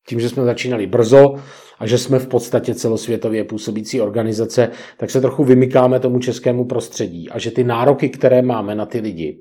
tím, 0.08 0.20
že 0.20 0.30
jsme 0.30 0.44
začínali 0.46 0.88
brzo 0.88 1.36
a 1.80 1.88
že 1.88 1.98
jsme 1.98 2.20
v 2.20 2.28
podstatě 2.28 2.76
celosvětově 2.76 3.44
působící 3.44 4.02
organizace, 4.02 4.70
tak 4.98 5.10
se 5.10 5.22
trochu 5.22 5.44
vymykáme 5.44 6.00
tomu 6.00 6.20
českému 6.20 6.66
prostředí 6.66 7.30
a 7.30 7.40
že 7.40 7.52
ty 7.52 7.64
nároky, 7.64 8.10
které 8.10 8.42
máme 8.42 8.76
na 8.76 8.86
ty 8.86 9.00
lidi, 9.00 9.40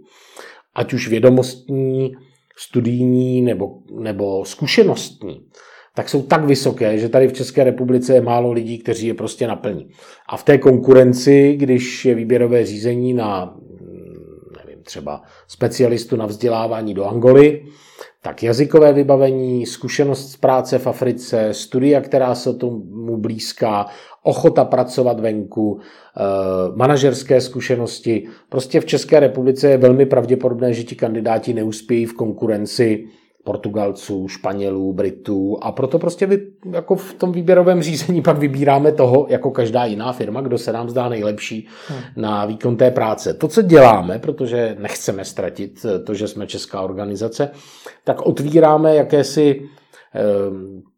ať 0.74 0.92
už 0.92 1.09
vědomostní, 1.09 2.12
studijní 2.58 3.42
nebo, 3.42 3.78
nebo 4.00 4.44
zkušenostní, 4.44 5.46
tak 5.94 6.08
jsou 6.08 6.22
tak 6.22 6.44
vysoké, 6.44 6.98
že 6.98 7.08
tady 7.08 7.28
v 7.28 7.32
České 7.32 7.64
republice 7.64 8.14
je 8.14 8.20
málo 8.20 8.52
lidí, 8.52 8.78
kteří 8.78 9.06
je 9.06 9.14
prostě 9.14 9.46
naplní. 9.46 9.88
A 10.28 10.36
v 10.36 10.44
té 10.44 10.58
konkurenci, 10.58 11.56
když 11.56 12.04
je 12.04 12.14
výběrové 12.14 12.66
řízení 12.66 13.14
na 13.14 13.56
nevím, 14.66 14.82
třeba 14.82 15.22
specialistu 15.48 16.16
na 16.16 16.26
vzdělávání 16.26 16.94
do 16.94 17.04
Angoly, 17.04 17.64
tak 18.22 18.42
jazykové 18.42 18.92
vybavení, 18.92 19.66
zkušenost 19.66 20.30
z 20.30 20.36
práce 20.36 20.78
v 20.78 20.86
Africe, 20.86 21.54
studia, 21.54 22.00
která 22.00 22.34
se 22.34 22.54
tomu 22.54 23.16
blízká, 23.16 23.86
ochota 24.26 24.64
pracovat 24.64 25.20
venku, 25.20 25.80
eh, 25.80 26.20
manažerské 26.74 27.40
zkušenosti. 27.40 28.28
Prostě 28.48 28.80
v 28.80 28.84
České 28.84 29.20
republice 29.20 29.70
je 29.70 29.76
velmi 29.78 30.06
pravděpodobné, 30.06 30.74
že 30.74 30.84
ti 30.84 30.94
kandidáti 30.94 31.54
neuspějí 31.54 32.06
v 32.06 32.14
konkurenci 32.14 33.06
Portugalců, 33.44 34.28
Španělů, 34.28 34.92
Britů 34.92 35.58
a 35.62 35.72
proto 35.72 35.98
prostě 35.98 36.26
vy, 36.26 36.46
jako 36.72 36.96
v 36.96 37.14
tom 37.14 37.32
výběrovém 37.32 37.82
řízení 37.82 38.22
pak 38.22 38.38
vybíráme 38.38 38.92
toho, 38.92 39.26
jako 39.28 39.50
každá 39.50 39.84
jiná 39.84 40.12
firma, 40.12 40.40
kdo 40.40 40.58
se 40.58 40.72
nám 40.72 40.88
zdá 40.90 41.08
nejlepší 41.08 41.68
hmm. 41.88 41.98
na 42.16 42.44
výkon 42.44 42.76
té 42.76 42.90
práce. 42.90 43.34
To, 43.34 43.48
co 43.48 43.62
děláme, 43.62 44.18
protože 44.18 44.76
nechceme 44.78 45.24
ztratit 45.24 45.86
to, 46.06 46.14
že 46.14 46.28
jsme 46.28 46.46
česká 46.46 46.80
organizace, 46.80 47.50
tak 48.04 48.22
otvíráme 48.22 48.94
jakési 48.94 49.62
eh, 50.14 50.20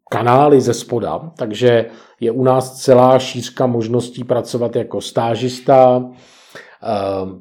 kanály 0.09 0.61
ze 0.61 0.73
spoda, 0.73 1.31
takže 1.37 1.85
je 2.19 2.31
u 2.31 2.43
nás 2.43 2.81
celá 2.81 3.19
šířka 3.19 3.65
možností 3.65 4.23
pracovat 4.23 4.75
jako 4.75 5.01
stážista, 5.01 6.03
eh, 6.03 6.87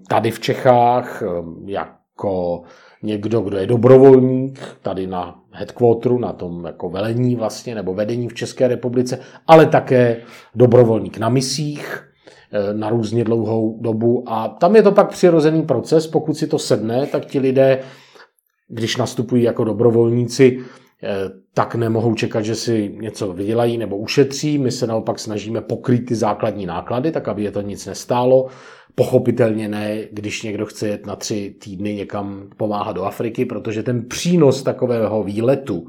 tady 0.08 0.30
v 0.30 0.40
Čechách, 0.40 1.22
eh, 1.22 1.26
jako 1.66 2.62
někdo, 3.02 3.40
kdo 3.40 3.56
je 3.56 3.66
dobrovolník 3.66 4.60
tady 4.82 5.06
na 5.06 5.40
headquarteru, 5.50 6.18
na 6.18 6.32
tom 6.32 6.64
jako 6.64 6.90
velení 6.90 7.36
vlastně, 7.36 7.74
nebo 7.74 7.94
vedení 7.94 8.28
v 8.28 8.34
České 8.34 8.68
republice, 8.68 9.18
ale 9.46 9.66
také 9.66 10.16
dobrovolník 10.54 11.18
na 11.18 11.28
misích 11.28 12.04
eh, 12.52 12.74
na 12.74 12.90
různě 12.90 13.24
dlouhou 13.24 13.78
dobu. 13.80 14.24
A 14.26 14.48
tam 14.48 14.76
je 14.76 14.82
to 14.82 14.92
pak 14.92 15.08
přirozený 15.08 15.62
proces, 15.62 16.06
pokud 16.06 16.36
si 16.36 16.46
to 16.46 16.58
sedne, 16.58 17.06
tak 17.06 17.26
ti 17.26 17.38
lidé, 17.38 17.80
když 18.68 18.96
nastupují 18.96 19.42
jako 19.42 19.64
dobrovolníci, 19.64 20.58
tak 21.54 21.74
nemohou 21.74 22.14
čekat, 22.14 22.42
že 22.42 22.54
si 22.54 22.94
něco 23.00 23.32
vydělají 23.32 23.78
nebo 23.78 23.96
ušetří. 23.96 24.58
My 24.58 24.70
se 24.70 24.86
naopak 24.86 25.18
snažíme 25.18 25.60
pokrýt 25.60 26.06
ty 26.06 26.14
základní 26.14 26.66
náklady, 26.66 27.12
tak 27.12 27.28
aby 27.28 27.42
je 27.44 27.50
to 27.50 27.60
nic 27.60 27.86
nestálo. 27.86 28.46
Pochopitelně 28.94 29.68
ne, 29.68 29.98
když 30.12 30.42
někdo 30.42 30.66
chce 30.66 30.88
jet 30.88 31.06
na 31.06 31.16
tři 31.16 31.54
týdny 31.58 31.94
někam 31.94 32.48
pomáhat 32.56 32.92
do 32.92 33.04
Afriky, 33.04 33.44
protože 33.44 33.82
ten 33.82 34.08
přínos 34.08 34.62
takového 34.62 35.22
výletu 35.22 35.88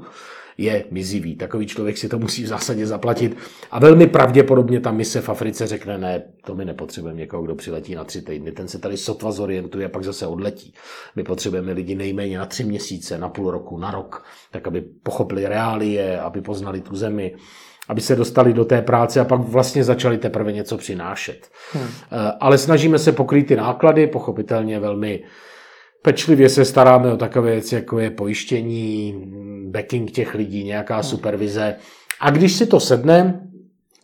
je 0.60 0.84
mizivý. 0.90 1.36
Takový 1.36 1.66
člověk 1.66 1.98
si 1.98 2.08
to 2.08 2.18
musí 2.18 2.44
v 2.44 2.46
zásadě 2.46 2.86
zaplatit. 2.86 3.36
A 3.70 3.78
velmi 3.78 4.06
pravděpodobně 4.06 4.80
ta 4.80 4.92
mise 4.92 5.20
v 5.20 5.28
Africe 5.28 5.66
řekne, 5.66 5.98
ne, 5.98 6.22
to 6.44 6.54
my 6.54 6.64
nepotřebujeme 6.64 7.20
někoho, 7.20 7.42
kdo 7.42 7.54
přiletí 7.54 7.94
na 7.94 8.04
tři 8.04 8.22
týdny. 8.22 8.52
Ten 8.52 8.68
se 8.68 8.78
tady 8.78 8.96
sotva 8.96 9.32
zorientuje 9.32 9.86
a 9.86 9.88
pak 9.88 10.04
zase 10.04 10.26
odletí. 10.26 10.74
My 11.16 11.22
potřebujeme 11.22 11.72
lidi 11.72 11.94
nejméně 11.94 12.38
na 12.38 12.46
tři 12.46 12.64
měsíce, 12.64 13.18
na 13.18 13.28
půl 13.28 13.50
roku, 13.50 13.78
na 13.78 13.90
rok, 13.90 14.24
tak 14.50 14.68
aby 14.68 14.80
pochopili 14.80 15.46
reálie, 15.46 16.20
aby 16.20 16.40
poznali 16.40 16.80
tu 16.80 16.96
zemi 16.96 17.34
aby 17.88 18.00
se 18.00 18.16
dostali 18.16 18.52
do 18.52 18.64
té 18.64 18.82
práce 18.82 19.20
a 19.20 19.24
pak 19.24 19.40
vlastně 19.40 19.84
začali 19.84 20.18
teprve 20.18 20.52
něco 20.52 20.76
přinášet. 20.76 21.48
Hmm. 21.72 21.84
Eh, 21.84 22.32
ale 22.40 22.58
snažíme 22.58 22.98
se 22.98 23.12
pokrýt 23.12 23.46
ty 23.46 23.56
náklady, 23.56 24.06
pochopitelně 24.06 24.80
velmi 24.80 25.22
pečlivě 26.02 26.48
se 26.48 26.64
staráme 26.64 27.12
o 27.12 27.16
takové 27.16 27.50
věci, 27.50 27.74
jako 27.74 27.98
je 27.98 28.10
pojištění, 28.10 29.14
backing 29.70 30.10
těch 30.10 30.34
lidí, 30.34 30.64
nějaká 30.64 30.94
hmm. 30.94 31.02
supervize. 31.02 31.76
A 32.20 32.30
když 32.30 32.52
si 32.52 32.66
to 32.66 32.80
sedne, 32.80 33.46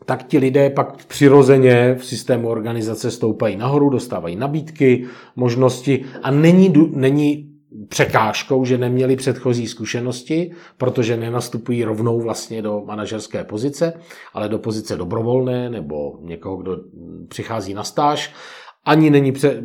tak 0.04 0.22
ti 0.24 0.38
lidé 0.38 0.70
pak 0.70 1.06
přirozeně 1.06 1.94
v 1.98 2.06
systému 2.06 2.48
organizace 2.48 3.10
stoupají 3.10 3.56
nahoru, 3.56 3.90
dostávají 3.90 4.36
nabídky, 4.36 5.06
možnosti 5.36 6.04
a 6.22 6.30
není, 6.30 6.72
není 6.92 7.56
překážkou, 7.88 8.64
že 8.64 8.78
neměli 8.78 9.16
předchozí 9.16 9.66
zkušenosti, 9.66 10.50
protože 10.78 11.16
nenastupují 11.16 11.84
rovnou 11.84 12.20
vlastně 12.20 12.62
do 12.62 12.82
manažerské 12.86 13.44
pozice, 13.44 13.92
ale 14.34 14.48
do 14.48 14.58
pozice 14.58 14.96
dobrovolné 14.96 15.70
nebo 15.70 16.18
někoho, 16.22 16.56
kdo 16.56 16.76
přichází 17.28 17.74
na 17.74 17.84
stáž 17.84 18.34
ani 18.86 19.10
není 19.10 19.32
pře, 19.32 19.62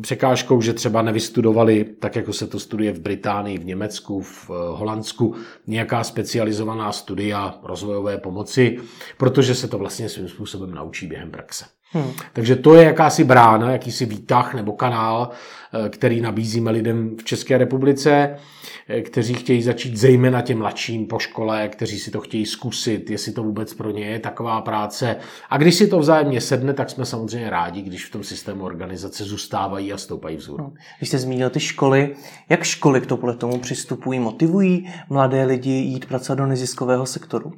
překážkou, 0.00 0.60
že 0.60 0.72
třeba 0.72 1.02
nevystudovali, 1.02 1.84
tak 1.84 2.16
jako 2.16 2.32
se 2.32 2.46
to 2.46 2.60
studuje 2.60 2.92
v 2.92 3.00
Británii, 3.00 3.58
v 3.58 3.64
Německu, 3.64 4.20
v 4.20 4.50
eh, 4.50 4.54
Holandsku, 4.54 5.34
nějaká 5.66 6.04
specializovaná 6.04 6.92
studia 6.92 7.58
rozvojové 7.62 8.18
pomoci, 8.18 8.78
protože 9.18 9.54
se 9.54 9.68
to 9.68 9.78
vlastně 9.78 10.08
svým 10.08 10.28
způsobem 10.28 10.70
naučí 10.74 11.06
během 11.06 11.30
praxe. 11.30 11.64
Hmm. 11.92 12.12
Takže 12.32 12.56
to 12.56 12.74
je 12.74 12.84
jakási 12.84 13.24
brána, 13.24 13.70
jakýsi 13.70 14.06
výtah 14.06 14.54
nebo 14.54 14.72
kanál, 14.72 15.30
eh, 15.72 15.88
který 15.88 16.20
nabízíme 16.20 16.70
lidem 16.70 17.16
v 17.16 17.24
České 17.24 17.58
republice, 17.58 18.36
eh, 18.88 19.00
kteří 19.00 19.34
chtějí 19.34 19.62
začít 19.62 19.96
zejména 19.96 20.40
těm 20.40 20.58
mladším 20.58 21.06
po 21.06 21.18
škole, 21.18 21.68
kteří 21.68 21.98
si 21.98 22.10
to 22.10 22.20
chtějí 22.20 22.46
zkusit, 22.46 23.10
jestli 23.10 23.32
to 23.32 23.42
vůbec 23.42 23.74
pro 23.74 23.90
ně 23.90 24.04
je 24.04 24.18
taková 24.18 24.60
práce. 24.60 25.16
A 25.50 25.58
když 25.58 25.74
si 25.74 25.86
to 25.86 25.98
vzájemně 25.98 26.40
sedne, 26.40 26.74
tak 26.74 26.90
jsme 26.90 27.06
samozřejmě 27.06 27.50
rádi, 27.50 27.82
když 27.82 28.06
v 28.06 28.10
tom 28.10 28.24
systému 28.24 28.64
organizace 28.64 29.24
zůstávají 29.24 29.92
a 29.92 29.98
stoupají 29.98 30.36
vzhůru. 30.36 30.64
Hmm. 30.64 30.74
Když 30.98 31.08
jste 31.08 31.18
zmínil 31.18 31.50
ty 31.50 31.60
školy, 31.60 32.14
jak 32.48 32.64
školy 32.64 33.00
k 33.00 33.06
tomu 33.38 33.58
přistupují, 33.58 34.20
motivují 34.20 34.92
mladé 35.10 35.44
lidi 35.44 35.70
jít 35.70 36.06
pracovat 36.06 36.38
do 36.38 36.46
neziskového 36.46 37.06
sektoru? 37.06 37.52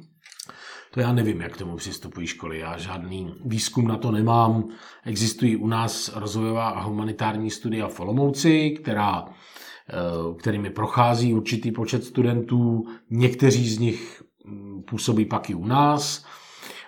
To 0.95 1.01
já 1.01 1.13
nevím, 1.13 1.41
jak 1.41 1.53
k 1.53 1.57
tomu 1.57 1.75
přistupují 1.75 2.27
školy. 2.27 2.59
Já 2.59 2.77
žádný 2.77 3.33
výzkum 3.45 3.87
na 3.87 3.97
to 3.97 4.11
nemám. 4.11 4.69
Existují 5.03 5.55
u 5.55 5.67
nás 5.67 6.11
rozvojová 6.15 6.69
a 6.69 6.81
humanitární 6.81 7.51
studia 7.51 7.87
v 7.87 7.99
Olomouci, 7.99 8.69
která, 8.69 9.25
eh, 9.25 9.93
kterými 10.39 10.69
prochází 10.69 11.33
určitý 11.33 11.71
počet 11.71 12.03
studentů. 12.03 12.85
Někteří 13.09 13.69
z 13.69 13.79
nich 13.79 14.23
mm, 14.45 14.83
působí 14.83 15.25
pak 15.25 15.49
i 15.49 15.55
u 15.55 15.65
nás, 15.65 16.25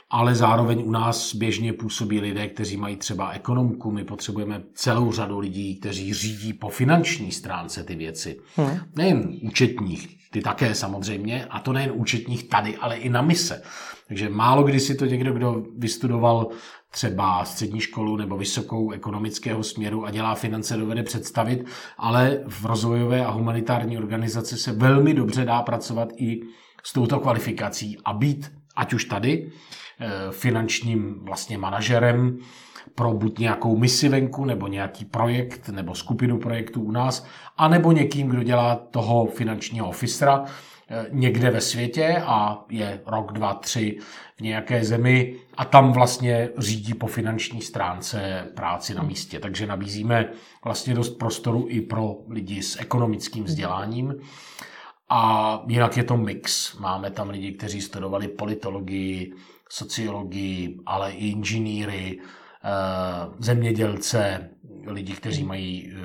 ale 0.10 0.36
zároveň 0.36 0.84
u 0.86 0.92
nás 0.92 1.36
běžně 1.36 1.74
působí 1.74 2.20
lidé, 2.20 2.48
kteří 2.48 2.78
mají 2.78 2.96
třeba 2.96 3.32
ekonomku. 3.32 3.92
My 3.92 4.04
potřebujeme 4.04 4.64
celou 4.74 5.12
řadu 5.12 5.40
lidí, 5.40 5.80
kteří 5.80 6.14
řídí 6.14 6.54
po 6.54 6.70
finanční 6.70 7.32
stránce 7.32 7.84
ty 7.84 7.96
věci. 7.96 8.40
Hmm. 8.56 8.80
Nejen 8.96 9.34
účetních, 9.42 10.18
ty 10.32 10.42
také 10.42 10.76
samozřejmě, 10.76 11.46
a 11.46 11.60
to 11.60 11.74
nejen 11.74 11.92
účetních 11.94 12.50
tady, 12.50 12.78
ale 12.78 12.98
i 12.98 13.10
na 13.10 13.22
mise. 13.22 13.62
Takže 14.08 14.30
málo 14.30 14.64
kdy 14.64 14.80
si 14.80 14.96
to 14.96 15.06
někdo, 15.06 15.34
kdo 15.34 15.64
vystudoval 15.78 16.48
třeba 16.92 17.46
střední 17.46 17.80
školu 17.80 18.18
nebo 18.18 18.38
vysokou 18.38 18.92
ekonomického 18.92 19.64
směru 19.64 20.06
a 20.06 20.12
dělá 20.12 20.36
finance, 20.36 20.78
dovede 20.78 21.04
představit, 21.04 21.66
ale 21.98 22.40
v 22.48 22.66
rozvojové 22.66 23.26
a 23.26 23.32
humanitární 23.32 23.98
organizaci 23.98 24.58
se 24.58 24.72
velmi 24.72 25.14
dobře 25.14 25.46
dá 25.46 25.62
pracovat 25.62 26.10
i 26.18 26.42
s 26.84 26.94
touto 26.94 27.20
kvalifikací 27.20 27.98
a 28.06 28.14
být, 28.14 28.52
ať 28.76 28.94
už 28.94 29.06
tady, 29.06 29.52
finančním 30.32 31.20
vlastně 31.22 31.58
manažerem 31.58 32.38
pro 32.96 33.14
buď 33.14 33.40
nějakou 33.40 33.78
misi 33.78 34.10
venku, 34.10 34.46
nebo 34.46 34.68
nějaký 34.68 35.06
projekt, 35.06 35.70
nebo 35.70 35.96
skupinu 35.96 36.38
projektů 36.38 36.82
u 36.82 36.92
nás, 36.92 37.26
anebo 37.58 37.92
někým, 37.92 38.28
kdo 38.28 38.44
dělá 38.44 38.76
toho 38.76 39.26
finančního 39.26 39.90
officera, 39.90 40.46
Eh, 40.90 41.06
někde 41.12 41.50
ve 41.50 41.62
světě 41.62 42.24
a 42.26 42.66
je 42.70 43.02
rok, 43.06 43.32
dva, 43.32 43.54
tři 43.54 43.98
v 44.38 44.42
nějaké 44.42 44.86
zemi 44.86 45.36
a 45.58 45.66
tam 45.66 45.92
vlastně 45.92 46.50
řídí 46.58 46.94
po 46.94 47.08
finanční 47.08 47.62
stránce 47.62 48.48
práci 48.56 48.96
na 48.96 49.04
místě. 49.04 49.40
Takže 49.40 49.68
nabízíme 49.68 50.30
vlastně 50.64 50.94
dost 50.94 51.10
prostoru 51.10 51.66
i 51.70 51.82
pro 51.82 52.16
lidi 52.30 52.64
s 52.64 52.80
ekonomickým 52.80 53.44
vzděláním. 53.44 54.16
A 55.10 55.64
jinak 55.68 55.98
je 55.98 56.04
to 56.04 56.18
mix. 56.18 56.78
Máme 56.78 57.12
tam 57.12 57.30
lidi, 57.30 57.52
kteří 57.52 57.82
studovali 57.82 58.28
politologii, 58.28 59.34
sociologii, 59.70 60.78
ale 60.86 61.12
i 61.12 61.28
inženýry, 61.30 62.20
eh, 62.20 62.70
zemědělce, 63.40 64.50
lidi, 64.88 65.14
kteří 65.14 65.44
mají 65.44 65.92
eh, 65.92 65.98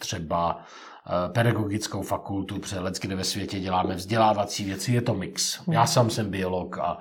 třeba 0.00 0.64
Eh, 1.10 1.28
pedagogickou 1.32 2.02
fakultu, 2.02 2.58
protože 2.58 2.76
kde 3.00 3.16
ve 3.16 3.24
světě 3.24 3.60
děláme 3.60 3.94
vzdělávací 3.94 4.64
věci, 4.64 4.92
je 4.92 5.02
to 5.02 5.14
mix. 5.14 5.60
Já 5.70 5.86
sám 5.86 6.10
jsem 6.10 6.30
biolog 6.30 6.78
a 6.78 6.98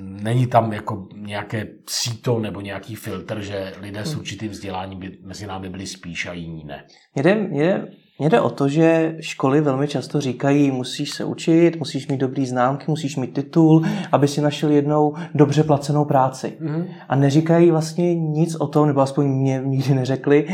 není 0.00 0.46
tam 0.46 0.72
jako 0.72 1.08
nějaké 1.14 1.66
síto 1.88 2.38
nebo 2.38 2.60
nějaký 2.60 2.94
filtr, 2.94 3.40
že 3.40 3.72
lidé 3.80 4.04
s 4.04 4.10
hmm. 4.10 4.18
určitým 4.18 4.50
vzděláním 4.50 4.98
by 4.98 5.18
mezi 5.22 5.46
námi 5.46 5.68
byli 5.70 5.86
spíš 5.86 6.26
a 6.26 6.32
jiní 6.32 6.64
ne. 6.64 6.84
Jde, 7.16 7.48
jde, 7.50 7.88
jde 8.20 8.40
o 8.40 8.50
to, 8.50 8.68
že 8.68 9.16
školy 9.20 9.60
velmi 9.60 9.88
často 9.88 10.20
říkají, 10.20 10.70
musíš 10.70 11.10
se 11.10 11.24
učit, 11.24 11.78
musíš 11.78 12.08
mít 12.08 12.16
dobrý 12.16 12.46
známky, 12.46 12.84
musíš 12.88 13.16
mít 13.16 13.32
titul, 13.32 13.84
aby 14.12 14.28
si 14.28 14.40
našel 14.40 14.70
jednou 14.70 15.14
dobře 15.34 15.62
placenou 15.62 16.04
práci. 16.04 16.56
Mm. 16.60 16.84
A 17.08 17.16
neříkají 17.16 17.70
vlastně 17.70 18.14
nic 18.14 18.54
o 18.54 18.66
tom, 18.66 18.86
nebo 18.86 19.00
aspoň 19.00 19.26
mě 19.26 19.62
nikdy 19.64 19.94
neřekli, 19.94 20.46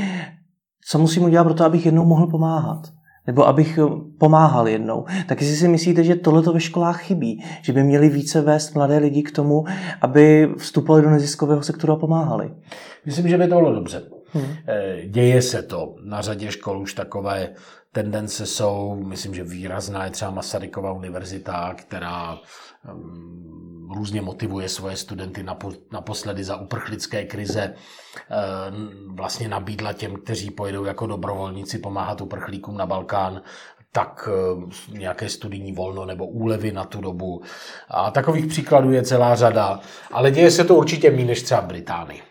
co 0.87 0.98
musím 0.98 1.22
udělat 1.22 1.44
pro 1.44 1.55
to, 1.55 1.64
abych 1.64 1.87
jednou 1.87 2.05
mohl 2.05 2.27
pomáhat? 2.27 2.81
Nebo 3.27 3.46
abych 3.46 3.79
eh, 3.79 3.90
pomáhal 4.18 4.68
jednou. 4.68 5.05
Tak 5.27 5.40
jestli 5.40 5.57
si 5.57 5.68
myslíte, 5.68 6.05
že 6.05 6.14
tohle 6.14 6.53
ve 6.53 6.61
školách 6.61 7.03
chybí, 7.03 7.44
že 7.62 7.72
by 7.72 7.83
měli 7.83 8.09
více 8.09 8.40
vést 8.40 8.74
mladé 8.74 8.98
lidi 8.98 9.22
k 9.22 9.33
tomu, 9.33 9.64
aby 10.00 10.48
vstupovali 10.57 11.05
do 11.05 11.11
neziskového 11.11 11.62
sektoru 11.62 11.92
a 11.92 11.96
pomáhali? 11.96 12.50
Myslím, 13.07 13.29
že 13.29 13.38
by 13.38 13.48
to 13.48 13.57
bylo 13.57 13.74
dobře. 13.74 14.03
Hmm. 14.35 14.57
Eh, 14.68 15.03
děje 15.07 15.42
se 15.42 15.62
to. 15.62 15.94
Na 16.01 16.20
řadě 16.20 16.53
škol 16.53 16.81
už 16.81 16.94
takové 16.94 17.55
tendence 17.92 18.47
jsou, 18.47 18.94
myslím, 18.94 19.35
že 19.35 19.44
výrazná 19.44 20.05
je 20.05 20.11
třeba 20.11 20.31
Masarykova 20.31 20.92
univerzita, 20.92 21.75
která 21.75 22.38
Ehm, 22.88 23.88
různě 23.94 24.23
motivuje 24.23 24.68
svoje 24.68 24.97
studenty 24.97 25.47
naposledy 25.92 26.44
za 26.44 26.57
uprchlické 26.57 27.25
krize. 27.25 27.75
Ehm, 28.31 28.90
vlastně 29.09 29.49
nabídla 29.49 29.92
těm, 29.92 30.16
kteří 30.16 30.51
pojedou 30.51 30.85
jako 30.85 31.07
dobrovolníci 31.07 31.79
pomáhat 31.79 32.20
uprchlíkům 32.20 32.77
na 32.77 32.87
Balkán, 32.87 33.42
tak 33.92 34.29
ehm, 34.33 34.70
nějaké 34.88 35.29
studijní 35.29 35.73
volno 35.73 36.05
nebo 36.05 36.27
úlevy 36.27 36.73
na 36.73 36.85
tu 36.85 37.01
dobu. 37.01 37.42
A 37.88 38.11
takových 38.11 38.47
příkladů 38.47 38.92
je 38.92 39.03
celá 39.03 39.35
řada, 39.35 39.81
ale 40.12 40.31
děje 40.31 40.51
se 40.51 40.64
to 40.64 40.75
určitě 40.75 41.11
méně 41.11 41.25
než 41.25 41.42
třeba 41.42 41.61
Británii 41.61 42.23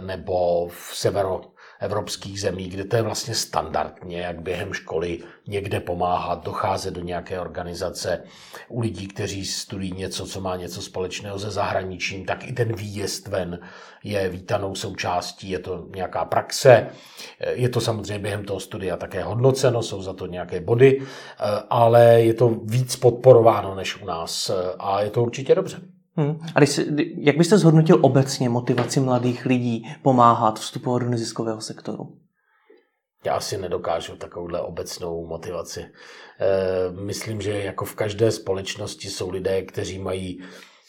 nebo 0.00 0.68
v 0.68 0.96
severo 0.96 1.40
evropských 1.80 2.40
zemí, 2.40 2.68
kde 2.68 2.84
to 2.84 2.96
je 2.96 3.02
vlastně 3.02 3.34
standardně, 3.34 4.20
jak 4.20 4.40
během 4.40 4.72
školy 4.72 5.18
někde 5.46 5.80
pomáhat, 5.80 6.44
docházet 6.44 6.94
do 6.94 7.00
nějaké 7.00 7.40
organizace 7.40 8.22
u 8.68 8.80
lidí, 8.80 9.08
kteří 9.08 9.46
studují 9.46 9.92
něco, 9.92 10.26
co 10.26 10.40
má 10.40 10.56
něco 10.56 10.82
společného 10.82 11.38
se 11.38 11.50
zahraničím, 11.50 12.24
tak 12.24 12.48
i 12.48 12.52
ten 12.52 12.74
výjezd 12.76 13.28
ven 13.28 13.58
je 14.04 14.28
vítanou 14.28 14.74
součástí, 14.74 15.50
je 15.50 15.58
to 15.58 15.86
nějaká 15.94 16.24
praxe, 16.24 16.86
je 17.50 17.68
to 17.68 17.80
samozřejmě 17.80 18.18
během 18.18 18.44
toho 18.44 18.60
studia 18.60 18.96
také 18.96 19.22
hodnoceno, 19.22 19.82
jsou 19.82 20.02
za 20.02 20.12
to 20.12 20.26
nějaké 20.26 20.60
body, 20.60 21.02
ale 21.70 22.04
je 22.04 22.34
to 22.34 22.48
víc 22.48 22.96
podporováno 22.96 23.74
než 23.74 24.02
u 24.02 24.04
nás 24.04 24.50
a 24.78 25.02
je 25.02 25.10
to 25.10 25.22
určitě 25.22 25.54
dobře. 25.54 25.80
Hmm. 26.20 26.38
A 26.54 26.60
když, 26.60 26.80
jak 27.16 27.36
byste 27.36 27.58
zhodnotil 27.58 27.98
obecně 28.00 28.48
motivaci 28.48 29.00
mladých 29.00 29.46
lidí 29.46 29.82
pomáhat 30.02 30.60
vstupovat 30.60 31.02
do 31.02 31.08
neziskového 31.08 31.60
sektoru? 31.60 32.16
Já 33.24 33.40
si 33.40 33.58
nedokážu 33.58 34.16
takovouhle 34.16 34.60
obecnou 34.60 35.26
motivaci. 35.26 35.80
E, 35.80 35.90
myslím, 37.04 37.40
že 37.40 37.62
jako 37.62 37.84
v 37.84 37.94
každé 37.94 38.30
společnosti 38.30 39.08
jsou 39.08 39.30
lidé, 39.30 39.62
kteří 39.62 39.98
mají 39.98 40.42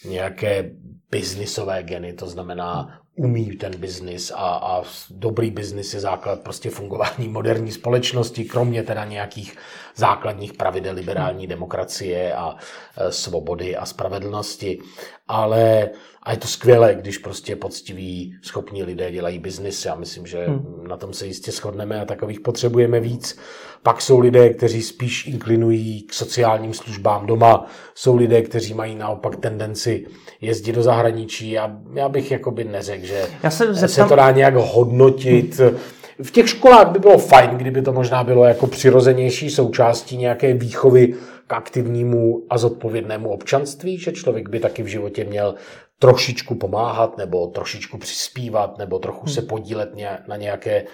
nějaké 0.06 0.72
biznisové 1.12 1.84
geny, 1.84 2.14
to 2.14 2.28
znamená 2.28 3.01
umí 3.16 3.58
ten 3.58 3.78
biznis 3.78 4.32
a, 4.32 4.56
a 4.56 4.84
dobrý 5.10 5.52
biznis 5.52 5.94
je 5.94 6.00
základ 6.00 6.40
prostě 6.40 6.70
fungování 6.70 7.28
moderní 7.28 7.72
společnosti, 7.72 8.44
kromě 8.44 8.84
teda 8.84 9.06
nějakých 9.06 9.58
základních 9.96 10.54
pravidel 10.54 10.96
liberální 10.96 11.48
demokracie 11.48 12.34
a 12.34 12.56
e, 12.98 13.12
svobody 13.12 13.76
a 13.76 13.86
spravedlnosti. 13.86 14.80
Ale 15.28 15.90
a 16.24 16.32
je 16.32 16.38
to 16.38 16.48
skvělé, 16.48 16.96
když 16.96 17.18
prostě 17.18 17.56
poctiví, 17.56 18.36
schopní 18.42 18.84
lidé 18.84 19.12
dělají 19.12 19.40
biznis. 19.40 19.86
Já 19.86 19.96
myslím, 19.96 20.28
že 20.28 20.46
hmm. 20.46 20.84
na 20.88 20.98
tom 20.98 21.14
se 21.14 21.26
jistě 21.26 21.52
shodneme 21.52 22.02
a 22.02 22.06
takových 22.06 22.40
potřebujeme 22.40 23.00
víc. 23.00 23.40
Pak 23.84 24.02
jsou 24.02 24.20
lidé, 24.20 24.50
kteří 24.50 24.82
spíš 24.82 25.28
inklinují 25.28 26.02
k 26.02 26.14
sociálním 26.14 26.74
službám 26.74 27.28
doma. 27.28 27.66
Jsou 27.96 28.16
lidé, 28.16 28.42
kteří 28.42 28.74
mají 28.74 28.96
naopak 28.96 29.36
tendenci 29.36 30.06
jezdit 30.42 30.74
do 30.74 30.84
zahraničí. 30.84 31.52
Já, 31.52 31.78
já 31.94 32.10
bych 32.10 32.32
jakoby 32.32 32.64
neřekl, 32.64 33.06
že 33.06 33.28
já 33.44 33.50
se, 33.50 33.74
zeptám... 33.74 33.90
se 33.90 34.10
to 34.10 34.16
dá 34.16 34.32
nějak 34.32 34.56
hodnotit. 34.56 35.60
Hmm. 35.60 35.78
V 36.24 36.32
těch 36.32 36.50
školách 36.50 36.92
by 36.92 37.00
bylo 37.00 37.18
fajn, 37.18 37.50
kdyby 37.50 37.82
to 37.82 37.94
možná 37.94 38.24
bylo 38.24 38.46
jako 38.46 38.68
přirozenější 38.68 39.50
součástí 39.50 40.18
nějaké 40.18 40.54
výchovy 40.54 41.14
k 41.48 41.54
aktivnímu 41.54 42.44
a 42.50 42.58
zodpovědnému 42.58 43.30
občanství, 43.30 43.98
že 43.98 44.12
člověk 44.12 44.50
by 44.50 44.60
taky 44.60 44.84
v 44.84 44.88
životě 44.88 45.24
měl 45.26 45.56
trošičku 46.02 46.56
pomáhat, 46.56 47.18
nebo 47.18 47.48
trošičku 47.48 47.98
přispívat, 47.98 48.78
nebo 48.78 49.00
trochu 49.00 49.28
se 49.28 49.40
hmm. 49.40 49.48
podílet 49.48 49.90
na 50.28 50.36
nějaké, 50.38 50.86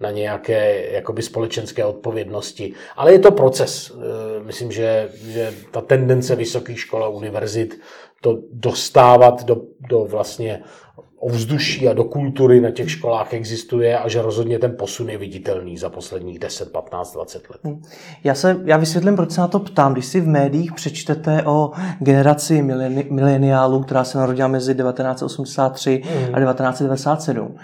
na 0.00 0.10
nějaké 0.10 0.86
jakoby 0.90 1.22
společenské 1.22 1.84
odpovědnosti. 1.84 2.72
Ale 2.96 3.12
je 3.12 3.18
to 3.18 3.30
proces. 3.30 3.92
E, 3.92 4.44
myslím, 4.44 4.72
že, 4.72 5.08
že 5.14 5.52
ta 5.70 5.80
tendence 5.80 6.36
vysokých 6.36 6.80
škol 6.80 7.04
a 7.04 7.08
univerzit 7.08 7.80
to 8.20 8.38
dostávat 8.52 9.44
do, 9.44 9.56
do 9.88 10.04
vlastně 10.04 10.62
ovzduší 11.24 11.88
a 11.88 11.92
do 11.92 12.04
kultury 12.04 12.60
na 12.60 12.70
těch 12.70 12.90
školách 12.90 13.34
existuje 13.34 13.98
a 13.98 14.08
že 14.08 14.22
rozhodně 14.22 14.58
ten 14.58 14.76
posun 14.78 15.10
je 15.10 15.18
viditelný 15.18 15.78
za 15.78 15.90
posledních 15.90 16.38
10, 16.38 16.72
15, 16.72 17.12
20 17.12 17.50
let. 17.50 17.60
Hm. 17.64 17.82
Já, 18.24 18.34
se, 18.34 18.60
já 18.64 18.76
vysvětlím, 18.76 19.16
proč 19.16 19.30
se 19.30 19.40
na 19.40 19.48
to 19.48 19.58
ptám. 19.58 19.92
Když 19.92 20.06
si 20.06 20.20
v 20.20 20.26
médiích 20.26 20.72
přečtete 20.72 21.42
o 21.42 21.70
generaci 21.98 22.62
mileniálů, 23.10 23.82
která 23.82 24.04
se 24.04 24.18
narodila 24.18 24.48
mezi 24.48 24.74
1983 24.74 26.02
hmm. 26.04 26.34
a 26.34 26.40
1997, 26.40 27.54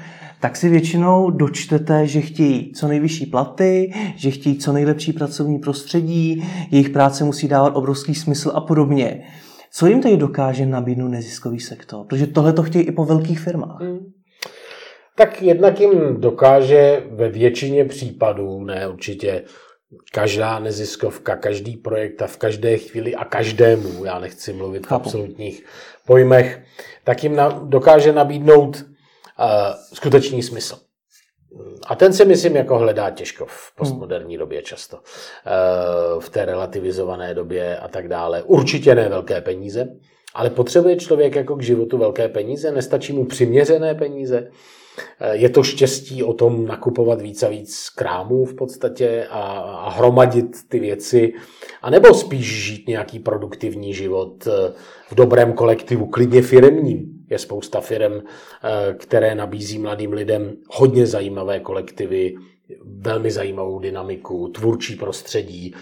tak 0.40 0.56
si 0.56 0.68
většinou 0.68 1.30
dočtete, 1.30 2.06
že 2.06 2.20
chtějí 2.20 2.72
co 2.72 2.88
nejvyšší 2.88 3.26
platy, 3.26 3.92
že 4.16 4.30
chtějí 4.30 4.58
co 4.58 4.72
nejlepší 4.72 5.12
pracovní 5.12 5.58
prostředí, 5.58 6.48
jejich 6.70 6.90
práce 6.90 7.24
musí 7.24 7.48
dávat 7.48 7.76
obrovský 7.76 8.14
smysl 8.14 8.52
a 8.54 8.60
podobně. 8.60 9.22
Co 9.72 9.86
jim 9.86 10.02
tedy 10.02 10.16
dokáže 10.16 10.66
nabídnout 10.66 11.08
neziskový 11.08 11.60
sektor? 11.60 12.06
Protože 12.06 12.26
tohle 12.26 12.52
to 12.52 12.62
chtějí 12.62 12.84
i 12.84 12.92
po 12.92 13.04
velkých 13.04 13.40
firmách. 13.40 13.80
Hmm. 13.80 14.12
Tak 15.16 15.42
jednak 15.42 15.80
jim 15.80 16.20
dokáže 16.20 17.02
ve 17.10 17.28
většině 17.28 17.84
případů, 17.84 18.64
ne 18.64 18.88
určitě 18.88 19.44
každá 20.12 20.58
neziskovka, 20.58 21.36
každý 21.36 21.76
projekt 21.76 22.22
a 22.22 22.26
v 22.26 22.36
každé 22.36 22.78
chvíli 22.78 23.14
a 23.14 23.24
každému, 23.24 24.04
já 24.04 24.18
nechci 24.18 24.52
mluvit 24.52 24.86
Chápu. 24.86 25.02
v 25.02 25.06
absolutních 25.06 25.64
pojmech, 26.06 26.62
tak 27.04 27.22
jim 27.24 27.36
na, 27.36 27.48
dokáže 27.48 28.12
nabídnout 28.12 28.76
uh, 28.76 28.84
skutečný 29.92 30.42
smysl. 30.42 30.78
A 31.86 31.94
ten 31.94 32.12
si 32.12 32.24
myslím 32.24 32.56
jako 32.56 32.78
hledá 32.78 33.10
těžko 33.10 33.46
v 33.48 33.76
postmoderní 33.76 34.38
době 34.38 34.62
často. 34.62 34.96
Uh, 34.96 36.20
v 36.20 36.30
té 36.30 36.44
relativizované 36.44 37.34
době 37.34 37.78
a 37.78 37.88
tak 37.88 38.08
dále. 38.08 38.42
Určitě 38.42 38.94
ne 38.94 39.08
velké 39.08 39.40
peníze, 39.40 39.88
ale 40.34 40.50
potřebuje 40.50 40.96
člověk 40.96 41.36
jako 41.36 41.56
k 41.56 41.62
životu 41.62 41.98
velké 41.98 42.28
peníze, 42.28 42.72
nestačí 42.72 43.12
mu 43.12 43.24
přiměřené 43.24 43.94
peníze. 43.94 44.50
Je 45.32 45.48
to 45.48 45.62
štěstí 45.62 46.22
o 46.22 46.32
tom 46.32 46.66
nakupovat 46.66 47.20
víc 47.20 47.42
a 47.42 47.48
víc 47.48 47.88
krámů 47.88 48.44
v 48.44 48.54
podstatě 48.54 49.26
a, 49.30 49.40
a 49.60 49.90
hromadit 49.90 50.68
ty 50.68 50.78
věci, 50.78 51.32
anebo 51.82 52.14
spíš 52.14 52.64
žít 52.64 52.88
nějaký 52.88 53.18
produktivní 53.18 53.94
život 53.94 54.46
eh, 54.46 54.72
v 55.10 55.14
dobrém 55.14 55.52
kolektivu, 55.52 56.06
klidně 56.06 56.42
firemním. 56.42 57.24
Je 57.30 57.38
spousta 57.38 57.80
firm, 57.80 58.12
eh, 58.12 58.94
které 58.94 59.34
nabízí 59.34 59.78
mladým 59.78 60.12
lidem 60.12 60.56
hodně 60.70 61.06
zajímavé 61.06 61.60
kolektivy, 61.60 62.34
velmi 62.84 63.30
zajímavou 63.30 63.78
dynamiku, 63.78 64.48
tvůrčí 64.48 64.96
prostředí, 64.96 65.74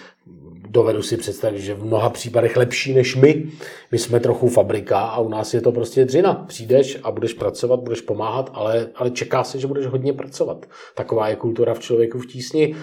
dovedu 0.71 1.03
si 1.03 1.17
představit, 1.17 1.61
že 1.61 1.75
v 1.75 1.85
mnoha 1.85 2.11
případech 2.11 2.57
lepší 2.57 2.95
než 2.95 3.17
my. 3.17 3.45
My 3.93 3.99
jsme 3.99 4.21
trochu 4.21 4.49
fabrika 4.49 5.01
a 5.01 5.21
u 5.21 5.29
nás 5.29 5.55
je 5.55 5.61
to 5.61 5.73
prostě 5.73 6.05
dřina. 6.05 6.35
Přijdeš 6.49 6.99
a 7.03 7.11
budeš 7.11 7.33
pracovat, 7.33 7.81
budeš 7.81 8.01
pomáhat, 8.01 8.51
ale, 8.55 8.89
ale 8.95 9.11
čeká 9.11 9.45
se, 9.45 9.59
že 9.59 9.67
budeš 9.67 9.87
hodně 9.87 10.13
pracovat. 10.13 10.67
Taková 10.95 11.29
je 11.29 11.37
kultura 11.37 11.75
v 11.75 11.79
člověku 11.79 12.19
v 12.19 12.27
tísni. 12.27 12.75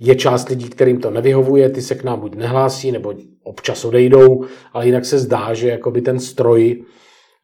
Je 0.00 0.14
část 0.14 0.48
lidí, 0.48 0.68
kterým 0.68 1.00
to 1.00 1.10
nevyhovuje, 1.10 1.70
ty 1.70 1.82
se 1.82 1.94
k 1.94 2.04
nám 2.04 2.20
buď 2.20 2.34
nehlásí, 2.34 2.92
nebo 2.92 3.14
občas 3.42 3.84
odejdou, 3.84 4.44
ale 4.72 4.86
jinak 4.86 5.04
se 5.04 5.18
zdá, 5.18 5.54
že 5.54 5.68
jakoby 5.68 6.02
ten 6.02 6.20
stroj 6.20 6.84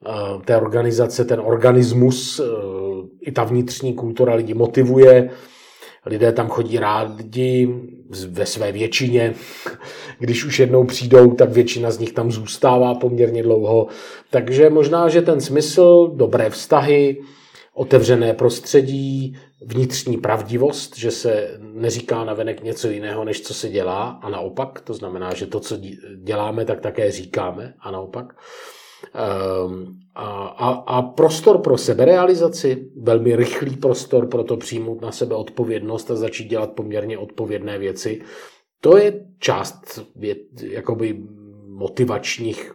eh, 0.07 0.11
té 0.45 0.57
organizace, 0.57 1.25
ten 1.25 1.41
organismus, 1.41 2.41
eh, 2.41 2.45
i 3.21 3.33
ta 3.33 3.45
vnitřní 3.45 3.95
kultura 3.95 4.35
lidi 4.35 4.55
motivuje, 4.55 5.31
lidé 6.07 6.33
tam 6.33 6.49
chodí 6.49 6.79
rádi 6.79 7.75
ve 8.29 8.47
své 8.47 8.73
většině. 8.73 9.35
Když 10.19 10.45
už 10.45 10.59
jednou 10.59 10.85
přijdou, 10.85 11.35
tak 11.35 11.51
většina 11.51 11.91
z 11.91 11.99
nich 11.99 12.13
tam 12.13 12.33
zůstává 12.33 12.95
poměrně 12.95 13.43
dlouho. 13.43 13.87
Takže 14.31 14.71
možná, 14.71 15.09
že 15.09 15.23
ten 15.23 15.41
smysl, 15.41 16.13
dobré 16.15 16.51
vztahy, 16.51 17.23
otevřené 17.75 18.35
prostředí, 18.35 19.37
vnitřní 19.67 20.17
pravdivost, 20.17 20.99
že 20.99 21.11
se 21.11 21.59
neříká 21.61 22.25
na 22.25 22.35
venek 22.35 22.63
něco 22.63 22.89
jiného, 22.89 23.25
než 23.25 23.41
co 23.41 23.55
se 23.55 23.69
dělá 23.69 24.21
a 24.23 24.31
naopak, 24.31 24.81
to 24.81 24.95
znamená, 24.95 25.35
že 25.35 25.47
to, 25.47 25.61
co 25.61 25.79
děláme, 26.17 26.65
tak 26.65 26.81
také 26.81 27.11
říkáme 27.11 27.75
a 27.81 27.91
naopak. 27.91 28.35
Ehm, 29.15 30.03
a, 30.15 30.45
a, 30.45 30.69
a 30.71 31.03
prostor 31.03 31.59
pro 31.59 31.79
seberealizaci, 31.79 32.89
velmi 32.97 33.37
rychlý 33.37 33.77
prostor 33.77 34.27
pro 34.27 34.45
to 34.45 34.57
přijmout 34.57 35.01
na 35.01 35.13
sebe 35.13 35.35
odpovědnost 35.35 36.11
a 36.11 36.17
začít 36.17 36.49
dělat 36.49 36.73
poměrně 36.73 37.19
odpovědné 37.19 37.79
věci, 37.79 38.21
to 38.81 38.97
je 38.97 39.27
část 39.39 40.07
věd, 40.17 40.39
jakoby 40.63 41.21
motivačních 41.69 42.73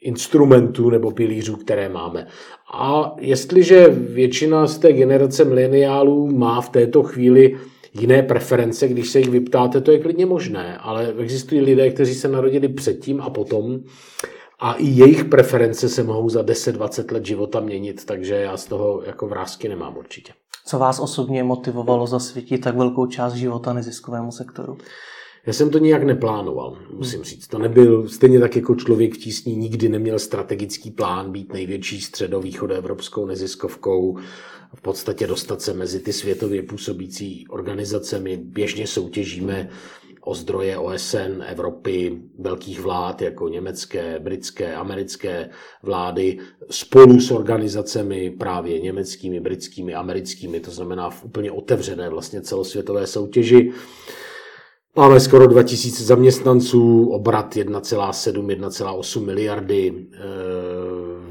instrumentů 0.00 0.90
nebo 0.90 1.10
pilířů, 1.10 1.56
které 1.56 1.88
máme. 1.88 2.26
A 2.74 3.14
jestliže 3.18 3.88
většina 3.88 4.66
z 4.66 4.78
té 4.78 4.92
generace 4.92 5.44
mileniálů 5.44 6.36
má 6.36 6.60
v 6.60 6.68
této 6.68 7.02
chvíli 7.02 7.58
jiné 7.92 8.22
preference, 8.22 8.88
když 8.88 9.10
se 9.10 9.18
jich 9.18 9.30
vyptáte, 9.30 9.80
to 9.80 9.92
je 9.92 9.98
klidně 9.98 10.26
možné, 10.26 10.78
ale 10.78 11.14
existují 11.18 11.60
lidé, 11.60 11.90
kteří 11.90 12.14
se 12.14 12.28
narodili 12.28 12.68
předtím 12.68 13.20
a 13.20 13.30
potom 13.30 13.80
a 14.60 14.72
i 14.72 14.86
jejich 14.86 15.24
preference 15.24 15.88
se 15.88 16.02
mohou 16.02 16.28
za 16.28 16.42
10-20 16.42 17.12
let 17.12 17.26
života 17.26 17.60
měnit, 17.60 18.04
takže 18.04 18.34
já 18.34 18.56
z 18.56 18.64
toho 18.64 19.02
jako 19.06 19.28
vrázky 19.28 19.68
nemám 19.68 19.96
určitě. 19.96 20.32
Co 20.66 20.78
vás 20.78 21.00
osobně 21.00 21.44
motivovalo 21.44 22.06
zasvětit 22.06 22.60
tak 22.60 22.76
velkou 22.76 23.06
část 23.06 23.34
života 23.34 23.72
neziskovému 23.72 24.32
sektoru? 24.32 24.78
Já 25.46 25.52
jsem 25.52 25.70
to 25.70 25.78
nijak 25.78 26.02
neplánoval, 26.02 26.78
musím 26.94 27.22
říct. 27.22 27.46
To 27.46 27.58
nebyl, 27.58 28.08
stejně 28.08 28.40
tak 28.40 28.56
jako 28.56 28.74
člověk 28.74 29.14
v 29.14 29.18
tísni 29.18 29.56
nikdy 29.56 29.88
neměl 29.88 30.18
strategický 30.18 30.90
plán 30.90 31.32
být 31.32 31.52
největší 31.52 32.00
středovýchodoevropskou 32.00 33.26
neziskovkou, 33.26 34.18
v 34.74 34.80
podstatě 34.80 35.26
dostat 35.26 35.62
se 35.62 35.74
mezi 35.74 36.00
ty 36.00 36.12
světově 36.12 36.62
působící 36.62 37.48
organizace. 37.48 38.20
My 38.20 38.36
běžně 38.36 38.86
soutěžíme 38.86 39.68
o 40.30 40.34
zdroje 40.34 40.78
OSN, 40.78 41.42
Evropy, 41.46 42.18
velkých 42.38 42.80
vlád 42.80 43.22
jako 43.22 43.48
německé, 43.48 44.18
britské, 44.18 44.74
americké 44.74 45.50
vlády 45.82 46.38
spolu 46.70 47.20
s 47.20 47.30
organizacemi 47.30 48.30
právě 48.30 48.80
německými, 48.80 49.40
britskými, 49.40 49.94
americkými, 49.94 50.60
to 50.60 50.70
znamená 50.70 51.10
v 51.10 51.24
úplně 51.24 51.52
otevřené 51.52 52.08
vlastně 52.08 52.40
celosvětové 52.40 53.06
soutěži. 53.06 53.72
Máme 54.96 55.20
skoro 55.20 55.46
2000 55.46 56.04
zaměstnanců, 56.04 57.06
obrat 57.06 57.56
1,7-1,8 57.56 59.24
miliardy, 59.24 60.06
eh, 60.12 60.18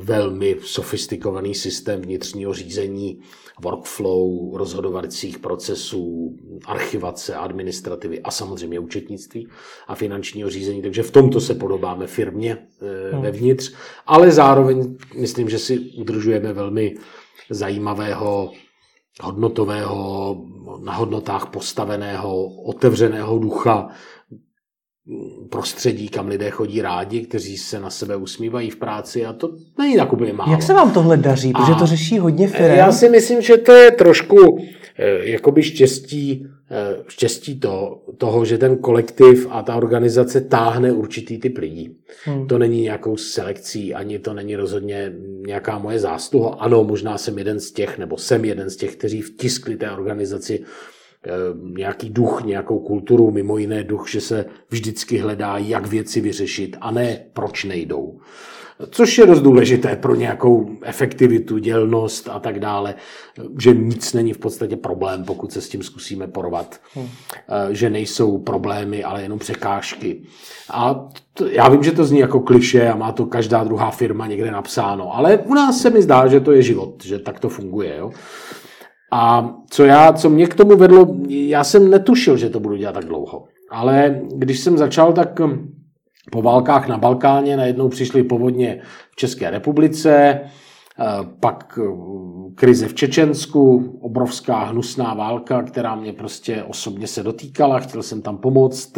velmi 0.10 0.56
sofistikovaný 0.64 1.56
systém 1.56 2.02
vnitřního 2.02 2.54
řízení, 2.54 3.20
workflow, 3.62 4.56
rozhodovacích 4.56 5.40
procesů, 5.40 6.36
archivace, 6.66 7.36
administrativy 7.36 8.22
a 8.22 8.32
samozřejmě 8.32 8.80
účetnictví 8.80 9.48
a 9.88 9.96
finančního 9.96 10.50
řízení. 10.50 10.82
Takže 10.82 11.04
v 11.04 11.12
tomto 11.12 11.42
se 11.42 11.54
podobáme 11.54 12.08
firmě 12.08 12.58
eh, 12.58 13.12
hmm. 13.14 13.22
vevnitř, 13.22 13.74
ale 14.08 14.32
zároveň 14.32 14.98
myslím, 15.16 15.50
že 15.50 15.60
si 15.60 15.80
udržujeme 15.80 16.54
velmi 16.54 16.96
zajímavého 17.50 18.52
hodnotového, 19.22 20.38
na 20.84 20.94
hodnotách 20.94 21.50
postaveného, 21.50 22.46
otevřeného 22.64 23.40
ducha, 23.40 23.90
prostředí, 25.50 26.10
kam 26.10 26.28
lidé 26.28 26.50
chodí 26.50 26.82
rádi, 26.82 27.22
kteří 27.22 27.58
se 27.58 27.80
na 27.80 27.90
sebe 27.90 28.16
usmívají 28.16 28.70
v 28.70 28.76
práci 28.76 29.26
a 29.26 29.34
to 29.34 29.52
není 29.78 29.98
tak 29.98 30.14
úplně 30.14 30.34
málo. 30.34 30.52
Jak 30.52 30.64
se 30.64 30.74
vám 30.74 30.92
tohle 30.92 31.18
daří? 31.18 31.52
Protože 31.52 31.80
to 31.80 31.86
řeší 31.86 32.20
hodně 32.20 32.48
firm. 32.48 32.76
Já 32.76 32.92
si 32.92 33.10
myslím, 33.10 33.42
že 33.42 33.58
to 33.58 33.72
je 33.72 33.92
trošku 33.92 34.58
eh, 34.98 35.30
jakoby 35.30 35.64
štěstí, 35.64 36.48
eh, 36.72 37.04
štěstí 37.08 37.60
to, 37.60 38.02
toho, 38.18 38.46
že 38.46 38.58
ten 38.58 38.78
kolektiv 38.78 39.48
a 39.50 39.62
ta 39.62 39.76
organizace 39.76 40.42
táhne 40.42 40.92
určitý 40.92 41.38
typ 41.38 41.58
lidí. 41.58 41.96
Hmm. 42.24 42.48
To 42.48 42.58
není 42.58 42.82
nějakou 42.82 43.18
selekcí, 43.18 43.94
ani 43.94 44.20
to 44.20 44.34
není 44.34 44.56
rozhodně 44.56 45.14
nějaká 45.46 45.80
moje 45.80 46.00
zásluha. 46.00 46.50
Ano, 46.60 46.84
možná 46.84 47.18
jsem 47.18 47.38
jeden 47.38 47.60
z 47.60 47.72
těch, 47.72 47.98
nebo 47.98 48.18
jsem 48.18 48.46
jeden 48.46 48.70
z 48.70 48.76
těch, 48.76 48.96
kteří 48.96 49.22
vtiskli 49.22 49.78
té 49.78 49.92
organizaci 49.92 50.64
nějaký 51.78 52.10
duch, 52.10 52.42
nějakou 52.46 52.80
kulturu, 52.80 53.32
mimo 53.32 53.58
jiné 53.58 53.84
duch, 53.84 54.10
že 54.10 54.22
se 54.22 54.46
vždycky 54.70 55.18
hledá, 55.18 55.58
jak 55.58 55.88
věci 55.88 56.22
vyřešit 56.22 56.78
a 56.82 56.92
ne 56.92 57.26
proč 57.34 57.64
nejdou. 57.64 58.20
Což 58.92 59.18
je 59.18 59.26
dost 59.26 59.42
důležité 59.42 59.96
pro 59.96 60.16
nějakou 60.16 60.70
efektivitu, 60.84 61.58
dělnost 61.58 62.30
a 62.30 62.40
tak 62.40 62.60
dále, 62.60 62.96
že 63.60 63.74
nic 63.74 64.14
není 64.14 64.34
v 64.34 64.38
podstatě 64.38 64.76
problém, 64.76 65.24
pokud 65.26 65.52
se 65.52 65.62
s 65.62 65.70
tím 65.70 65.84
zkusíme 65.84 66.28
porvat. 66.28 66.80
Hmm. 66.94 67.08
Eh, 67.36 67.76
že 67.76 67.90
nejsou 67.90 68.38
problémy, 68.38 69.04
ale 69.04 69.22
jenom 69.22 69.40
překážky. 69.40 70.22
A 70.72 71.08
to, 71.34 71.48
já 71.48 71.70
vím, 71.70 71.84
že 71.84 71.92
to 71.92 72.06
zní 72.06 72.20
jako 72.20 72.40
kliše 72.40 72.90
a 72.90 72.96
má 72.96 73.12
to 73.12 73.26
každá 73.26 73.64
druhá 73.64 73.92
firma 73.92 74.28
někde 74.28 74.52
napsáno, 74.52 75.16
ale 75.16 75.38
u 75.38 75.54
nás 75.54 75.82
se 75.82 75.90
mi 75.90 76.02
zdá, 76.02 76.28
že 76.28 76.40
to 76.40 76.52
je 76.52 76.62
život, 76.62 77.04
že 77.06 77.20
tak 77.20 77.40
to 77.40 77.50
funguje. 77.50 77.98
Jo? 77.98 78.12
A 79.12 79.54
co, 79.70 79.86
já, 79.86 80.14
co 80.14 80.30
mě 80.30 80.48
k 80.48 80.56
tomu 80.56 80.78
vedlo, 80.78 81.16
já 81.28 81.64
jsem 81.64 81.90
netušil, 81.90 82.38
že 82.38 82.50
to 82.50 82.60
budu 82.60 82.76
dělat 82.76 82.94
tak 82.94 83.06
dlouho. 83.06 83.44
Ale 83.72 84.22
když 84.36 84.60
jsem 84.60 84.78
začal, 84.78 85.14
tak 85.14 85.40
hm, 85.40 85.74
po 86.32 86.42
válkách 86.42 86.88
na 86.88 86.98
Balkáně 86.98 87.58
najednou 87.58 87.90
přišly 87.90 88.24
povodně 88.24 88.82
v 89.12 89.16
České 89.16 89.50
republice, 89.50 90.40
pak 91.40 91.80
krize 92.56 92.88
v 92.88 92.94
Čečensku, 92.94 93.98
obrovská 94.02 94.64
hnusná 94.64 95.14
válka, 95.14 95.64
která 95.64 95.96
mě 95.96 96.14
prostě 96.14 96.64
osobně 96.64 97.08
se 97.08 97.24
dotýkala, 97.24 97.80
chtěl 97.80 98.04
jsem 98.04 98.22
tam 98.22 98.38
pomoct. 98.38 98.98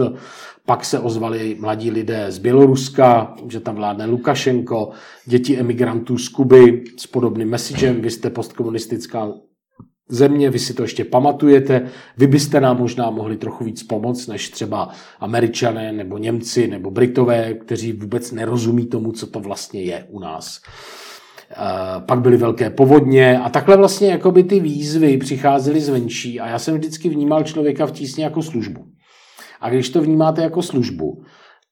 Pak 0.65 0.85
se 0.85 0.99
ozvali 0.99 1.57
mladí 1.59 1.91
lidé 1.91 2.31
z 2.31 2.37
Běloruska, 2.37 3.35
že 3.49 3.59
tam 3.59 3.75
vládne 3.75 4.05
Lukašenko, 4.05 4.89
děti 5.25 5.57
emigrantů 5.57 6.17
z 6.17 6.29
Kuby 6.29 6.83
s 6.97 7.07
podobným 7.07 7.49
messagem, 7.49 8.01
vy 8.01 8.11
jste 8.11 8.29
postkomunistická 8.29 9.33
země, 10.11 10.49
vy 10.49 10.59
si 10.59 10.73
to 10.73 10.81
ještě 10.81 11.05
pamatujete, 11.05 11.89
vy 12.17 12.27
byste 12.27 12.61
nám 12.61 12.77
možná 12.77 13.09
mohli 13.09 13.37
trochu 13.37 13.63
víc 13.63 13.83
pomoct, 13.83 14.27
než 14.27 14.49
třeba 14.49 14.89
američané 15.19 15.91
nebo 15.91 16.17
Němci 16.17 16.67
nebo 16.67 16.91
Britové, 16.91 17.53
kteří 17.53 17.93
vůbec 17.93 18.31
nerozumí 18.31 18.85
tomu, 18.85 19.11
co 19.11 19.27
to 19.27 19.39
vlastně 19.39 19.81
je 19.81 20.05
u 20.09 20.19
nás. 20.19 20.61
Pak 22.05 22.21
byly 22.21 22.37
velké 22.37 22.69
povodně 22.69 23.39
a 23.39 23.49
takhle 23.49 23.77
vlastně 23.77 24.07
jakoby 24.11 24.43
ty 24.43 24.59
výzvy 24.59 25.17
přicházely 25.17 25.81
zvenčí 25.81 26.39
a 26.39 26.47
já 26.47 26.59
jsem 26.59 26.77
vždycky 26.77 27.09
vnímal 27.09 27.43
člověka 27.43 27.85
v 27.85 27.91
tísně 27.91 28.23
jako 28.23 28.41
službu. 28.41 28.85
A 29.61 29.69
když 29.69 29.89
to 29.89 30.01
vnímáte 30.01 30.41
jako 30.41 30.61
službu, 30.61 31.23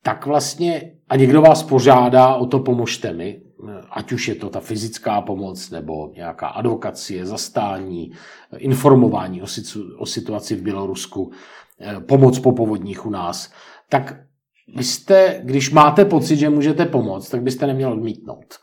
tak 0.04 0.26
vlastně 0.26 0.92
a 1.10 1.16
někdo 1.16 1.42
vás 1.42 1.64
požádá 1.64 2.36
o 2.36 2.46
to 2.46 2.60
pomožte 2.60 3.14
mi, 3.14 3.42
ať 3.89 4.12
už 4.12 4.28
je 4.28 4.36
to 4.36 4.49
ta 4.49 4.60
fyzická 4.60 5.22
pomoc 5.22 5.70
nebo 5.70 6.12
nějaká 6.16 6.47
advokacie, 6.47 7.26
zastání, 7.26 8.12
informování 8.57 9.41
o 9.97 10.05
situaci 10.05 10.55
v 10.55 10.62
Bělorusku, 10.62 11.32
eh, 11.82 11.99
pomoc 11.99 12.39
po 12.39 12.51
povodních 12.51 13.05
u 13.05 13.10
nás, 13.10 13.51
tak 13.89 14.20
vy 14.76 14.84
jste, 14.84 15.41
když 15.43 15.72
máte 15.72 16.05
pocit, 16.05 16.38
že 16.38 16.49
můžete 16.49 16.86
pomoct, 16.86 17.30
tak 17.30 17.43
byste 17.43 17.68
neměl 17.68 17.91
odmítnout. 17.91 18.55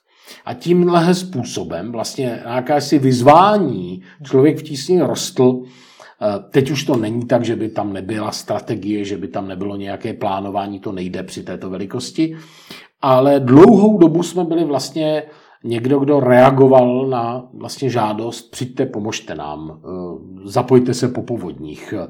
A 0.45 0.55
tímhle 0.55 1.15
způsobem 1.15 1.93
vlastně 1.93 2.41
nějaké 2.45 2.81
si 2.81 2.99
vyzvání 2.99 4.03
člověk 4.23 4.59
v 4.59 4.63
tísni 4.63 5.03
rostl, 5.03 5.63
eh, 5.63 6.51
Teď 6.51 6.71
už 6.71 6.85
to 6.85 6.97
není 6.97 7.27
tak, 7.27 7.45
že 7.45 7.57
by 7.57 7.69
tam 7.69 7.93
nebyla 7.93 8.33
strategie, 8.33 9.05
že 9.05 9.17
by 9.17 9.29
tam 9.29 9.49
nebylo 9.49 9.77
nějaké 9.77 10.15
plánování, 10.15 10.81
to 10.81 10.93
nejde 10.93 11.23
při 11.23 11.43
této 11.43 11.71
velikosti, 11.71 12.37
ale 13.03 13.41
dlouhou 13.41 13.99
dobu 13.99 14.23
jsme 14.23 14.45
byli 14.45 14.65
vlastně 14.65 15.23
někdo, 15.65 15.99
kdo 15.99 16.21
reagoval 16.21 17.07
na 17.07 17.49
vlastně 17.55 17.91
žádost, 17.91 18.51
přijďte, 18.51 18.87
pomožte 18.87 19.35
nám, 19.35 19.81
eh, 19.85 19.89
zapojte 20.45 20.95
se 20.95 21.09
po 21.09 21.23
povodních, 21.23 21.95
eh, 21.97 22.09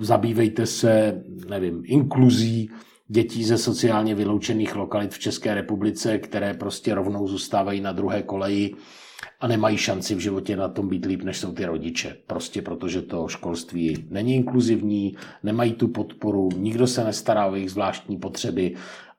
zabývejte 0.00 0.66
se, 0.66 1.22
nevím, 1.48 1.82
inkluzí 1.84 2.70
dětí 3.08 3.44
ze 3.44 3.58
sociálně 3.58 4.14
vyloučených 4.14 4.76
lokalit 4.76 5.14
v 5.14 5.18
České 5.18 5.54
republice, 5.54 6.18
které 6.18 6.54
prostě 6.54 6.94
rovnou 6.94 7.28
zůstávají 7.28 7.80
na 7.80 7.92
druhé 7.92 8.22
koleji 8.22 8.74
a 9.40 9.48
nemají 9.48 9.76
šanci 9.76 10.14
v 10.14 10.18
životě 10.18 10.56
na 10.56 10.68
tom 10.68 10.88
být 10.88 11.04
líp, 11.04 11.22
než 11.22 11.38
jsou 11.38 11.52
ty 11.52 11.64
rodiče. 11.64 12.16
Prostě 12.26 12.62
protože 12.62 13.02
to 13.02 13.28
školství 13.28 14.06
není 14.10 14.34
inkluzivní, 14.34 15.16
nemají 15.42 15.72
tu 15.72 15.88
podporu, 15.88 16.48
nikdo 16.56 16.86
se 16.86 17.04
nestará 17.04 17.46
o 17.46 17.54
jejich 17.54 17.70
zvláštní 17.70 18.16
potřeby 18.16 18.74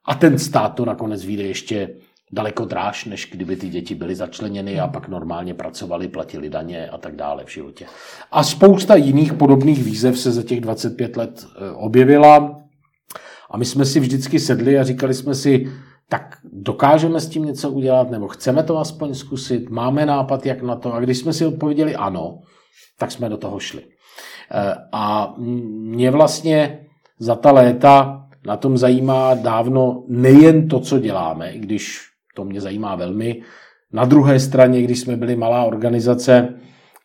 a 0.05 0.15
ten 0.15 0.39
stát 0.39 0.75
to 0.75 0.85
nakonec 0.85 1.25
vyjde 1.25 1.43
ještě 1.43 1.89
daleko 2.31 2.65
dráž, 2.65 3.05
než 3.05 3.29
kdyby 3.31 3.55
ty 3.55 3.69
děti 3.69 3.95
byly 3.95 4.15
začleněny 4.15 4.79
a 4.79 4.87
pak 4.87 5.07
normálně 5.07 5.53
pracovali, 5.53 6.07
platili 6.07 6.49
daně 6.49 6.89
a 6.89 6.97
tak 6.97 7.15
dále 7.15 7.43
v 7.45 7.51
životě. 7.51 7.85
A 8.31 8.43
spousta 8.43 8.95
jiných 8.95 9.33
podobných 9.33 9.83
výzev 9.83 10.19
se 10.19 10.31
za 10.31 10.43
těch 10.43 10.61
25 10.61 11.17
let 11.17 11.45
e, 11.45 11.71
objevila 11.71 12.61
a 13.49 13.57
my 13.57 13.65
jsme 13.65 13.85
si 13.85 13.99
vždycky 13.99 14.39
sedli 14.39 14.79
a 14.79 14.83
říkali 14.83 15.13
jsme 15.13 15.35
si, 15.35 15.71
tak 16.09 16.37
dokážeme 16.43 17.19
s 17.19 17.29
tím 17.29 17.45
něco 17.45 17.69
udělat, 17.69 18.09
nebo 18.11 18.27
chceme 18.27 18.63
to 18.63 18.77
aspoň 18.77 19.13
zkusit, 19.13 19.69
máme 19.69 20.05
nápad, 20.05 20.45
jak 20.45 20.61
na 20.61 20.75
to. 20.75 20.93
A 20.93 20.99
když 20.99 21.17
jsme 21.17 21.33
si 21.33 21.45
odpověděli 21.45 21.95
ano, 21.95 22.39
tak 22.99 23.11
jsme 23.11 23.29
do 23.29 23.37
toho 23.37 23.59
šli. 23.59 23.81
E, 23.81 24.75
a 24.91 25.33
mě 25.37 26.11
vlastně 26.11 26.85
za 27.19 27.35
ta 27.35 27.51
léta 27.51 28.27
na 28.45 28.57
tom 28.57 28.77
zajímá 28.77 29.33
dávno 29.33 30.03
nejen 30.07 30.67
to, 30.67 30.79
co 30.79 30.99
děláme, 30.99 31.51
i 31.51 31.59
když 31.59 31.99
to 32.35 32.45
mě 32.45 32.61
zajímá 32.61 32.95
velmi. 32.95 33.41
Na 33.93 34.05
druhé 34.05 34.39
straně, 34.39 34.81
když 34.81 34.99
jsme 34.99 35.15
byli 35.15 35.35
malá 35.35 35.63
organizace 35.63 36.53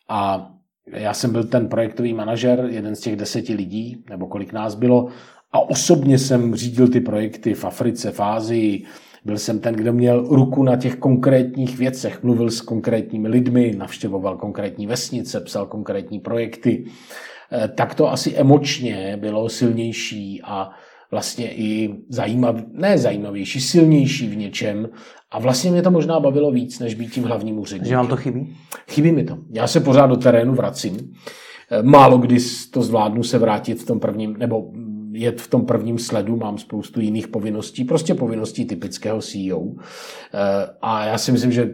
a 0.09 0.51
já 0.93 1.13
jsem 1.13 1.31
byl 1.31 1.43
ten 1.43 1.67
projektový 1.67 2.13
manažer, 2.13 2.67
jeden 2.69 2.95
z 2.95 2.99
těch 2.99 3.15
deseti 3.15 3.53
lidí, 3.53 4.03
nebo 4.09 4.27
kolik 4.27 4.53
nás 4.53 4.75
bylo, 4.75 5.07
a 5.51 5.59
osobně 5.59 6.19
jsem 6.19 6.55
řídil 6.55 6.87
ty 6.87 6.99
projekty 6.99 7.53
v 7.53 7.65
Africe, 7.65 8.11
v 8.11 8.19
Ázii, 8.19 8.85
byl 9.25 9.37
jsem 9.37 9.59
ten, 9.59 9.75
kdo 9.75 9.93
měl 9.93 10.27
ruku 10.27 10.63
na 10.63 10.75
těch 10.75 10.95
konkrétních 10.95 11.77
věcech, 11.77 12.23
mluvil 12.23 12.51
s 12.51 12.61
konkrétními 12.61 13.27
lidmi, 13.27 13.75
navštěvoval 13.77 14.37
konkrétní 14.37 14.87
vesnice, 14.87 15.41
psal 15.41 15.65
konkrétní 15.65 16.19
projekty. 16.19 16.85
Eh, 17.51 17.67
tak 17.67 17.95
to 17.95 18.11
asi 18.11 18.35
emočně 18.35 19.17
bylo 19.21 19.49
silnější 19.49 20.41
a 20.43 20.69
vlastně 21.11 21.53
i 21.53 21.95
zajímavý, 22.09 22.63
ne 22.73 22.97
zajímavější, 22.97 23.61
silnější 23.61 24.27
v 24.27 24.37
něčem. 24.37 24.89
A 25.31 25.39
vlastně 25.39 25.71
mě 25.71 25.81
to 25.81 25.91
možná 25.91 26.19
bavilo 26.19 26.51
víc, 26.51 26.79
než 26.79 26.95
být 26.95 27.13
tím 27.13 27.23
hlavním 27.23 27.59
úředníkem. 27.59 27.89
Že 27.89 27.95
vám 27.95 28.07
to 28.07 28.15
chybí? 28.15 28.57
Chybí 28.89 29.11
mi 29.11 29.23
to. 29.23 29.37
Já 29.51 29.67
se 29.67 29.79
pořád 29.79 30.07
do 30.07 30.15
terénu 30.15 30.53
vracím. 30.53 31.13
Eh, 31.71 31.83
málo 31.83 32.17
kdy 32.17 32.37
to 32.71 32.81
zvládnu 32.81 33.23
se 33.23 33.37
vrátit 33.37 33.81
v 33.81 33.85
tom 33.85 33.99
prvním, 33.99 34.37
nebo 34.37 34.71
jet 35.11 35.41
v 35.41 35.47
tom 35.47 35.65
prvním 35.65 35.97
sledu, 35.97 36.35
mám 36.35 36.57
spoustu 36.57 37.01
jiných 37.01 37.27
povinností, 37.27 37.83
prostě 37.83 38.13
povinností 38.13 38.65
typického 38.65 39.21
CEO. 39.21 39.63
Eh, 39.69 40.67
a 40.81 41.05
já 41.05 41.17
si 41.17 41.31
myslím, 41.31 41.51
že 41.51 41.69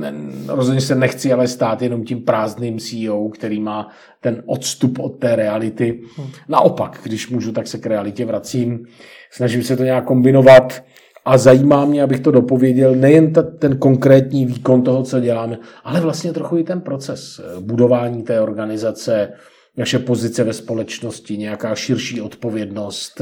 ne, 0.00 0.14
rozhodně 0.46 0.80
se 0.80 0.94
nechci 0.94 1.32
ale 1.32 1.48
stát 1.48 1.82
jenom 1.82 2.04
tím 2.04 2.24
prázdným 2.24 2.78
CEO, 2.78 3.28
který 3.28 3.60
má 3.60 3.88
ten 4.20 4.42
odstup 4.46 4.98
od 4.98 5.08
té 5.08 5.36
reality. 5.36 6.00
Naopak, 6.48 7.00
když 7.02 7.30
můžu, 7.30 7.52
tak 7.52 7.66
se 7.66 7.78
k 7.78 7.86
realitě 7.86 8.24
vracím. 8.24 8.86
Snažím 9.30 9.62
se 9.62 9.76
to 9.76 9.84
nějak 9.84 10.04
kombinovat 10.04 10.82
a 11.24 11.38
zajímá 11.38 11.84
mě, 11.84 12.02
abych 12.02 12.20
to 12.20 12.30
dopověděl, 12.30 12.94
nejen 12.94 13.32
ta, 13.32 13.42
ten 13.42 13.78
konkrétní 13.78 14.46
výkon 14.46 14.82
toho, 14.82 15.02
co 15.02 15.20
děláme, 15.20 15.58
ale 15.84 16.00
vlastně 16.00 16.32
trochu 16.32 16.56
i 16.56 16.64
ten 16.64 16.80
proces 16.80 17.40
eh, 17.40 17.60
budování 17.60 18.22
té 18.22 18.40
organizace, 18.40 19.32
naše 19.76 19.98
pozice 19.98 20.44
ve 20.44 20.52
společnosti, 20.52 21.36
nějaká 21.38 21.74
širší 21.74 22.20
odpovědnost, 22.20 23.20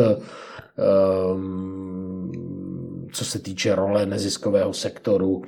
ehm, 0.79 2.31
co 3.12 3.24
se 3.24 3.39
týče 3.39 3.74
role 3.74 4.07
neziskového 4.07 4.72
sektoru, 4.72 5.43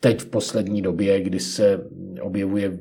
teď 0.00 0.20
v 0.20 0.26
poslední 0.26 0.82
době, 0.82 1.20
kdy 1.20 1.40
se 1.40 1.80
objevuje 2.20 2.78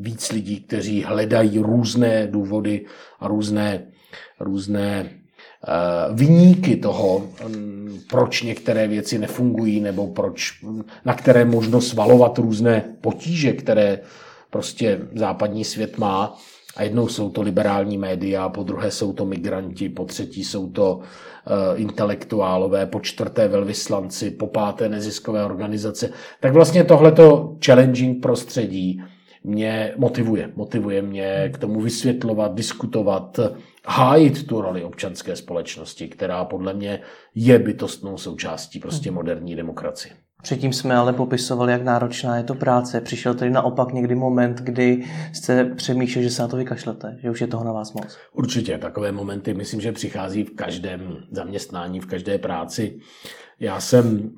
víc 0.00 0.32
lidí, 0.32 0.60
kteří 0.60 1.02
hledají 1.02 1.58
různé 1.58 2.26
důvody 2.26 2.86
a 3.20 3.28
různé, 3.28 3.86
různé 4.40 5.10
uh, 5.10 6.16
vyníky 6.16 6.76
toho, 6.76 7.16
um, 7.16 8.00
proč 8.10 8.42
některé 8.42 8.88
věci 8.88 9.18
nefungují 9.18 9.80
nebo 9.80 10.06
proč, 10.06 10.64
na 11.04 11.14
které 11.14 11.44
možno 11.44 11.80
svalovat 11.80 12.38
různé 12.38 12.84
potíže, 13.00 13.52
které 13.52 14.00
prostě 14.50 15.00
západní 15.14 15.64
svět 15.64 15.98
má. 15.98 16.38
A 16.76 16.82
jednou 16.82 17.08
jsou 17.08 17.30
to 17.30 17.42
liberální 17.42 17.98
média, 17.98 18.48
po 18.48 18.62
druhé 18.62 18.90
jsou 18.90 19.12
to 19.12 19.24
migranti, 19.24 19.88
po 19.88 20.04
třetí 20.04 20.44
jsou 20.44 20.70
to 20.70 20.96
uh, 20.96 21.80
intelektuálové, 21.80 22.86
po 22.86 23.00
čtvrté 23.00 23.48
velvyslanci, 23.48 24.30
po 24.30 24.46
páté 24.46 24.88
neziskové 24.88 25.44
organizace. 25.44 26.10
Tak 26.40 26.52
vlastně 26.52 26.84
tohleto 26.84 27.56
challenging 27.66 28.22
prostředí 28.22 29.02
mě 29.44 29.94
motivuje. 29.96 30.52
Motivuje 30.56 31.02
mě 31.02 31.50
k 31.54 31.58
tomu 31.58 31.80
vysvětlovat, 31.80 32.54
diskutovat, 32.54 33.40
hájit 33.86 34.46
tu 34.46 34.60
roli 34.60 34.84
občanské 34.84 35.36
společnosti, 35.36 36.08
která 36.08 36.44
podle 36.44 36.74
mě 36.74 37.00
je 37.34 37.58
bytostnou 37.58 38.16
součástí 38.16 38.78
prostě 38.78 39.10
moderní 39.10 39.56
demokracie. 39.56 40.14
Předtím 40.42 40.72
jsme 40.72 40.96
ale 40.96 41.12
popisovali, 41.12 41.72
jak 41.72 41.82
náročná 41.82 42.36
je 42.36 42.42
to 42.42 42.54
práce. 42.54 43.00
Přišel 43.00 43.34
tedy 43.34 43.50
naopak 43.50 43.92
někdy 43.92 44.14
moment, 44.14 44.60
kdy 44.60 45.04
jste 45.32 45.64
přemýšleli, 45.64 46.28
že 46.28 46.34
se 46.34 46.42
na 46.42 46.48
to 46.48 46.56
vykašlete, 46.56 47.16
že 47.22 47.30
už 47.30 47.40
je 47.40 47.46
toho 47.46 47.64
na 47.64 47.72
vás 47.72 47.92
moc. 47.92 48.18
Určitě, 48.32 48.78
takové 48.78 49.12
momenty 49.12 49.54
myslím, 49.54 49.80
že 49.80 49.92
přichází 49.92 50.44
v 50.44 50.54
každém 50.54 51.16
zaměstnání, 51.30 52.00
v 52.00 52.06
každé 52.06 52.38
práci. 52.38 52.98
Já 53.60 53.80
jsem 53.80 54.30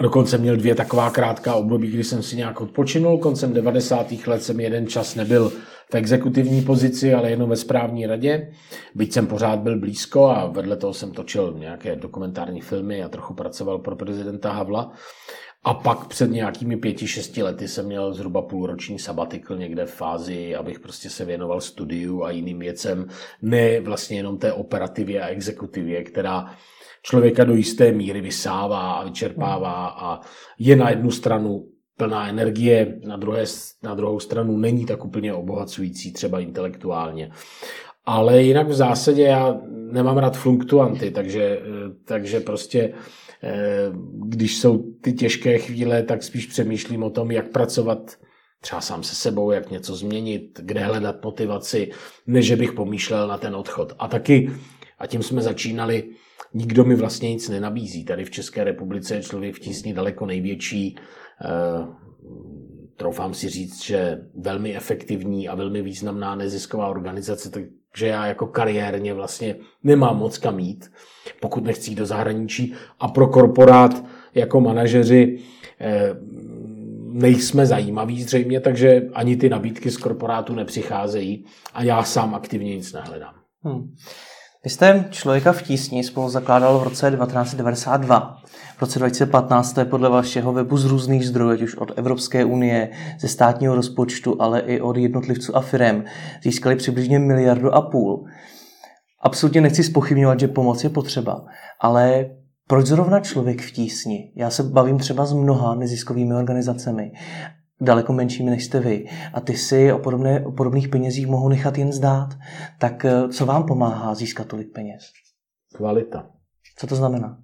Dokonce 0.00 0.38
měl 0.38 0.56
dvě 0.56 0.74
taková 0.74 1.10
krátká 1.10 1.54
období, 1.54 1.90
kdy 1.90 2.04
jsem 2.04 2.22
si 2.22 2.36
nějak 2.36 2.60
odpočinul. 2.60 3.18
Koncem 3.18 3.52
90. 3.52 4.06
let 4.26 4.42
jsem 4.42 4.60
jeden 4.60 4.86
čas 4.86 5.14
nebyl 5.14 5.52
v 5.92 5.94
exekutivní 5.94 6.62
pozici, 6.62 7.14
ale 7.14 7.30
jenom 7.30 7.50
ve 7.50 7.56
správní 7.56 8.06
radě. 8.06 8.52
Byť 8.94 9.12
jsem 9.12 9.26
pořád 9.26 9.58
byl 9.58 9.80
blízko 9.80 10.26
a 10.26 10.46
vedle 10.46 10.76
toho 10.76 10.94
jsem 10.94 11.12
točil 11.12 11.54
nějaké 11.58 11.96
dokumentární 11.96 12.60
filmy 12.60 13.02
a 13.02 13.08
trochu 13.08 13.34
pracoval 13.34 13.78
pro 13.78 13.96
prezidenta 13.96 14.52
Havla. 14.52 14.92
A 15.64 15.74
pak 15.74 16.06
před 16.06 16.30
nějakými 16.30 16.76
pěti, 16.76 17.06
šesti 17.06 17.42
lety 17.42 17.68
jsem 17.68 17.86
měl 17.86 18.14
zhruba 18.14 18.42
půlroční 18.42 18.98
sabatikl 18.98 19.56
někde 19.56 19.86
v 19.86 19.94
fázi, 19.94 20.56
abych 20.56 20.80
prostě 20.80 21.10
se 21.10 21.24
věnoval 21.24 21.60
studiu 21.60 22.24
a 22.24 22.30
jiným 22.30 22.58
věcem, 22.58 23.08
ne 23.42 23.80
vlastně 23.80 24.16
jenom 24.16 24.38
té 24.38 24.52
operativě 24.52 25.22
a 25.22 25.28
exekutivě, 25.28 26.04
která 26.04 26.54
člověka 27.02 27.44
do 27.44 27.54
jisté 27.54 27.92
míry 27.92 28.20
vysává 28.20 28.92
a 28.92 29.04
vyčerpává 29.04 29.88
a 29.88 30.20
je 30.58 30.76
na 30.76 30.90
jednu 30.90 31.10
stranu 31.10 31.64
plná 31.98 32.28
energie, 32.28 32.98
na, 33.04 33.16
druhé, 33.16 33.44
na 33.82 33.94
druhou 33.94 34.20
stranu 34.20 34.56
není 34.56 34.86
tak 34.86 35.04
úplně 35.04 35.34
obohacující 35.34 36.12
třeba 36.12 36.40
intelektuálně. 36.40 37.30
Ale 38.04 38.42
jinak 38.42 38.68
v 38.68 38.74
zásadě 38.74 39.22
já 39.22 39.60
nemám 39.92 40.18
rád 40.18 40.36
fluktuanty, 40.36 41.10
takže, 41.10 41.60
takže 42.04 42.40
prostě 42.40 42.92
eh, 43.42 43.90
když 44.24 44.58
jsou 44.58 44.84
ty 45.00 45.12
těžké 45.12 45.58
chvíle, 45.58 46.02
tak 46.02 46.22
spíš 46.22 46.46
přemýšlím 46.46 47.02
o 47.02 47.10
tom, 47.10 47.30
jak 47.30 47.48
pracovat 47.48 48.16
třeba 48.60 48.80
sám 48.80 49.02
se 49.02 49.14
sebou, 49.14 49.50
jak 49.50 49.70
něco 49.70 49.96
změnit, 49.96 50.60
kde 50.62 50.80
hledat 50.80 51.24
motivaci, 51.24 51.90
než 52.26 52.54
bych 52.54 52.72
pomýšlel 52.72 53.28
na 53.28 53.38
ten 53.38 53.56
odchod. 53.56 53.92
A 53.98 54.08
taky, 54.08 54.50
a 54.98 55.06
tím 55.06 55.22
jsme 55.22 55.42
začínali, 55.42 56.10
nikdo 56.54 56.84
mi 56.84 56.94
vlastně 56.94 57.30
nic 57.30 57.48
nenabízí. 57.48 58.04
Tady 58.04 58.24
v 58.24 58.30
České 58.30 58.64
republice 58.64 59.14
je 59.14 59.22
člověk 59.22 59.54
v 59.54 59.60
tísni 59.60 59.94
daleko 59.94 60.26
největší, 60.26 60.96
eh, 60.96 61.02
troufám 62.96 63.34
si 63.34 63.48
říct, 63.48 63.84
že 63.84 64.18
velmi 64.34 64.76
efektivní 64.76 65.48
a 65.48 65.54
velmi 65.54 65.82
významná 65.82 66.34
nezisková 66.34 66.88
organizace, 66.88 67.50
takže 67.50 68.06
já 68.06 68.26
jako 68.26 68.46
kariérně 68.46 69.14
vlastně 69.14 69.56
nemám 69.82 70.18
moc 70.18 70.38
kam 70.38 70.58
jít, 70.58 70.90
pokud 71.40 71.64
nechci 71.64 71.90
jít 71.90 71.96
do 71.96 72.06
zahraničí. 72.06 72.74
A 73.00 73.08
pro 73.08 73.26
korporát 73.26 74.04
jako 74.34 74.60
manažeři 74.60 75.38
eh, 75.80 76.16
nejsme 77.12 77.66
zajímaví 77.66 78.22
zřejmě, 78.22 78.60
takže 78.60 79.02
ani 79.14 79.36
ty 79.36 79.48
nabídky 79.48 79.90
z 79.90 79.96
korporátu 79.96 80.54
nepřicházejí 80.54 81.44
a 81.74 81.82
já 81.82 82.02
sám 82.02 82.34
aktivně 82.34 82.76
nic 82.76 82.92
nehledám. 82.92 83.34
Hmm. 83.62 83.94
Vy 84.64 84.70
jste 84.70 85.04
člověka 85.10 85.52
v 85.52 85.62
tísni 85.62 86.04
spolu 86.04 86.28
zakládal 86.28 86.78
v 86.78 86.82
roce 86.82 87.10
1992. 87.10 88.36
V 88.76 88.80
roce 88.80 88.98
2015 88.98 89.72
to 89.72 89.80
je 89.80 89.84
podle 89.84 90.08
vašeho 90.10 90.52
webu 90.52 90.76
z 90.76 90.84
různých 90.84 91.26
zdrojů, 91.26 91.50
ať 91.50 91.62
už 91.62 91.74
od 91.74 91.92
Evropské 91.96 92.44
unie, 92.44 92.90
ze 93.20 93.28
státního 93.28 93.74
rozpočtu, 93.74 94.42
ale 94.42 94.60
i 94.60 94.80
od 94.80 94.96
jednotlivců 94.96 95.56
a 95.56 95.60
firem, 95.60 96.04
získali 96.42 96.76
přibližně 96.76 97.18
miliardu 97.18 97.74
a 97.74 97.82
půl. 97.82 98.24
Absolutně 99.20 99.60
nechci 99.60 99.84
spochybňovat, 99.84 100.40
že 100.40 100.48
pomoc 100.48 100.84
je 100.84 100.90
potřeba, 100.90 101.44
ale 101.80 102.26
proč 102.66 102.86
zrovna 102.86 103.20
člověk 103.20 103.62
v 103.62 103.70
tísni? 103.70 104.32
Já 104.36 104.50
se 104.50 104.62
bavím 104.62 104.98
třeba 104.98 105.26
s 105.26 105.32
mnoha 105.32 105.74
neziskovými 105.74 106.34
organizacemi 106.34 107.12
daleko 107.80 108.12
menšími 108.12 108.50
než 108.50 108.64
jste 108.64 108.80
vy 108.80 109.06
a 109.34 109.40
ty 109.40 109.56
si 109.56 109.92
o, 109.92 109.98
podobné, 109.98 110.46
o 110.46 110.52
podobných 110.52 110.88
penězích 110.88 111.26
mohou 111.26 111.48
nechat 111.48 111.78
jen 111.78 111.92
zdát, 111.92 112.28
tak 112.78 113.04
eh, 113.04 113.28
co 113.28 113.46
vám 113.46 113.66
pomáhá 113.66 114.14
získat 114.14 114.46
tolik 114.46 114.72
peněz? 114.72 115.12
Kvalita. 115.74 116.30
Co 116.78 116.86
to 116.86 116.96
znamená? 116.96 117.38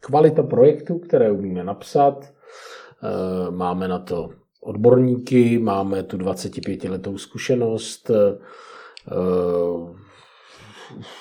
Kvalita 0.00 0.42
projektu, 0.42 0.98
které 0.98 1.30
umíme 1.30 1.64
napsat, 1.64 2.24
eh, 2.24 3.50
máme 3.50 3.88
na 3.88 3.98
to 3.98 4.30
odborníky, 4.62 5.58
máme 5.58 6.02
tu 6.02 6.16
25-letou 6.16 7.18
zkušenost, 7.18 8.10
eh, 8.10 8.38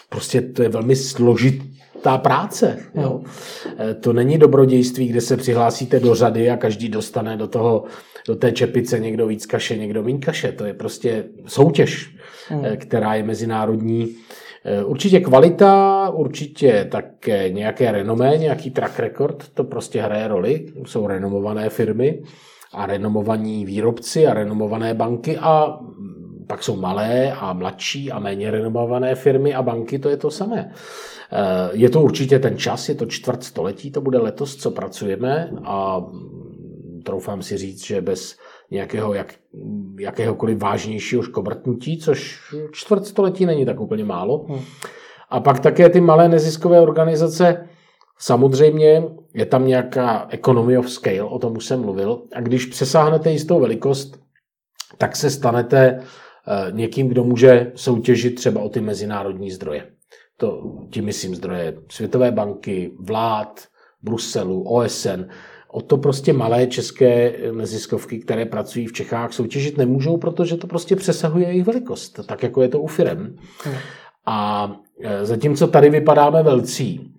prostě 0.09 0.41
to 0.41 0.63
je 0.63 0.69
velmi 0.69 0.95
složitá 2.01 2.17
práce. 2.17 2.77
Jo. 2.95 3.21
To 4.01 4.13
není 4.13 4.37
dobrodějství, 4.37 5.07
kde 5.07 5.21
se 5.21 5.37
přihlásíte 5.37 5.99
do 5.99 6.15
řady 6.15 6.49
a 6.49 6.57
každý 6.57 6.89
dostane 6.89 7.37
do 7.37 7.47
toho 7.47 7.83
do 8.27 8.35
té 8.35 8.51
čepice 8.51 8.99
někdo 8.99 9.27
víc 9.27 9.45
kaše, 9.45 9.77
někdo 9.77 10.03
méně 10.03 10.19
kaše. 10.19 10.51
To 10.51 10.65
je 10.65 10.73
prostě 10.73 11.23
soutěž, 11.45 12.15
hmm. 12.49 12.65
Eh, 12.65 12.77
která 12.77 13.15
je 13.15 13.23
mezinárodní. 13.23 14.15
Eh, 14.65 14.83
určitě 14.83 15.19
kvalita, 15.19 16.09
určitě 16.09 16.87
také 16.91 17.49
nějaké 17.49 17.91
renomé, 17.91 18.37
nějaký 18.37 18.71
track 18.71 18.99
record, 18.99 19.49
to 19.53 19.63
prostě 19.63 20.01
hraje 20.01 20.27
roli. 20.27 20.65
Jsou 20.85 21.07
renomované 21.07 21.69
firmy 21.69 22.21
a 22.73 22.85
renomovaní 22.85 23.65
výrobci 23.65 24.27
a 24.27 24.33
renomované 24.33 24.93
banky 24.93 25.37
a 25.37 25.79
pak 26.51 26.63
jsou 26.63 26.75
malé 26.75 27.31
a 27.31 27.53
mladší 27.53 28.11
a 28.11 28.19
méně 28.19 28.51
renomované 28.51 29.15
firmy 29.15 29.53
a 29.53 29.61
banky, 29.61 29.99
to 29.99 30.09
je 30.09 30.17
to 30.17 30.31
samé. 30.31 30.71
Eh, 31.31 31.69
je 31.73 31.89
to 31.89 32.01
určitě 32.01 32.39
ten 32.39 32.57
čas, 32.57 32.89
je 32.89 32.95
to 32.95 33.05
čtvrt 33.05 33.43
století, 33.43 33.91
to 33.91 34.01
bude 34.01 34.17
letos, 34.17 34.55
co 34.55 34.71
pracujeme 34.71 35.51
a 35.63 36.05
troufám 37.03 37.41
si 37.41 37.57
říct, 37.57 37.85
že 37.85 38.01
bez 38.01 38.37
nějakého 38.71 39.13
jak, 39.13 39.33
jakéhokoliv 39.99 40.57
vážnějšího 40.57 41.23
škobrtnutí, 41.23 41.97
což 41.97 42.39
čtvrt 42.71 43.05
století 43.05 43.45
není 43.45 43.65
tak 43.65 43.79
úplně 43.79 44.03
málo. 44.03 44.45
Hmm. 44.49 44.59
A 45.29 45.39
pak 45.39 45.59
také 45.59 45.89
ty 45.89 46.01
malé 46.01 46.29
neziskové 46.29 46.81
organizace, 46.81 47.67
samozřejmě 48.19 49.03
je 49.33 49.45
tam 49.45 49.67
nějaká 49.67 50.27
economy 50.29 50.77
of 50.77 50.89
scale, 50.89 51.21
o 51.23 51.39
tom 51.39 51.57
už 51.57 51.65
jsem 51.65 51.81
mluvil, 51.81 52.21
a 52.35 52.41
když 52.41 52.65
přesáhnete 52.65 53.31
jistou 53.31 53.59
velikost, 53.59 54.21
tak 54.97 55.15
se 55.15 55.29
stanete 55.29 55.99
někým, 56.71 57.07
kdo 57.07 57.23
může 57.23 57.71
soutěžit 57.75 58.35
třeba 58.35 58.61
o 58.61 58.69
ty 58.69 58.81
mezinárodní 58.81 59.51
zdroje. 59.51 59.87
To, 60.37 60.77
tím 60.91 61.05
myslím 61.05 61.35
zdroje 61.35 61.77
Světové 61.91 62.31
banky, 62.31 62.91
vlád, 62.99 63.61
Bruselu, 64.01 64.63
OSN. 64.63 65.25
O 65.67 65.81
to 65.81 65.97
prostě 65.97 66.33
malé 66.33 66.67
české 66.67 67.33
neziskovky, 67.51 68.19
které 68.19 68.45
pracují 68.45 68.87
v 68.87 68.93
Čechách, 68.93 69.33
soutěžit 69.33 69.77
nemůžou, 69.77 70.17
protože 70.17 70.57
to 70.57 70.67
prostě 70.67 70.95
přesahuje 70.95 71.47
jejich 71.47 71.65
velikost, 71.65 72.19
tak 72.25 72.43
jako 72.43 72.61
je 72.61 72.67
to 72.67 72.79
u 72.79 72.87
firem. 72.87 73.35
A 74.25 74.71
e, 75.03 75.25
zatímco 75.25 75.67
tady 75.67 75.89
vypadáme 75.89 76.43
velcí, 76.43 77.13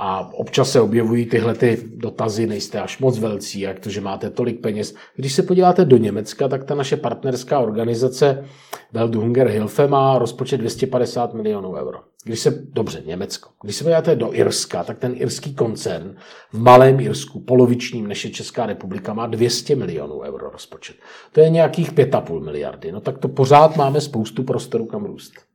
a 0.00 0.30
občas 0.34 0.72
se 0.72 0.80
objevují 0.80 1.26
tyhle 1.26 1.54
ty 1.54 1.82
dotazy, 1.94 2.46
nejste 2.46 2.80
až 2.80 2.98
moc 2.98 3.18
velcí, 3.18 3.60
jak 3.60 3.80
to, 3.80 3.90
že 3.90 4.00
máte 4.00 4.30
tolik 4.30 4.60
peněz. 4.60 4.94
Když 5.16 5.32
se 5.32 5.42
podíváte 5.42 5.84
do 5.84 5.96
Německa, 5.96 6.48
tak 6.48 6.64
ta 6.64 6.74
naše 6.74 6.96
partnerská 6.96 7.58
organizace 7.58 8.44
Welthunger 8.92 9.48
Hilfe 9.48 9.88
má 9.88 10.18
rozpočet 10.18 10.56
250 10.56 11.34
milionů 11.34 11.72
euro. 11.72 11.98
Když 12.24 12.40
se, 12.40 12.50
dobře, 12.72 13.02
Německo. 13.06 13.50
Když 13.62 13.76
se 13.76 13.84
podíváte 13.84 14.16
do 14.16 14.34
Irska, 14.34 14.84
tak 14.84 14.98
ten 14.98 15.14
irský 15.16 15.54
koncern 15.54 16.16
v 16.52 16.58
malém 16.58 17.00
Irsku, 17.00 17.40
polovičním 17.40 18.06
než 18.06 18.24
je 18.24 18.30
Česká 18.30 18.66
republika, 18.66 19.14
má 19.14 19.26
200 19.26 19.76
milionů 19.76 20.20
euro 20.20 20.50
rozpočet. 20.50 20.96
To 21.32 21.40
je 21.40 21.50
nějakých 21.50 21.92
5,5 21.92 22.44
miliardy. 22.44 22.92
No 22.92 23.00
tak 23.00 23.18
to 23.18 23.28
pořád 23.28 23.76
máme 23.76 24.00
spoustu 24.00 24.42
prostoru 24.42 24.86
kam 24.86 25.04
růst. 25.04 25.47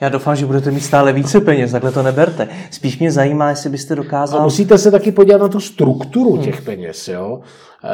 Já 0.00 0.08
doufám, 0.08 0.36
že 0.36 0.46
budete 0.46 0.70
mít 0.70 0.80
stále 0.80 1.12
více 1.12 1.40
peněz, 1.40 1.72
takhle 1.72 1.92
to 1.92 2.02
neberte. 2.02 2.48
Spíš 2.70 2.98
mě 2.98 3.12
zajímá, 3.12 3.50
jestli 3.50 3.70
byste 3.70 3.94
dokázal... 3.94 4.40
A 4.40 4.44
musíte 4.44 4.78
se 4.78 4.90
taky 4.90 5.12
podívat 5.12 5.40
na 5.40 5.48
tu 5.48 5.60
strukturu 5.60 6.32
hmm. 6.32 6.44
těch 6.44 6.62
peněz. 6.62 7.08
Jo? 7.08 7.40
Eh, 7.84 7.88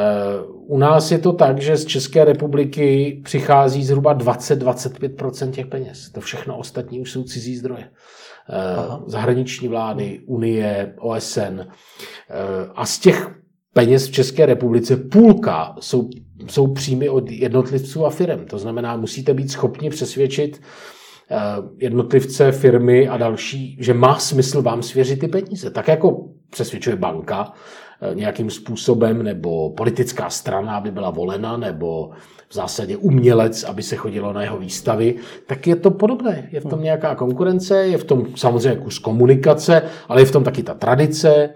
u 0.47 0.77
nás 0.77 1.11
je 1.11 1.17
to 1.17 1.33
tak, 1.33 1.61
že 1.61 1.77
z 1.77 1.85
České 1.85 2.25
republiky 2.25 3.21
přichází 3.23 3.83
zhruba 3.83 4.17
20-25% 4.17 5.51
těch 5.51 5.67
peněz. 5.67 6.09
To 6.09 6.21
všechno 6.21 6.57
ostatní 6.57 6.99
už 6.99 7.11
jsou 7.11 7.23
cizí 7.23 7.57
zdroje. 7.57 7.89
Eh, 8.49 8.75
Aha. 8.75 9.03
Zahraniční 9.07 9.67
vlády, 9.67 10.19
Unie, 10.25 10.93
OSN. 10.99 11.59
Eh, 11.59 11.65
a 12.75 12.85
z 12.85 12.99
těch 12.99 13.29
peněz 13.73 14.07
v 14.07 14.11
České 14.11 14.45
republice 14.45 14.97
půlka 14.97 15.75
jsou, 15.79 16.09
jsou 16.47 16.73
příjmy 16.73 17.09
od 17.09 17.31
jednotlivců 17.31 18.05
a 18.05 18.09
firm. 18.09 18.45
To 18.45 18.57
znamená, 18.57 18.97
musíte 18.97 19.33
být 19.33 19.51
schopni 19.51 19.89
přesvědčit 19.89 20.61
jednotlivce, 21.77 22.51
firmy 22.51 23.07
a 23.07 23.17
další, 23.17 23.77
že 23.79 23.93
má 23.93 24.19
smysl 24.19 24.61
vám 24.61 24.83
svěřit 24.83 25.19
ty 25.19 25.27
peníze. 25.27 25.71
Tak 25.71 25.87
jako 25.87 26.29
přesvědčuje 26.49 26.95
banka 26.95 27.51
eh, 28.01 28.15
nějakým 28.15 28.49
způsobem, 28.49 29.23
nebo 29.23 29.69
politická 29.69 30.29
strana, 30.29 30.77
aby 30.77 30.91
byla 30.91 31.09
volena, 31.09 31.57
nebo 31.57 32.09
v 32.49 32.53
zásadě 32.53 32.97
umělec, 32.97 33.63
aby 33.63 33.83
se 33.83 33.95
chodilo 33.95 34.33
na 34.33 34.41
jeho 34.41 34.57
výstavy, 34.57 35.15
tak 35.47 35.67
je 35.67 35.75
to 35.75 35.91
podobné. 35.91 36.49
Je 36.51 36.59
v 36.59 36.65
tom 36.65 36.81
nějaká 36.81 37.15
konkurence, 37.15 37.87
je 37.87 37.97
v 37.97 38.03
tom 38.03 38.25
samozřejmě 38.35 38.81
kus 38.81 38.99
komunikace, 38.99 39.81
ale 40.07 40.21
je 40.21 40.25
v 40.25 40.31
tom 40.31 40.43
taky 40.43 40.63
ta 40.63 40.73
tradice, 40.73 41.49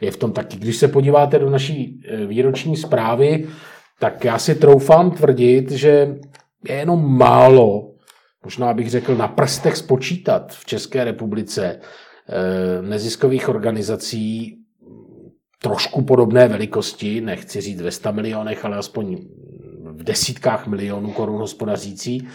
je 0.00 0.10
v 0.10 0.16
tom 0.16 0.32
taky, 0.32 0.56
když 0.56 0.76
se 0.76 0.88
podíváte 0.88 1.38
do 1.38 1.50
naší 1.50 2.00
eh, 2.08 2.26
výroční 2.26 2.76
zprávy, 2.76 3.46
tak 4.00 4.24
já 4.24 4.38
si 4.38 4.54
troufám 4.54 5.10
tvrdit, 5.10 5.70
že 5.70 6.16
je 6.68 6.74
jenom 6.74 7.18
málo 7.18 7.91
možná 8.44 8.74
bych 8.74 8.90
řekl 8.90 9.16
na 9.16 9.28
prstech 9.28 9.76
spočítat 9.76 10.52
v 10.52 10.64
České 10.64 11.04
republice 11.04 11.80
eh, 12.28 12.82
neziskových 12.82 13.48
organizací 13.48 14.58
trošku 15.62 16.02
podobné 16.02 16.48
velikosti, 16.48 17.20
nechci 17.20 17.60
říct 17.60 17.80
ve 17.80 17.90
100 17.90 18.12
milionech, 18.12 18.64
ale 18.64 18.76
aspoň 18.76 19.18
v 19.84 20.02
desítkách 20.02 20.66
milionů 20.66 21.12
korun 21.12 21.40
hospodařící, 21.40 22.28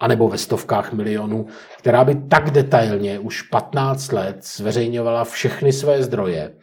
anebo 0.00 0.28
ve 0.28 0.38
stovkách 0.38 0.92
milionů, 0.92 1.46
která 1.78 2.04
by 2.04 2.14
tak 2.14 2.50
detailně 2.50 3.18
už 3.18 3.42
15 3.42 4.12
let 4.12 4.44
zveřejňovala 4.44 5.24
všechny 5.24 5.72
své 5.72 6.02
zdroje, 6.02 6.54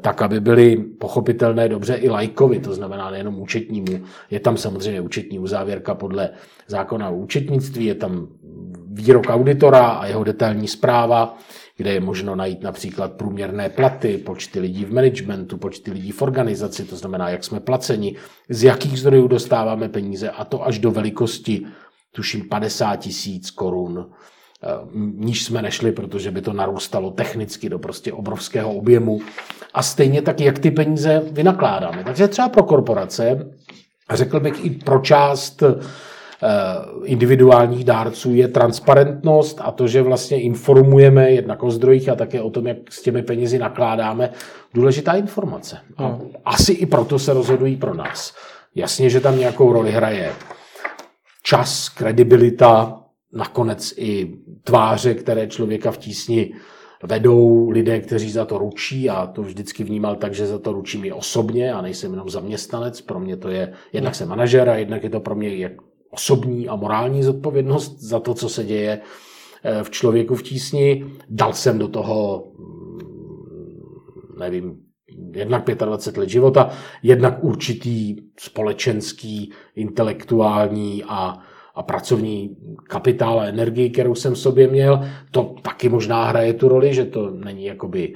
tak, 0.00 0.22
aby 0.22 0.40
byly 0.40 0.76
pochopitelné 0.76 1.68
dobře 1.68 1.94
i 1.94 2.08
lajkovi, 2.08 2.60
to 2.60 2.74
znamená 2.74 3.10
nejenom 3.10 3.40
účetnímu. 3.40 4.04
Je 4.30 4.40
tam 4.40 4.56
samozřejmě 4.56 5.00
účetní 5.00 5.38
uzávěrka 5.38 5.94
podle 5.94 6.30
zákona 6.66 7.08
o 7.08 7.16
účetnictví, 7.16 7.84
je 7.84 7.94
tam 7.94 8.28
výrok 8.86 9.26
auditora 9.28 9.86
a 9.86 10.06
jeho 10.06 10.24
detailní 10.24 10.68
zpráva, 10.68 11.38
kde 11.76 11.92
je 11.92 12.00
možno 12.00 12.36
najít 12.36 12.62
například 12.62 13.12
průměrné 13.12 13.68
platy, 13.68 14.18
počty 14.18 14.60
lidí 14.60 14.84
v 14.84 14.92
managementu, 14.92 15.56
počty 15.56 15.90
lidí 15.90 16.12
v 16.12 16.22
organizaci, 16.22 16.84
to 16.84 16.96
znamená, 16.96 17.28
jak 17.28 17.44
jsme 17.44 17.60
placeni, 17.60 18.16
z 18.48 18.64
jakých 18.64 19.00
zdrojů 19.00 19.28
dostáváme 19.28 19.88
peníze 19.88 20.30
a 20.30 20.44
to 20.44 20.66
až 20.66 20.78
do 20.78 20.90
velikosti, 20.90 21.66
tuším, 22.12 22.48
50 22.48 22.96
tisíc 22.96 23.50
korun 23.50 24.06
Eh, 24.06 24.43
níž 25.14 25.44
jsme 25.44 25.62
nešli, 25.62 25.92
protože 25.92 26.30
by 26.30 26.40
to 26.40 26.52
narůstalo 26.52 27.10
technicky 27.10 27.68
do 27.68 27.78
prostě 27.78 28.12
obrovského 28.12 28.74
objemu. 28.74 29.20
A 29.74 29.82
stejně 29.82 30.22
tak, 30.22 30.40
jak 30.40 30.58
ty 30.58 30.70
peníze 30.70 31.22
vynakládáme. 31.30 32.04
Takže 32.04 32.28
třeba 32.28 32.48
pro 32.48 32.62
korporace, 32.62 33.50
řekl 34.10 34.40
bych 34.40 34.64
i 34.64 34.70
pro 34.70 34.98
část 34.98 35.62
eh, 35.62 35.74
individuálních 37.04 37.84
dárců 37.84 38.34
je 38.34 38.48
transparentnost 38.48 39.60
a 39.64 39.70
to, 39.70 39.88
že 39.88 40.02
vlastně 40.02 40.40
informujeme 40.40 41.30
jednak 41.30 41.62
o 41.62 41.70
zdrojích 41.70 42.08
a 42.08 42.14
také 42.14 42.42
o 42.42 42.50
tom, 42.50 42.66
jak 42.66 42.76
s 42.88 43.02
těmi 43.02 43.22
penězi 43.22 43.58
nakládáme, 43.58 44.30
důležitá 44.74 45.12
informace. 45.12 45.78
A 45.96 46.06
hmm. 46.06 46.30
asi 46.44 46.72
i 46.72 46.86
proto 46.86 47.18
se 47.18 47.32
rozhodují 47.32 47.76
pro 47.76 47.94
nás. 47.94 48.34
Jasně, 48.74 49.10
že 49.10 49.20
tam 49.20 49.38
nějakou 49.38 49.72
roli 49.72 49.90
hraje 49.90 50.32
čas, 51.42 51.88
kredibilita, 51.88 53.03
nakonec 53.34 53.94
i 53.96 54.38
tváře, 54.64 55.14
které 55.14 55.46
člověka 55.46 55.90
v 55.90 55.98
tísni 55.98 56.54
vedou 57.02 57.70
lidé, 57.70 58.00
kteří 58.00 58.30
za 58.30 58.44
to 58.44 58.58
ručí 58.58 59.10
a 59.10 59.26
to 59.26 59.42
vždycky 59.42 59.84
vnímal 59.84 60.16
tak, 60.16 60.34
že 60.34 60.46
za 60.46 60.58
to 60.58 60.72
ručím 60.72 61.04
i 61.04 61.12
osobně 61.12 61.72
a 61.72 61.82
nejsem 61.82 62.10
jenom 62.10 62.28
zaměstnanec. 62.28 63.00
Pro 63.00 63.20
mě 63.20 63.36
to 63.36 63.48
je, 63.48 63.72
jednak 63.92 64.14
jsem 64.14 64.28
manažer 64.28 64.68
a 64.68 64.76
jednak 64.76 65.04
je 65.04 65.10
to 65.10 65.20
pro 65.20 65.34
mě 65.34 65.56
jak 65.56 65.72
osobní 66.10 66.68
a 66.68 66.76
morální 66.76 67.22
zodpovědnost 67.22 68.00
za 68.00 68.20
to, 68.20 68.34
co 68.34 68.48
se 68.48 68.64
děje 68.64 69.00
eh, 69.64 69.84
v 69.84 69.90
člověku 69.90 70.34
v 70.34 70.42
tísni. 70.42 71.04
Dal 71.28 71.52
jsem 71.52 71.78
do 71.78 71.88
toho, 71.88 72.48
mm, 72.58 72.98
nevím, 74.38 74.76
jednak 75.34 75.64
25 75.64 76.20
let 76.20 76.28
života, 76.28 76.70
jednak 77.02 77.44
určitý 77.44 78.16
společenský, 78.38 79.52
intelektuální 79.76 81.04
a 81.08 81.38
a 81.74 81.82
pracovní 81.82 82.56
kapitál 82.88 83.40
a 83.40 83.44
energii, 83.44 83.90
kterou 83.90 84.14
jsem 84.14 84.34
v 84.34 84.38
sobě 84.38 84.68
měl, 84.68 85.04
to 85.30 85.54
taky 85.62 85.88
možná 85.88 86.24
hraje 86.24 86.52
tu 86.52 86.68
roli, 86.68 86.94
že 86.94 87.04
to 87.04 87.30
není 87.30 87.64
jakoby 87.64 88.14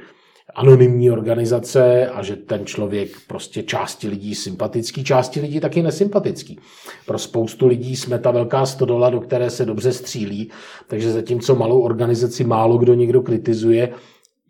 anonymní 0.55 1.11
organizace 1.11 2.07
a 2.07 2.23
že 2.23 2.37
ten 2.37 2.67
člověk 2.67 3.11
prostě 3.27 3.63
části 3.63 4.09
lidí 4.09 4.35
sympatický, 4.35 5.05
části 5.05 5.41
lidí 5.41 5.61
taky 5.61 5.83
nesympatický. 5.83 6.59
Pro 7.07 7.19
spoustu 7.19 7.67
lidí 7.67 7.97
jsme 7.97 8.19
ta 8.19 8.31
velká 8.31 8.67
stodola, 8.67 9.11
do 9.11 9.21
které 9.21 9.51
se 9.51 9.65
dobře 9.65 9.93
střílí, 9.93 10.51
takže 10.87 11.13
zatímco 11.13 11.55
malou 11.55 11.81
organizaci 11.81 12.45
málo 12.45 12.79
kdo 12.79 12.95
někdo 12.95 13.23
kritizuje, 13.23 13.93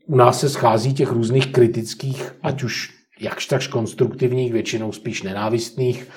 u 0.07 0.17
nás 0.17 0.41
se 0.41 0.49
schází 0.49 0.95
těch 0.95 1.13
různých 1.13 1.53
kritických, 1.53 2.35
ať 2.43 2.63
už 2.63 2.95
jakž 3.21 3.47
takž 3.47 3.67
konstruktivních, 3.67 4.53
většinou 4.53 4.93
spíš 4.93 5.23
nenávistných 5.23 6.09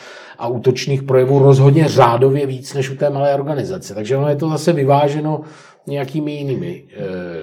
a 0.41 0.47
útočných 0.47 1.03
projevů 1.03 1.39
rozhodně 1.39 1.87
řádově 1.87 2.45
víc 2.45 2.73
než 2.73 2.89
u 2.89 2.95
té 2.95 3.09
malé 3.09 3.35
organizace. 3.35 3.95
Takže 3.95 4.17
ono 4.17 4.29
je 4.29 4.35
to 4.35 4.49
zase 4.49 4.73
vyváženo 4.73 5.41
nějakými 5.87 6.31
jinými 6.31 6.83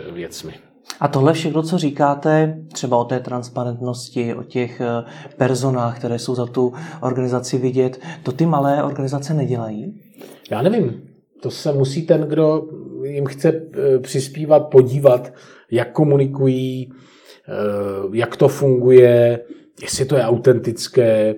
e, 0.08 0.12
věcmi. 0.12 0.52
A 1.00 1.08
tohle 1.08 1.32
všechno, 1.32 1.62
co 1.62 1.78
říkáte, 1.78 2.58
třeba 2.72 2.96
o 2.96 3.04
té 3.04 3.20
transparentnosti, 3.20 4.34
o 4.34 4.42
těch 4.42 4.80
eh, 4.80 5.04
personách, 5.36 5.98
které 5.98 6.18
jsou 6.18 6.34
za 6.34 6.46
tu 6.46 6.72
organizaci 7.02 7.58
vidět, 7.58 8.00
to 8.22 8.32
ty 8.32 8.46
malé 8.46 8.82
organizace 8.82 9.34
nedělají? 9.34 10.00
Já 10.50 10.62
nevím. 10.62 11.02
To 11.42 11.50
se 11.50 11.72
musí 11.72 12.06
ten, 12.06 12.20
kdo 12.20 12.62
jim 13.04 13.26
chce 13.26 13.48
eh, 13.48 13.98
přispívat, 13.98 14.60
podívat, 14.60 15.32
jak 15.70 15.92
komunikují, 15.92 16.92
jak 18.12 18.36
to 18.36 18.48
funguje, 18.48 19.40
jestli 19.82 20.04
to 20.04 20.16
je 20.16 20.22
autentické, 20.22 21.34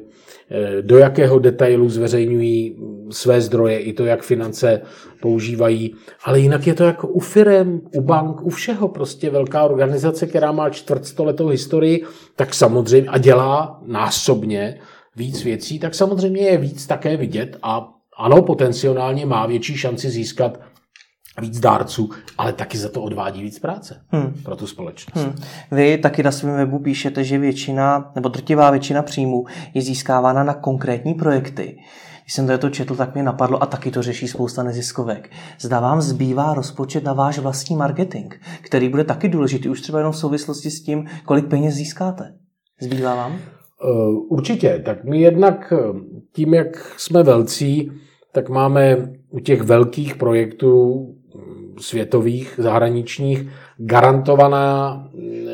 do 0.80 0.98
jakého 0.98 1.38
detailu 1.38 1.88
zveřejňují 1.88 2.76
své 3.10 3.40
zdroje, 3.40 3.78
i 3.78 3.92
to, 3.92 4.04
jak 4.04 4.22
finance 4.22 4.80
používají. 5.22 5.94
Ale 6.24 6.40
jinak 6.40 6.66
je 6.66 6.74
to 6.74 6.84
jako 6.84 7.08
u 7.08 7.20
firem, 7.20 7.80
u 7.94 8.00
bank, 8.00 8.42
u 8.42 8.50
všeho. 8.50 8.88
Prostě 8.88 9.30
velká 9.30 9.64
organizace, 9.64 10.26
která 10.26 10.52
má 10.52 10.70
čtvrtstoletou 10.70 11.48
historii, 11.48 12.04
tak 12.36 12.54
samozřejmě 12.54 13.10
a 13.10 13.18
dělá 13.18 13.80
násobně 13.86 14.78
víc 15.16 15.44
věcí, 15.44 15.78
tak 15.78 15.94
samozřejmě 15.94 16.42
je 16.42 16.58
víc 16.58 16.86
také 16.86 17.16
vidět 17.16 17.56
a 17.62 17.88
ano, 18.16 18.42
potenciálně 18.42 19.26
má 19.26 19.46
větší 19.46 19.76
šanci 19.76 20.10
získat 20.10 20.60
víc 21.40 21.60
dárců, 21.60 22.10
ale 22.38 22.52
taky 22.52 22.78
za 22.78 22.88
to 22.88 23.02
odvádí 23.02 23.42
víc 23.42 23.58
práce 23.58 24.00
hmm. 24.08 24.34
pro 24.44 24.56
tu 24.56 24.66
společnost. 24.66 25.24
Hmm. 25.24 25.34
Vy 25.70 25.98
taky 25.98 26.22
na 26.22 26.32
svém 26.32 26.56
webu 26.56 26.78
píšete, 26.78 27.24
že 27.24 27.38
většina, 27.38 28.12
nebo 28.14 28.28
drtivá 28.28 28.70
většina 28.70 29.02
příjmů 29.02 29.44
je 29.74 29.82
získávána 29.82 30.44
na 30.44 30.54
konkrétní 30.54 31.14
projekty. 31.14 31.78
Když 32.22 32.34
jsem 32.34 32.58
to 32.58 32.70
četl, 32.70 32.96
tak 32.96 33.14
mě 33.14 33.22
napadlo, 33.22 33.62
a 33.62 33.66
taky 33.66 33.90
to 33.90 34.02
řeší 34.02 34.28
spousta 34.28 34.62
neziskovek. 34.62 35.30
Zda 35.60 35.80
vám 35.80 36.00
zbývá 36.00 36.54
rozpočet 36.54 37.04
na 37.04 37.12
váš 37.12 37.38
vlastní 37.38 37.76
marketing, 37.76 38.34
který 38.60 38.88
bude 38.88 39.04
taky 39.04 39.28
důležitý, 39.28 39.68
už 39.68 39.80
třeba 39.80 39.98
jenom 39.98 40.12
v 40.12 40.16
souvislosti 40.16 40.70
s 40.70 40.82
tím, 40.82 41.06
kolik 41.24 41.46
peněz 41.46 41.74
získáte. 41.74 42.34
Zbývá 42.80 43.14
vám? 43.14 43.32
Uh, 43.32 43.38
určitě. 44.28 44.82
Tak 44.84 45.04
my 45.04 45.20
jednak 45.20 45.72
tím, 46.32 46.54
jak 46.54 46.94
jsme 46.96 47.22
velcí, 47.22 47.90
tak 48.32 48.48
máme 48.48 48.96
u 49.30 49.40
těch 49.40 49.62
velkých 49.62 50.16
projektů 50.16 51.06
světových, 51.78 52.54
zahraničních, 52.58 53.48
garantovaná, 53.76 55.08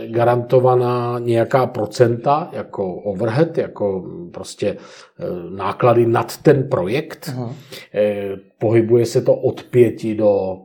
garantovaná 0.07 1.19
nějaká 1.19 1.67
procenta 1.67 2.49
jako 2.53 2.95
overhead, 2.95 3.59
jako 3.59 4.05
prostě 4.33 4.69
e, 4.69 4.77
náklady 5.57 6.07
nad 6.07 6.37
ten 6.37 6.69
projekt. 6.69 7.31
Aha. 7.33 7.55
E, 7.95 8.37
pohybuje 8.59 9.07
se 9.07 9.23
to 9.23 9.35
od 9.35 9.63
pěti 9.63 10.15
do 10.15 10.57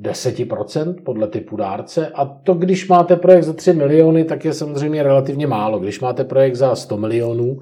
10% 0.00 0.90
e, 0.90 1.02
podle 1.02 1.28
typu 1.28 1.56
dárce. 1.56 2.08
A 2.08 2.24
to, 2.24 2.54
když 2.54 2.88
máte 2.88 3.16
projekt 3.16 3.44
za 3.44 3.52
3 3.52 3.72
miliony, 3.72 4.24
tak 4.24 4.44
je 4.44 4.52
samozřejmě 4.52 5.02
relativně 5.02 5.46
málo. 5.46 5.78
Když 5.78 6.00
máte 6.00 6.24
projekt 6.24 6.54
za 6.54 6.76
100 6.76 6.96
milionů, 6.96 7.60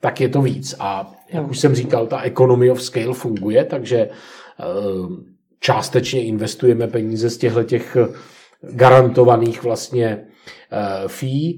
tak 0.00 0.20
je 0.20 0.28
to 0.28 0.42
víc. 0.42 0.74
A 0.78 1.12
jak 1.32 1.50
už 1.50 1.58
jsem 1.58 1.74
říkal, 1.74 2.06
ta 2.06 2.22
economy 2.22 2.70
of 2.70 2.82
scale 2.82 3.14
funguje, 3.14 3.64
takže 3.64 4.08
částečně 5.60 6.24
investujeme 6.24 6.86
peníze 6.86 7.30
z 7.30 7.38
těchto 7.38 7.62
těch 7.62 7.96
eh, 7.96 8.08
garantovaných 8.72 9.62
vlastně 9.62 10.06
eh, 10.72 11.08
fee. 11.08 11.52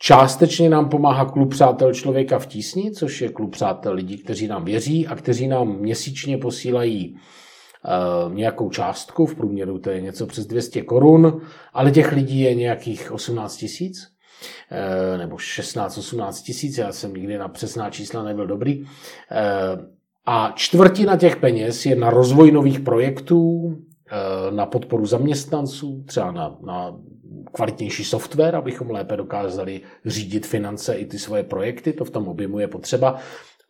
Částečně 0.00 0.70
nám 0.70 0.88
pomáhá 0.88 1.24
klub 1.24 1.50
přátel 1.50 1.94
člověka 1.94 2.38
v 2.38 2.46
tísni, 2.46 2.92
což 2.92 3.20
je 3.20 3.28
klub 3.28 3.52
přátel 3.52 3.94
lidí, 3.94 4.18
kteří 4.18 4.46
nám 4.46 4.64
věří 4.64 5.06
a 5.06 5.16
kteří 5.16 5.48
nám 5.48 5.78
měsíčně 5.78 6.38
posílají 6.38 7.16
eh, 7.16 8.34
nějakou 8.34 8.70
částku, 8.70 9.26
v 9.26 9.34
průměru 9.34 9.78
to 9.78 9.90
je 9.90 10.00
něco 10.00 10.26
přes 10.26 10.46
200 10.46 10.82
korun, 10.82 11.40
ale 11.72 11.90
těch 11.90 12.12
lidí 12.12 12.40
je 12.40 12.54
nějakých 12.54 13.12
18 13.12 13.56
tisíc 13.56 14.08
nebo 15.16 15.36
16-18 15.36 16.44
tisíc, 16.44 16.78
já 16.78 16.92
jsem 16.92 17.14
nikdy 17.14 17.38
na 17.38 17.48
přesná 17.48 17.90
čísla 17.90 18.22
nebyl 18.22 18.46
dobrý. 18.46 18.84
A 20.30 20.52
čtvrtina 20.54 21.16
těch 21.16 21.36
peněz 21.36 21.86
je 21.86 21.96
na 21.96 22.10
rozvoj 22.10 22.52
nových 22.52 22.80
projektů, 22.80 23.72
eh, 24.10 24.50
na 24.50 24.66
podporu 24.66 25.06
zaměstnanců, 25.06 26.04
třeba 26.06 26.32
na, 26.32 26.56
na 26.66 26.94
kvalitnější 27.52 28.04
software, 28.04 28.56
abychom 28.56 28.90
lépe 28.90 29.16
dokázali 29.16 29.80
řídit 30.06 30.46
finance 30.46 30.94
i 30.94 31.06
ty 31.06 31.18
svoje 31.18 31.42
projekty, 31.42 31.92
to 31.92 32.04
v 32.04 32.10
tom 32.10 32.28
objemu 32.28 32.58
je 32.58 32.68
potřeba. 32.68 33.18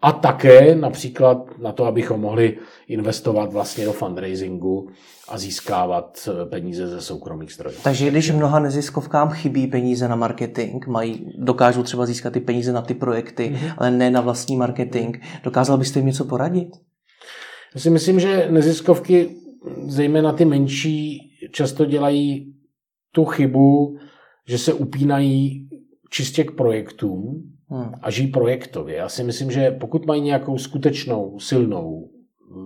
A 0.02 0.12
také 0.12 0.74
například 0.74 1.58
na 1.58 1.72
to, 1.72 1.84
abychom 1.84 2.20
mohli 2.20 2.58
investovat 2.88 3.52
vlastně 3.52 3.84
do 3.84 3.92
fundraisingu 3.92 4.88
a 5.28 5.38
získávat 5.38 6.28
eh, 6.28 6.46
peníze 6.46 6.86
ze 6.86 7.00
soukromých 7.00 7.52
zdrojů. 7.52 7.76
Takže 7.84 8.10
když 8.10 8.30
mnoha 8.30 8.60
neziskovkám 8.60 9.30
chybí 9.30 9.66
peníze 9.66 10.08
na 10.08 10.16
marketing, 10.16 10.86
mají, 10.86 11.32
dokážou 11.38 11.82
třeba 11.82 12.06
získat 12.06 12.32
ty 12.32 12.40
peníze 12.40 12.72
na 12.72 12.82
ty 12.82 12.94
projekty, 12.94 13.50
mm-hmm. 13.50 13.74
ale 13.78 13.90
ne 13.90 14.10
na 14.10 14.20
vlastní 14.20 14.56
marketing, 14.56 15.16
dokázal 15.42 15.78
byste 15.78 15.98
jim 15.98 16.06
něco 16.06 16.24
poradit? 16.24 16.68
Já 17.74 17.80
si 17.80 17.90
myslím, 17.90 18.20
že 18.20 18.48
neziskovky, 18.50 19.36
zejména 19.86 20.32
ty 20.32 20.44
menší, 20.44 21.18
často 21.52 21.84
dělají 21.84 22.54
tu 23.12 23.24
chybu, 23.24 23.96
že 24.48 24.58
se 24.58 24.72
upínají 24.72 25.68
čistě 26.10 26.44
k 26.44 26.50
projektům 26.50 27.52
hmm. 27.70 27.92
a 28.02 28.10
žijí 28.10 28.28
projektově. 28.28 28.96
Já 28.96 29.08
si 29.08 29.24
myslím, 29.24 29.50
že 29.50 29.70
pokud 29.70 30.06
mají 30.06 30.22
nějakou 30.22 30.58
skutečnou, 30.58 31.38
silnou 31.38 32.10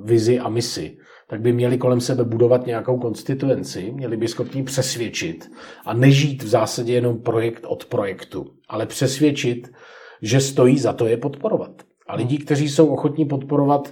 vizi 0.04 0.38
a 0.38 0.48
misi, 0.48 0.96
tak 1.28 1.40
by 1.40 1.52
měli 1.52 1.78
kolem 1.78 2.00
sebe 2.00 2.24
budovat 2.24 2.66
nějakou 2.66 2.98
konstituenci, 2.98 3.92
měli 3.92 4.16
by 4.16 4.28
schopni 4.28 4.62
přesvědčit 4.62 5.50
a 5.84 5.94
nežít 5.94 6.42
v 6.42 6.46
zásadě 6.46 6.92
jenom 6.92 7.18
projekt 7.18 7.64
od 7.66 7.84
projektu, 7.84 8.46
ale 8.68 8.86
přesvědčit, 8.86 9.72
že 10.22 10.40
stojí 10.40 10.78
za 10.78 10.92
to 10.92 11.06
je 11.06 11.16
podporovat. 11.16 11.82
A 12.06 12.14
lidí, 12.14 12.38
kteří 12.38 12.68
jsou 12.68 12.86
ochotní 12.86 13.24
podporovat 13.24 13.90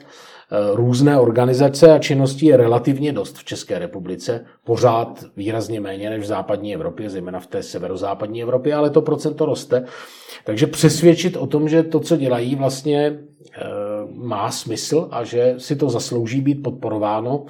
různé 0.75 1.19
organizace 1.19 1.93
a 1.93 1.99
činnosti 1.99 2.47
je 2.47 2.57
relativně 2.57 3.13
dost 3.13 3.39
v 3.39 3.45
České 3.45 3.79
republice, 3.79 4.45
pořád 4.65 5.25
výrazně 5.37 5.81
méně 5.81 6.11
než 6.11 6.23
v 6.23 6.27
západní 6.27 6.75
Evropě, 6.75 7.11
zejména 7.11 7.41
v 7.41 7.47
té 7.47 7.63
severozápadní 7.63 8.43
Evropě, 8.43 8.75
ale 8.75 8.91
to 8.91 9.03
procento 9.03 9.47
roste. 9.47 9.85
Takže 10.45 10.67
přesvědčit 10.67 11.37
o 11.37 11.47
tom, 11.47 11.69
že 11.69 11.83
to, 11.83 12.01
co 12.01 12.17
dělají, 12.17 12.55
vlastně 12.55 13.07
eh, 13.07 13.65
má 14.15 14.51
smysl 14.51 15.09
a 15.11 15.25
že 15.25 15.55
si 15.59 15.77
to 15.77 15.91
zaslouží 15.91 16.41
být 16.41 16.63
podporováno, 16.63 17.45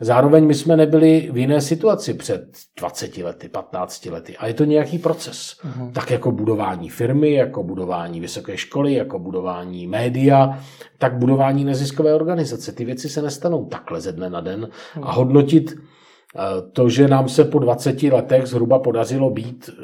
Zároveň 0.00 0.46
my 0.46 0.54
jsme 0.54 0.76
nebyli 0.76 1.28
v 1.32 1.36
jiné 1.36 1.60
situaci 1.60 2.14
před 2.14 2.46
20 2.80 3.16
lety, 3.16 3.48
15 3.48 4.06
lety. 4.06 4.36
A 4.36 4.46
je 4.46 4.54
to 4.54 4.64
nějaký 4.64 4.98
proces. 4.98 5.56
Uh-huh. 5.64 5.92
Tak 5.92 6.10
jako 6.10 6.32
budování 6.32 6.88
firmy, 6.88 7.32
jako 7.32 7.62
budování 7.62 8.20
vysoké 8.20 8.56
školy, 8.56 8.94
jako 8.94 9.18
budování 9.18 9.86
média, 9.86 10.58
tak 10.98 11.18
budování 11.18 11.64
neziskové 11.64 12.14
organizace. 12.14 12.72
Ty 12.72 12.84
věci 12.84 13.08
se 13.08 13.22
nestanou 13.22 13.64
takhle 13.64 14.00
ze 14.00 14.12
dne 14.12 14.30
na 14.30 14.40
den. 14.40 14.64
Uh-huh. 14.64 15.00
A 15.02 15.12
hodnotit 15.12 15.74
eh, 15.74 16.40
to, 16.72 16.88
že 16.88 17.08
nám 17.08 17.28
se 17.28 17.44
po 17.44 17.58
20 17.58 18.02
letech 18.02 18.46
zhruba 18.46 18.78
podařilo 18.78 19.30
být 19.30 19.70
eh, 19.70 19.82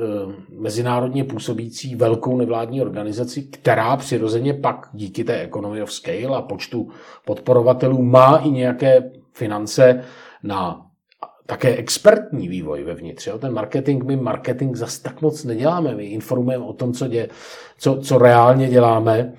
mezinárodně 0.59 1.25
působící 1.25 1.95
velkou 1.95 2.37
nevládní 2.37 2.83
organizací, 2.83 3.51
která 3.51 3.97
přirozeně 3.97 4.55
pak 4.55 4.89
díky 4.93 5.25
té 5.25 5.41
economy 5.41 5.83
of 5.83 5.93
scale 5.93 6.37
a 6.37 6.43
počtu 6.43 6.89
podporovatelů 7.25 8.03
má 8.03 8.37
i 8.37 8.51
nějaké 8.51 9.22
finance 9.33 10.05
na 10.43 10.87
také 11.47 11.77
expertní 11.77 12.49
vývoj 12.49 12.85
vevnitř. 12.85 13.27
Jo? 13.27 13.39
Ten 13.39 13.53
marketing, 13.53 14.05
my 14.05 14.17
marketing 14.17 14.77
zas 14.77 14.99
tak 14.99 15.23
moc 15.23 15.45
neděláme. 15.45 15.95
My 15.95 16.05
informujeme 16.05 16.65
o 16.65 16.73
tom, 16.73 16.93
co, 16.93 17.09
dě, 17.09 17.29
co, 17.79 17.97
co 17.97 18.19
reálně 18.19 18.69
děláme. 18.69 19.33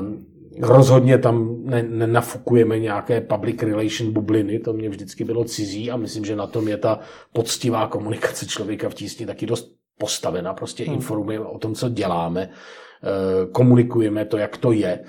Um, 0.00 0.26
rozhodně 0.60 1.18
tam 1.18 1.64
nenafukujeme 1.88 2.78
nějaké 2.78 3.20
public 3.20 3.62
relation 3.62 4.12
bubliny, 4.12 4.58
to 4.58 4.72
mě 4.72 4.88
vždycky 4.88 5.24
bylo 5.24 5.44
cizí 5.44 5.90
a 5.90 5.96
myslím, 5.96 6.24
že 6.24 6.36
na 6.36 6.46
tom 6.46 6.68
je 6.68 6.76
ta 6.76 6.98
poctivá 7.32 7.86
komunikace 7.86 8.46
člověka 8.46 8.88
v 8.88 8.94
tísni 8.94 9.26
taky 9.26 9.46
dost 9.46 9.72
postavena. 9.98 10.54
Prostě 10.54 10.84
hmm. 10.84 10.94
informujeme 10.94 11.44
o 11.44 11.58
tom, 11.58 11.74
co 11.74 11.88
děláme, 11.88 12.42
ehm, 12.42 13.52
komunikujeme 13.52 14.24
to, 14.24 14.36
jak 14.36 14.56
to 14.56 14.72
je 14.72 15.00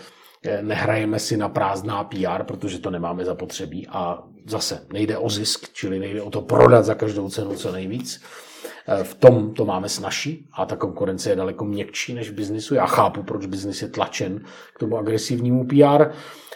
nehrajeme 0.62 1.20
si 1.20 1.38
na 1.38 1.50
prázdná 1.50 2.04
PR, 2.04 2.44
protože 2.44 2.80
to 2.80 2.90
nemáme 2.90 3.26
zapotřebí 3.26 3.88
a 3.88 4.24
zase 4.46 4.86
nejde 4.94 5.18
o 5.18 5.30
zisk, 5.30 5.74
čili 5.74 6.00
nejde 6.00 6.22
o 6.22 6.30
to 6.30 6.42
prodat 6.42 6.86
za 6.86 6.96
každou 6.96 7.30
cenu 7.30 7.56
co 7.56 7.72
nejvíc. 7.72 8.22
Eh, 8.88 9.04
v 9.04 9.14
tom 9.14 9.54
to 9.54 9.66
máme 9.66 9.90
snažší 9.90 10.48
a 10.54 10.66
ta 10.66 10.76
konkurence 10.76 11.30
je 11.30 11.36
daleko 11.36 11.66
měkčí 11.66 12.14
než 12.14 12.30
v 12.30 12.34
biznisu. 12.34 12.76
Já 12.76 12.86
chápu, 12.86 13.24
proč 13.24 13.46
biznis 13.46 13.82
je 13.82 13.88
tlačen 13.88 14.44
k 14.76 14.80
tomu 14.80 14.98
agresivnímu 14.98 15.68
PR, 15.68 16.06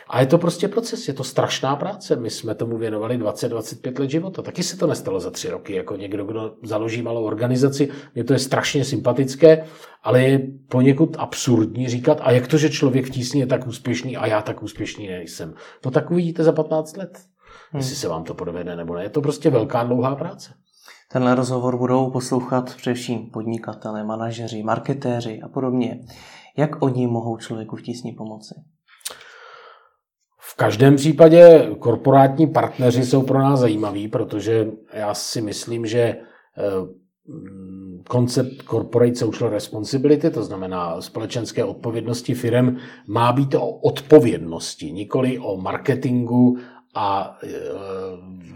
a 0.10 0.20
je 0.20 0.26
to 0.26 0.38
prostě 0.38 0.68
proces, 0.68 1.08
je 1.08 1.14
to 1.14 1.24
strašná 1.24 1.76
práce. 1.76 2.16
My 2.16 2.30
jsme 2.30 2.56
tomu 2.56 2.78
věnovali 2.78 3.20
20-25 3.20 3.99
let 3.99 4.10
života. 4.10 4.41
Taky 4.41 4.64
se 4.64 4.78
to 4.78 4.88
nestalo 4.88 5.20
za 5.20 5.32
tři 5.32 5.49
roky, 5.49 5.76
jako 5.76 5.95
někdo, 5.95 6.26
kdo 6.26 6.56
založí 6.64 7.01
malou 7.01 7.24
organizaci. 7.24 7.89
Mně 8.16 8.24
to 8.24 8.34
je 8.34 8.39
strašně 8.39 8.86
sympatické, 8.86 9.66
ale 10.03 10.24
je 10.24 10.47
poněkud 10.70 11.16
absurdní 11.20 11.89
říkat, 11.89 12.18
a 12.22 12.32
jak 12.32 12.47
to, 12.47 12.58
že 12.58 12.70
člověk 12.70 13.06
v 13.06 13.10
tísni 13.10 13.39
je 13.39 13.47
tak 13.47 13.68
úspěšný 13.68 14.18
a 14.18 14.28
já 14.28 14.41
tak 14.41 14.64
úspěšný 14.64 15.08
nejsem. 15.08 15.53
To 15.82 15.91
tak 15.91 16.12
uvidíte 16.12 16.43
za 16.43 16.51
15 16.51 16.97
let, 16.97 17.20
hmm. 17.72 17.80
jestli 17.80 17.95
se 17.95 18.08
vám 18.08 18.24
to 18.24 18.34
podvede 18.34 18.76
nebo 18.76 18.95
ne. 18.95 19.03
Je 19.03 19.10
to 19.10 19.22
prostě 19.22 19.49
velká 19.49 19.84
dlouhá 19.84 20.16
práce. 20.16 20.53
Tenhle 21.12 21.36
rozhovor 21.36 21.78
budou 21.78 22.12
poslouchat 22.12 22.76
především 22.76 23.30
podnikatelé, 23.34 24.03
manažeři, 24.03 24.64
marketéři 24.64 25.41
a 25.41 25.47
podobně. 25.47 25.99
Jak 26.58 26.82
oni 26.82 27.08
mohou 27.08 27.38
člověku 27.38 27.76
v 27.76 27.82
tísni 27.82 28.14
pomoci? 28.14 28.56
V 30.56 30.58
každém 30.58 30.95
případě 30.95 31.70
korporátní 31.80 32.47
partneři 32.47 33.06
jsou 33.06 33.22
pro 33.22 33.39
nás 33.39 33.60
zajímaví, 33.60 34.08
protože 34.08 34.68
já 34.93 35.14
si 35.14 35.41
myslím, 35.41 35.86
že 35.86 35.99
eh, 35.99 36.18
koncept 38.10 38.64
corporate 38.70 39.16
social 39.16 39.49
responsibility, 39.49 40.30
to 40.30 40.43
znamená 40.43 41.01
společenské 41.01 41.64
odpovědnosti 41.64 42.34
firm, 42.34 42.78
má 43.08 43.32
být 43.32 43.56
o 43.56 43.72
odpovědnosti, 43.72 44.91
nikoli 44.91 45.39
o 45.39 45.58
marketingu 45.58 46.58
a 46.96 47.38
eh, 47.43 47.50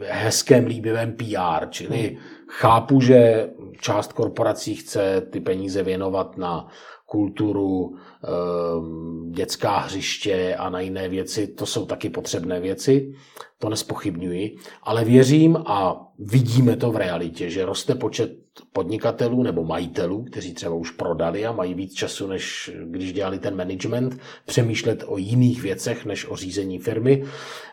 hezkém 0.08 0.66
líbivém 0.66 1.14
PR. 1.14 1.70
Čili 1.70 2.18
chápu, 2.48 3.02
že 3.02 3.50
část 3.82 4.14
korporací 4.14 4.76
chce 4.76 5.22
ty 5.22 5.40
peníze 5.40 5.84
věnovat 5.84 6.38
na 6.38 6.68
kulturu, 7.06 7.96
ehm, 8.24 9.32
dětská 9.32 9.78
hřiště 9.78 10.56
a 10.56 10.70
na 10.70 10.80
jiné 10.80 11.10
věci, 11.10 11.48
to 11.48 11.66
jsou 11.66 11.86
taky 11.86 12.10
potřebné 12.10 12.60
věci, 12.60 13.14
to 13.58 13.70
nespochybňuji, 13.70 14.56
ale 14.84 15.06
věřím 15.06 15.58
a 15.66 16.08
vidíme 16.20 16.76
to 16.76 16.92
v 16.92 16.96
realitě, 16.96 17.50
že 17.50 17.66
roste 17.66 17.96
počet 17.96 18.32
podnikatelů 18.74 19.44
nebo 19.44 19.64
majitelů, 19.64 20.24
kteří 20.24 20.54
třeba 20.54 20.76
už 20.76 20.92
prodali 20.92 21.46
a 21.46 21.52
mají 21.52 21.74
víc 21.74 21.94
času, 21.94 22.28
než 22.28 22.72
když 22.86 23.14
dělali 23.14 23.40
ten 23.40 23.56
management, 23.56 24.20
přemýšlet 24.46 25.04
o 25.08 25.18
jiných 25.18 25.62
věcech, 25.62 26.06
než 26.06 26.30
o 26.30 26.36
řízení 26.36 26.80
firmy, 26.80 27.24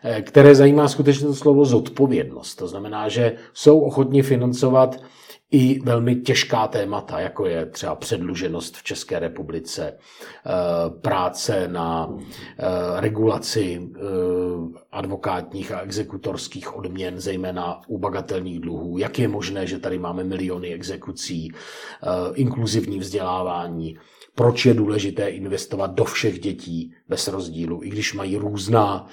eh, 0.03 0.21
které 0.21 0.55
zajímá 0.55 0.87
skutečně 0.87 1.27
to 1.27 1.35
slovo 1.35 1.65
zodpovědnost. 1.65 2.55
To 2.55 2.67
znamená, 2.67 3.09
že 3.09 3.35
jsou 3.53 3.79
ochotni 3.79 4.21
financovat 4.21 4.99
i 5.51 5.79
velmi 5.79 6.15
těžká 6.15 6.67
témata, 6.67 7.19
jako 7.19 7.45
je 7.45 7.65
třeba 7.65 7.95
předluženost 7.95 8.77
v 8.77 8.83
České 8.83 9.19
republice, 9.19 9.93
eh, 9.97 10.49
práce 11.01 11.67
na 11.67 12.17
eh, 12.17 12.65
regulaci 13.01 13.81
eh, 13.95 13.99
advokátních 14.91 15.71
a 15.71 15.79
exekutorských 15.79 16.75
odměn, 16.75 17.19
zejména 17.19 17.81
u 17.87 17.97
bagatelních 17.97 18.59
dluhů, 18.59 18.97
jak 18.97 19.19
je 19.19 19.27
možné, 19.27 19.67
že 19.67 19.79
tady 19.79 19.99
máme 19.99 20.23
miliony 20.23 20.73
exekucí, 20.73 21.51
inkluzivní 22.33 22.99
vzdělávání, 22.99 23.97
proč 24.35 24.65
je 24.65 24.73
důležité 24.73 25.29
investovat 25.29 25.93
do 25.93 26.03
všech 26.03 26.39
dětí 26.39 26.93
bez 27.07 27.27
rozdílu, 27.27 27.83
i 27.83 27.89
když 27.89 28.13
mají 28.13 28.37
různá 28.37 29.07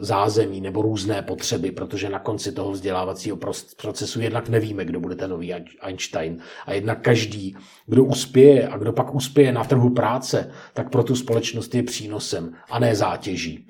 zázemí 0.00 0.60
nebo 0.60 0.82
různé 0.82 1.22
potřeby, 1.22 1.70
protože 1.70 2.08
na 2.08 2.18
konci 2.18 2.52
toho 2.52 2.70
vzdělávacího 2.70 3.38
procesu 3.76 4.20
jednak 4.20 4.48
nevíme, 4.48 4.84
kdo 4.84 5.00
bude 5.00 5.14
ten 5.14 5.30
nový 5.30 5.54
Einstein 5.80 6.38
a 6.66 6.72
jednak 6.72 7.00
každý, 7.00 7.56
kdo 7.86 8.04
uspěje 8.04 8.68
a 8.68 8.78
kdo 8.78 8.92
pak 8.92 9.14
uspěje 9.14 9.52
na 9.52 9.64
trhu 9.64 9.90
práce, 9.90 10.50
tak 10.74 10.90
pro 10.90 11.02
tu 11.02 11.16
společnost 11.16 11.74
je 11.74 11.82
přínosem 11.82 12.54
a 12.70 12.78
ne 12.78 12.96
zátěží. 12.96 13.66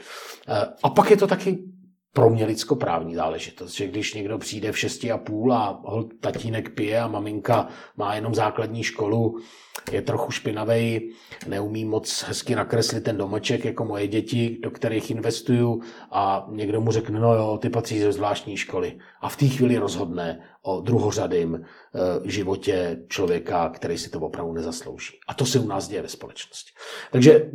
Eh, 0.49 0.67
a 0.83 0.91
pak 0.91 1.11
je 1.11 1.17
to 1.17 1.27
taky 1.27 1.72
pro 2.13 2.31
mě 2.31 2.45
lidskoprávní 2.45 3.15
záležitost, 3.15 3.73
že 3.73 3.87
když 3.87 4.15
někdo 4.15 4.39
přijde 4.39 4.73
v 4.73 4.79
šesti 4.79 5.11
a 5.11 5.19
půl 5.19 5.53
a 5.53 5.83
tatínek 6.21 6.75
pije 6.75 7.01
a 7.01 7.09
maminka 7.09 7.69
má 7.97 8.15
jenom 8.15 8.35
základní 8.35 8.83
školu, 8.83 9.39
je 9.93 10.03
trochu 10.03 10.31
špinavý, 10.31 11.11
neumí 11.49 11.85
moc 11.85 12.25
hezky 12.29 12.55
nakreslit 12.55 13.05
ten 13.05 13.17
domeček 13.17 13.65
jako 13.65 13.85
moje 13.85 14.09
děti, 14.09 14.59
do 14.63 14.71
kterých 14.71 15.11
investuju 15.11 15.83
a 16.11 16.47
někdo 16.51 16.81
mu 16.81 16.93
řekne, 16.93 17.21
no 17.21 17.35
jo, 17.35 17.59
ty 17.63 17.71
patří 17.71 18.01
ze 18.01 18.13
zvláštní 18.13 18.57
školy. 18.57 18.99
A 19.21 19.29
v 19.29 19.37
té 19.37 19.47
chvíli 19.47 19.79
rozhodne 19.79 20.41
o 20.63 20.81
druhořadém 20.81 21.55
e, 21.55 21.61
životě 22.31 22.99
člověka, 23.09 23.69
který 23.69 23.99
si 23.99 24.11
to 24.11 24.21
opravdu 24.21 24.53
nezaslouží. 24.53 25.13
A 25.29 25.35
to 25.35 25.47
se 25.47 25.59
u 25.59 25.67
nás 25.67 25.89
děje 25.89 26.03
ve 26.03 26.09
společnosti. 26.09 26.73
Takže 27.13 27.51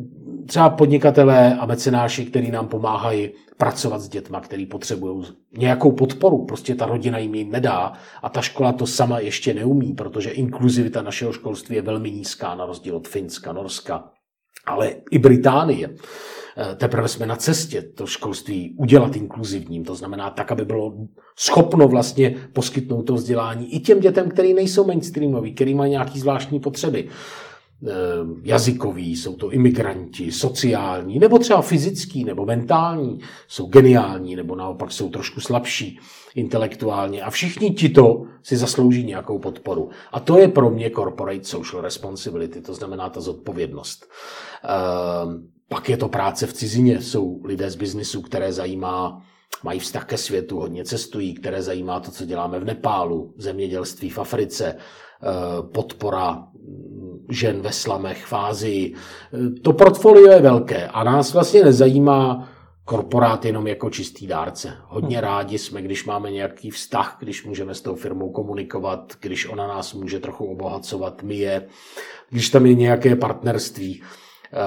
třeba 0.46 0.70
podnikatelé 0.70 1.58
a 1.58 1.66
mecenáši, 1.66 2.26
kteří 2.26 2.52
nám 2.52 2.68
pomáhají 2.68 3.32
pracovat 3.58 4.00
s 4.00 4.10
dětma, 4.10 4.42
který 4.42 4.66
potřebují 4.66 5.26
nějakou 5.58 5.92
podporu. 5.92 6.46
Prostě 6.46 6.76
ta 6.76 6.86
rodina 6.86 7.18
jim 7.18 7.36
jim 7.36 7.52
nedá 7.52 7.94
a 8.24 8.30
ta 8.30 8.42
škola 8.42 8.74
to 8.74 8.88
sama 8.88 9.20
ještě 9.20 9.54
neumí, 9.54 9.94
protože 9.94 10.30
inkluzivita 10.30 11.02
našeho 11.02 11.34
školství 11.34 11.76
je 11.76 11.82
velmi 11.82 12.12
nízká 12.12 12.56
na 12.56 12.66
rozdíl 12.66 12.96
od 12.96 13.08
Finska, 13.08 13.54
Norska, 13.54 14.12
ale 14.66 14.96
i 15.12 15.20
Británie. 15.20 15.96
Eh, 16.60 16.76
teprve 16.76 17.08
jsme 17.08 17.26
na 17.26 17.36
cestě 17.36 17.82
to 17.82 18.08
školství 18.08 18.76
udělat 18.80 19.16
inkluzivním, 19.16 19.84
to 19.86 19.96
znamená 19.96 20.30
tak, 20.30 20.52
aby 20.52 20.66
bylo 20.66 20.94
schopno 21.40 21.88
vlastně 21.88 22.36
poskytnout 22.54 23.04
to 23.04 23.14
vzdělání 23.14 23.76
i 23.76 23.80
těm 23.80 24.00
dětem, 24.00 24.30
který 24.30 24.54
nejsou 24.54 24.88
mainstreamoví, 24.88 25.54
který 25.54 25.76
mají 25.76 25.92
nějaké 25.92 26.20
zvláštní 26.20 26.60
potřeby. 26.60 27.08
Eh, 27.86 27.90
jazykoví, 28.44 29.16
jsou 29.16 29.36
to 29.36 29.52
imigranti, 29.52 30.32
sociální, 30.32 31.20
nebo 31.20 31.40
třeba 31.40 31.62
fyzický, 31.62 32.24
nebo 32.24 32.46
mentální, 32.46 33.20
jsou 33.48 33.66
geniální, 33.66 34.36
nebo 34.36 34.56
naopak 34.56 34.92
jsou 34.92 35.10
trošku 35.10 35.42
slabší 35.42 36.00
intelektuálně. 36.36 37.22
A 37.22 37.30
všichni 37.30 37.72
tito 37.72 38.24
si 38.44 38.58
zaslouží 38.58 39.04
nějakou 39.04 39.40
podporu. 39.40 39.90
A 40.12 40.20
to 40.20 40.38
je 40.38 40.48
pro 40.48 40.70
mě 40.70 40.90
corporate 40.90 41.44
social 41.44 41.82
responsibility, 41.82 42.62
to 42.62 42.74
znamená 42.74 43.10
ta 43.10 43.22
zodpovědnost. 43.22 44.06
Eh, 44.64 44.68
pak 45.70 45.90
je 45.90 45.98
to 45.98 46.10
práce 46.10 46.48
v 46.48 46.54
cizině, 46.54 47.02
jsou 47.02 47.42
lidé 47.44 47.70
z 47.70 47.76
biznisu, 47.76 48.22
které 48.22 48.54
zajímá 48.54 49.22
mají 49.64 49.80
vztah 49.80 50.06
ke 50.06 50.18
světu, 50.18 50.60
hodně 50.60 50.86
cestují, 50.86 51.34
které 51.34 51.62
zajímá 51.62 52.00
to, 52.00 52.12
co 52.12 52.26
děláme 52.26 52.60
v 52.60 52.66
Nepálu, 52.66 53.34
zemědělství 53.38 54.10
v 54.10 54.20
Africe, 54.20 54.76
eh, 54.76 55.28
podpora 55.74 56.48
žen 57.30 57.62
ve 57.62 57.72
slamech 57.72 58.26
v 58.26 58.34
Ázii. 58.34 58.96
To 59.62 59.74
portfolio 59.74 60.32
je 60.32 60.42
velké 60.42 60.88
a 60.88 61.04
nás 61.04 61.34
vlastně 61.34 61.64
nezajímá 61.64 62.50
korporát 62.86 63.46
jenom 63.46 63.68
jako 63.68 63.90
čistý 63.90 64.28
dárce. 64.28 64.74
Hodně 64.88 65.22
rádi 65.22 65.58
jsme, 65.58 65.82
když 65.82 66.06
máme 66.06 66.32
nějaký 66.32 66.70
vztah, 66.70 67.18
když 67.20 67.46
můžeme 67.46 67.76
s 67.76 67.82
tou 67.82 67.96
firmou 67.96 68.32
komunikovat, 68.32 69.14
když 69.20 69.50
ona 69.50 69.68
nás 69.68 69.94
může 69.94 70.20
trochu 70.20 70.46
obohacovat, 70.46 71.24
my 71.24 71.36
je, 71.36 71.68
když 72.30 72.50
tam 72.50 72.66
je 72.66 72.74
nějaké 72.74 73.16
partnerství. 73.16 74.02
Eh, 74.54 74.58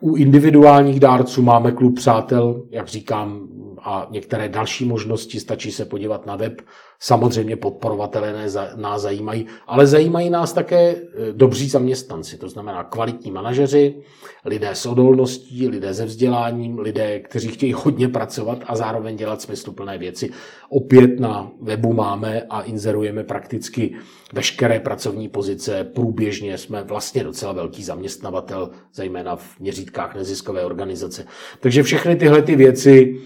u 0.00 0.16
individuálních 0.16 1.00
dárců 1.00 1.42
máme 1.42 1.72
klub 1.72 1.96
přátel, 1.96 2.62
jak 2.70 2.88
říkám, 2.88 3.48
a 3.82 4.06
některé 4.10 4.48
další 4.48 4.84
možnosti, 4.84 5.40
stačí 5.40 5.72
se 5.72 5.84
podívat 5.84 6.26
na 6.26 6.36
web. 6.36 6.62
Samozřejmě 7.04 7.56
podporovatelé 7.56 8.46
nás 8.76 9.02
zajímají, 9.02 9.46
ale 9.66 9.86
zajímají 9.86 10.30
nás 10.30 10.52
také 10.52 10.80
e, 10.80 10.98
dobří 11.32 11.68
zaměstnanci, 11.68 12.38
to 12.38 12.48
znamená 12.48 12.84
kvalitní 12.84 13.30
manažeři, 13.30 13.94
lidé 14.44 14.70
s 14.70 14.86
odolností, 14.86 15.68
lidé 15.68 15.94
se 15.94 16.04
vzděláním, 16.04 16.78
lidé, 16.78 17.20
kteří 17.20 17.48
chtějí 17.48 17.72
hodně 17.72 18.08
pracovat 18.08 18.58
a 18.66 18.76
zároveň 18.76 19.16
dělat 19.16 19.42
smysluplné 19.42 19.98
věci. 19.98 20.30
Opět 20.68 21.20
na 21.20 21.50
webu 21.60 21.92
máme 21.92 22.42
a 22.50 22.62
inzerujeme 22.62 23.24
prakticky 23.24 23.94
veškeré 24.32 24.80
pracovní 24.80 25.28
pozice. 25.28 25.84
Průběžně 25.84 26.58
jsme 26.58 26.82
vlastně 26.82 27.24
docela 27.24 27.52
velký 27.52 27.84
zaměstnavatel, 27.84 28.70
zejména 28.94 29.36
v 29.36 29.60
měřítkách 29.60 30.14
neziskové 30.14 30.64
organizace. 30.64 31.26
Takže 31.60 31.82
všechny 31.82 32.16
tyhle 32.16 32.42
ty 32.42 32.56
věci 32.56 33.20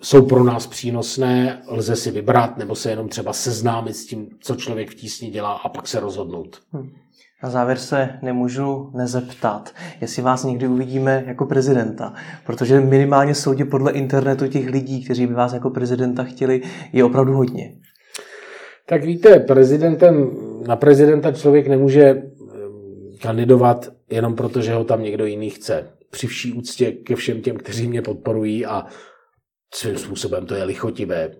jsou 0.00 0.26
pro 0.26 0.44
nás 0.44 0.66
přínosné, 0.66 1.62
lze 1.68 1.96
si 1.96 2.10
vybrat 2.10 2.58
nebo 2.58 2.74
se 2.74 2.90
jenom 2.90 3.08
třeba 3.08 3.32
seznámit 3.32 3.96
s 3.96 4.06
tím, 4.06 4.28
co 4.40 4.56
člověk 4.56 4.90
v 4.90 4.94
tísni 4.94 5.30
dělá 5.30 5.52
a 5.52 5.68
pak 5.68 5.88
se 5.88 6.00
rozhodnout. 6.00 6.58
Hmm. 6.72 6.90
Na 7.42 7.50
závěr 7.50 7.78
se 7.78 8.18
nemůžu 8.22 8.90
nezeptat, 8.94 9.74
jestli 10.00 10.22
vás 10.22 10.44
někdy 10.44 10.68
uvidíme 10.68 11.24
jako 11.26 11.46
prezidenta, 11.46 12.14
protože 12.46 12.80
minimálně 12.80 13.34
soudě 13.34 13.64
podle 13.64 13.92
internetu 13.92 14.46
těch 14.46 14.68
lidí, 14.68 15.04
kteří 15.04 15.26
by 15.26 15.34
vás 15.34 15.52
jako 15.52 15.70
prezidenta 15.70 16.24
chtěli, 16.24 16.62
je 16.92 17.04
opravdu 17.04 17.32
hodně. 17.32 17.74
Tak 18.86 19.04
víte, 19.04 19.40
prezidentem, 19.40 20.30
na 20.66 20.76
prezidenta 20.76 21.32
člověk 21.32 21.66
nemůže 21.66 22.02
eh, 22.02 22.22
kandidovat 23.22 23.88
jenom 24.10 24.34
proto, 24.34 24.60
že 24.60 24.74
ho 24.74 24.84
tam 24.84 25.02
někdo 25.02 25.26
jiný 25.26 25.50
chce. 25.50 25.90
Při 26.10 26.26
vší 26.26 26.52
úctě 26.52 26.92
ke 26.92 27.16
všem 27.16 27.40
těm, 27.40 27.56
kteří 27.56 27.88
mě 27.88 28.02
podporují 28.02 28.66
a 28.66 28.86
svým 29.74 29.98
způsobem 29.98 30.46
to 30.46 30.54
je 30.54 30.64
lichotivé, 30.64 31.30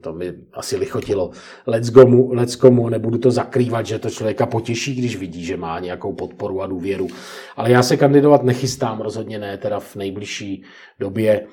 to 0.00 0.12
mi 0.12 0.32
asi 0.52 0.76
lichotilo 0.76 1.30
leckomu, 1.66 2.32
leckomu, 2.32 2.88
nebudu 2.88 3.18
to 3.18 3.30
zakrývat, 3.30 3.86
že 3.86 3.98
to 3.98 4.10
člověka 4.10 4.46
potěší, 4.46 4.94
když 4.94 5.16
vidí, 5.16 5.44
že 5.44 5.56
má 5.56 5.80
nějakou 5.80 6.12
podporu 6.12 6.62
a 6.62 6.66
důvěru. 6.66 7.08
Ale 7.56 7.70
já 7.70 7.82
se 7.82 7.96
kandidovat 7.96 8.42
nechystám, 8.42 9.00
rozhodně 9.00 9.38
ne, 9.38 9.58
teda 9.58 9.80
v 9.80 9.96
nejbližší 9.96 10.62
době. 10.98 11.46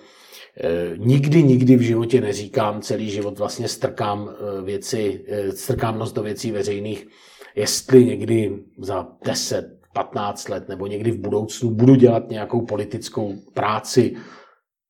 E, 0.63 0.97
nikdy, 0.97 1.43
nikdy 1.43 1.75
v 1.75 1.81
životě 1.81 2.21
neříkám, 2.21 2.81
celý 2.81 3.09
život 3.09 3.39
vlastně 3.39 3.67
strkám 3.67 4.29
e, 4.29 4.61
věci, 4.61 5.25
e, 5.27 5.51
strkám 5.51 5.99
nos 5.99 6.13
do 6.13 6.23
věcí 6.23 6.51
veřejných, 6.51 7.07
jestli 7.55 8.05
někdy 8.05 8.59
za 8.77 9.07
10, 9.25 9.79
15 9.93 10.49
let 10.49 10.69
nebo 10.69 10.87
někdy 10.87 11.11
v 11.11 11.19
budoucnu 11.19 11.69
budu 11.69 11.95
dělat 11.95 12.29
nějakou 12.29 12.61
politickou 12.65 13.33
práci, 13.53 14.15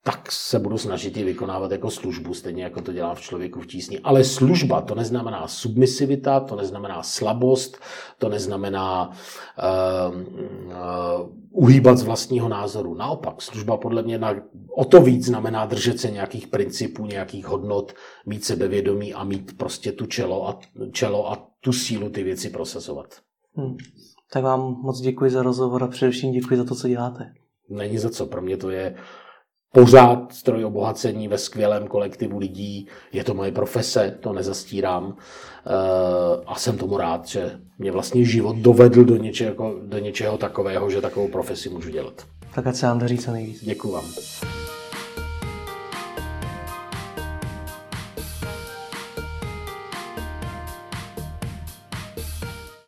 tak 0.07 0.31
se 0.31 0.59
budu 0.59 0.77
snažit 0.77 1.17
ji 1.17 1.23
vykonávat 1.23 1.71
jako 1.71 1.91
službu, 1.91 2.33
stejně 2.33 2.63
jako 2.63 2.81
to 2.81 2.93
dělám 2.93 3.15
v 3.15 3.21
člověku 3.21 3.61
v 3.61 3.67
tísni. 3.67 3.99
Ale 3.99 4.23
služba 4.23 4.81
to 4.81 4.95
neznamená 4.95 5.47
submisivita, 5.47 6.39
to 6.39 6.55
neznamená 6.55 7.03
slabost, 7.03 7.77
to 8.17 8.29
neznamená 8.29 9.09
uh, 9.09 10.21
uh, 10.21 11.29
uhýbat 11.51 11.97
z 11.97 12.03
vlastního 12.03 12.49
názoru. 12.49 12.93
Naopak, 12.93 13.41
služba 13.41 13.77
podle 13.77 14.03
mě 14.03 14.17
na, 14.17 14.35
o 14.75 14.85
to 14.85 15.01
víc 15.01 15.25
znamená 15.25 15.65
držet 15.65 15.99
se 15.99 16.11
nějakých 16.11 16.47
principů, 16.47 17.05
nějakých 17.05 17.45
hodnot, 17.45 17.93
mít 18.25 18.45
sebevědomí 18.45 19.13
a 19.13 19.23
mít 19.23 19.57
prostě 19.57 19.91
tu 19.91 20.05
čelo 20.05 20.49
a, 20.49 20.59
čelo 20.91 21.31
a 21.31 21.47
tu 21.59 21.73
sílu 21.73 22.09
ty 22.09 22.23
věci 22.23 22.49
prosazovat. 22.49 23.15
Hmm. 23.55 23.77
Tak 24.33 24.43
vám 24.43 24.61
moc 24.81 25.01
děkuji 25.01 25.31
za 25.31 25.43
rozhovor 25.43 25.83
a 25.83 25.87
především 25.87 26.31
děkuji 26.31 26.57
za 26.57 26.63
to, 26.63 26.75
co 26.75 26.87
děláte. 26.87 27.33
Není 27.69 27.97
za 27.97 28.09
co, 28.09 28.25
pro 28.25 28.41
mě 28.41 28.57
to 28.57 28.69
je 28.69 28.95
pořád 29.73 30.33
stroj 30.33 30.65
obohacení 30.65 31.27
ve 31.27 31.37
skvělém 31.37 31.87
kolektivu 31.87 32.37
lidí. 32.37 32.87
Je 33.13 33.23
to 33.23 33.33
moje 33.33 33.51
profese, 33.51 34.17
to 34.19 34.33
nezastírám. 34.33 35.15
Eh, 35.17 36.43
a 36.45 36.55
jsem 36.55 36.77
tomu 36.77 36.97
rád, 36.97 37.27
že 37.27 37.59
mě 37.79 37.91
vlastně 37.91 38.25
život 38.25 38.55
dovedl 38.55 39.03
do 39.03 39.17
něčeho, 39.17 39.75
do 39.85 39.97
něčeho 39.97 40.37
takového, 40.37 40.89
že 40.89 41.01
takovou 41.01 41.27
profesi 41.27 41.69
můžu 41.69 41.89
dělat. 41.89 42.25
Tak 42.55 42.67
ať 42.67 42.75
se 42.75 42.85
vám 42.85 42.99
daří 42.99 43.17
co 43.17 43.31
nejvíc. 43.31 43.63
Děkuji 43.63 43.91
vám. 43.91 44.05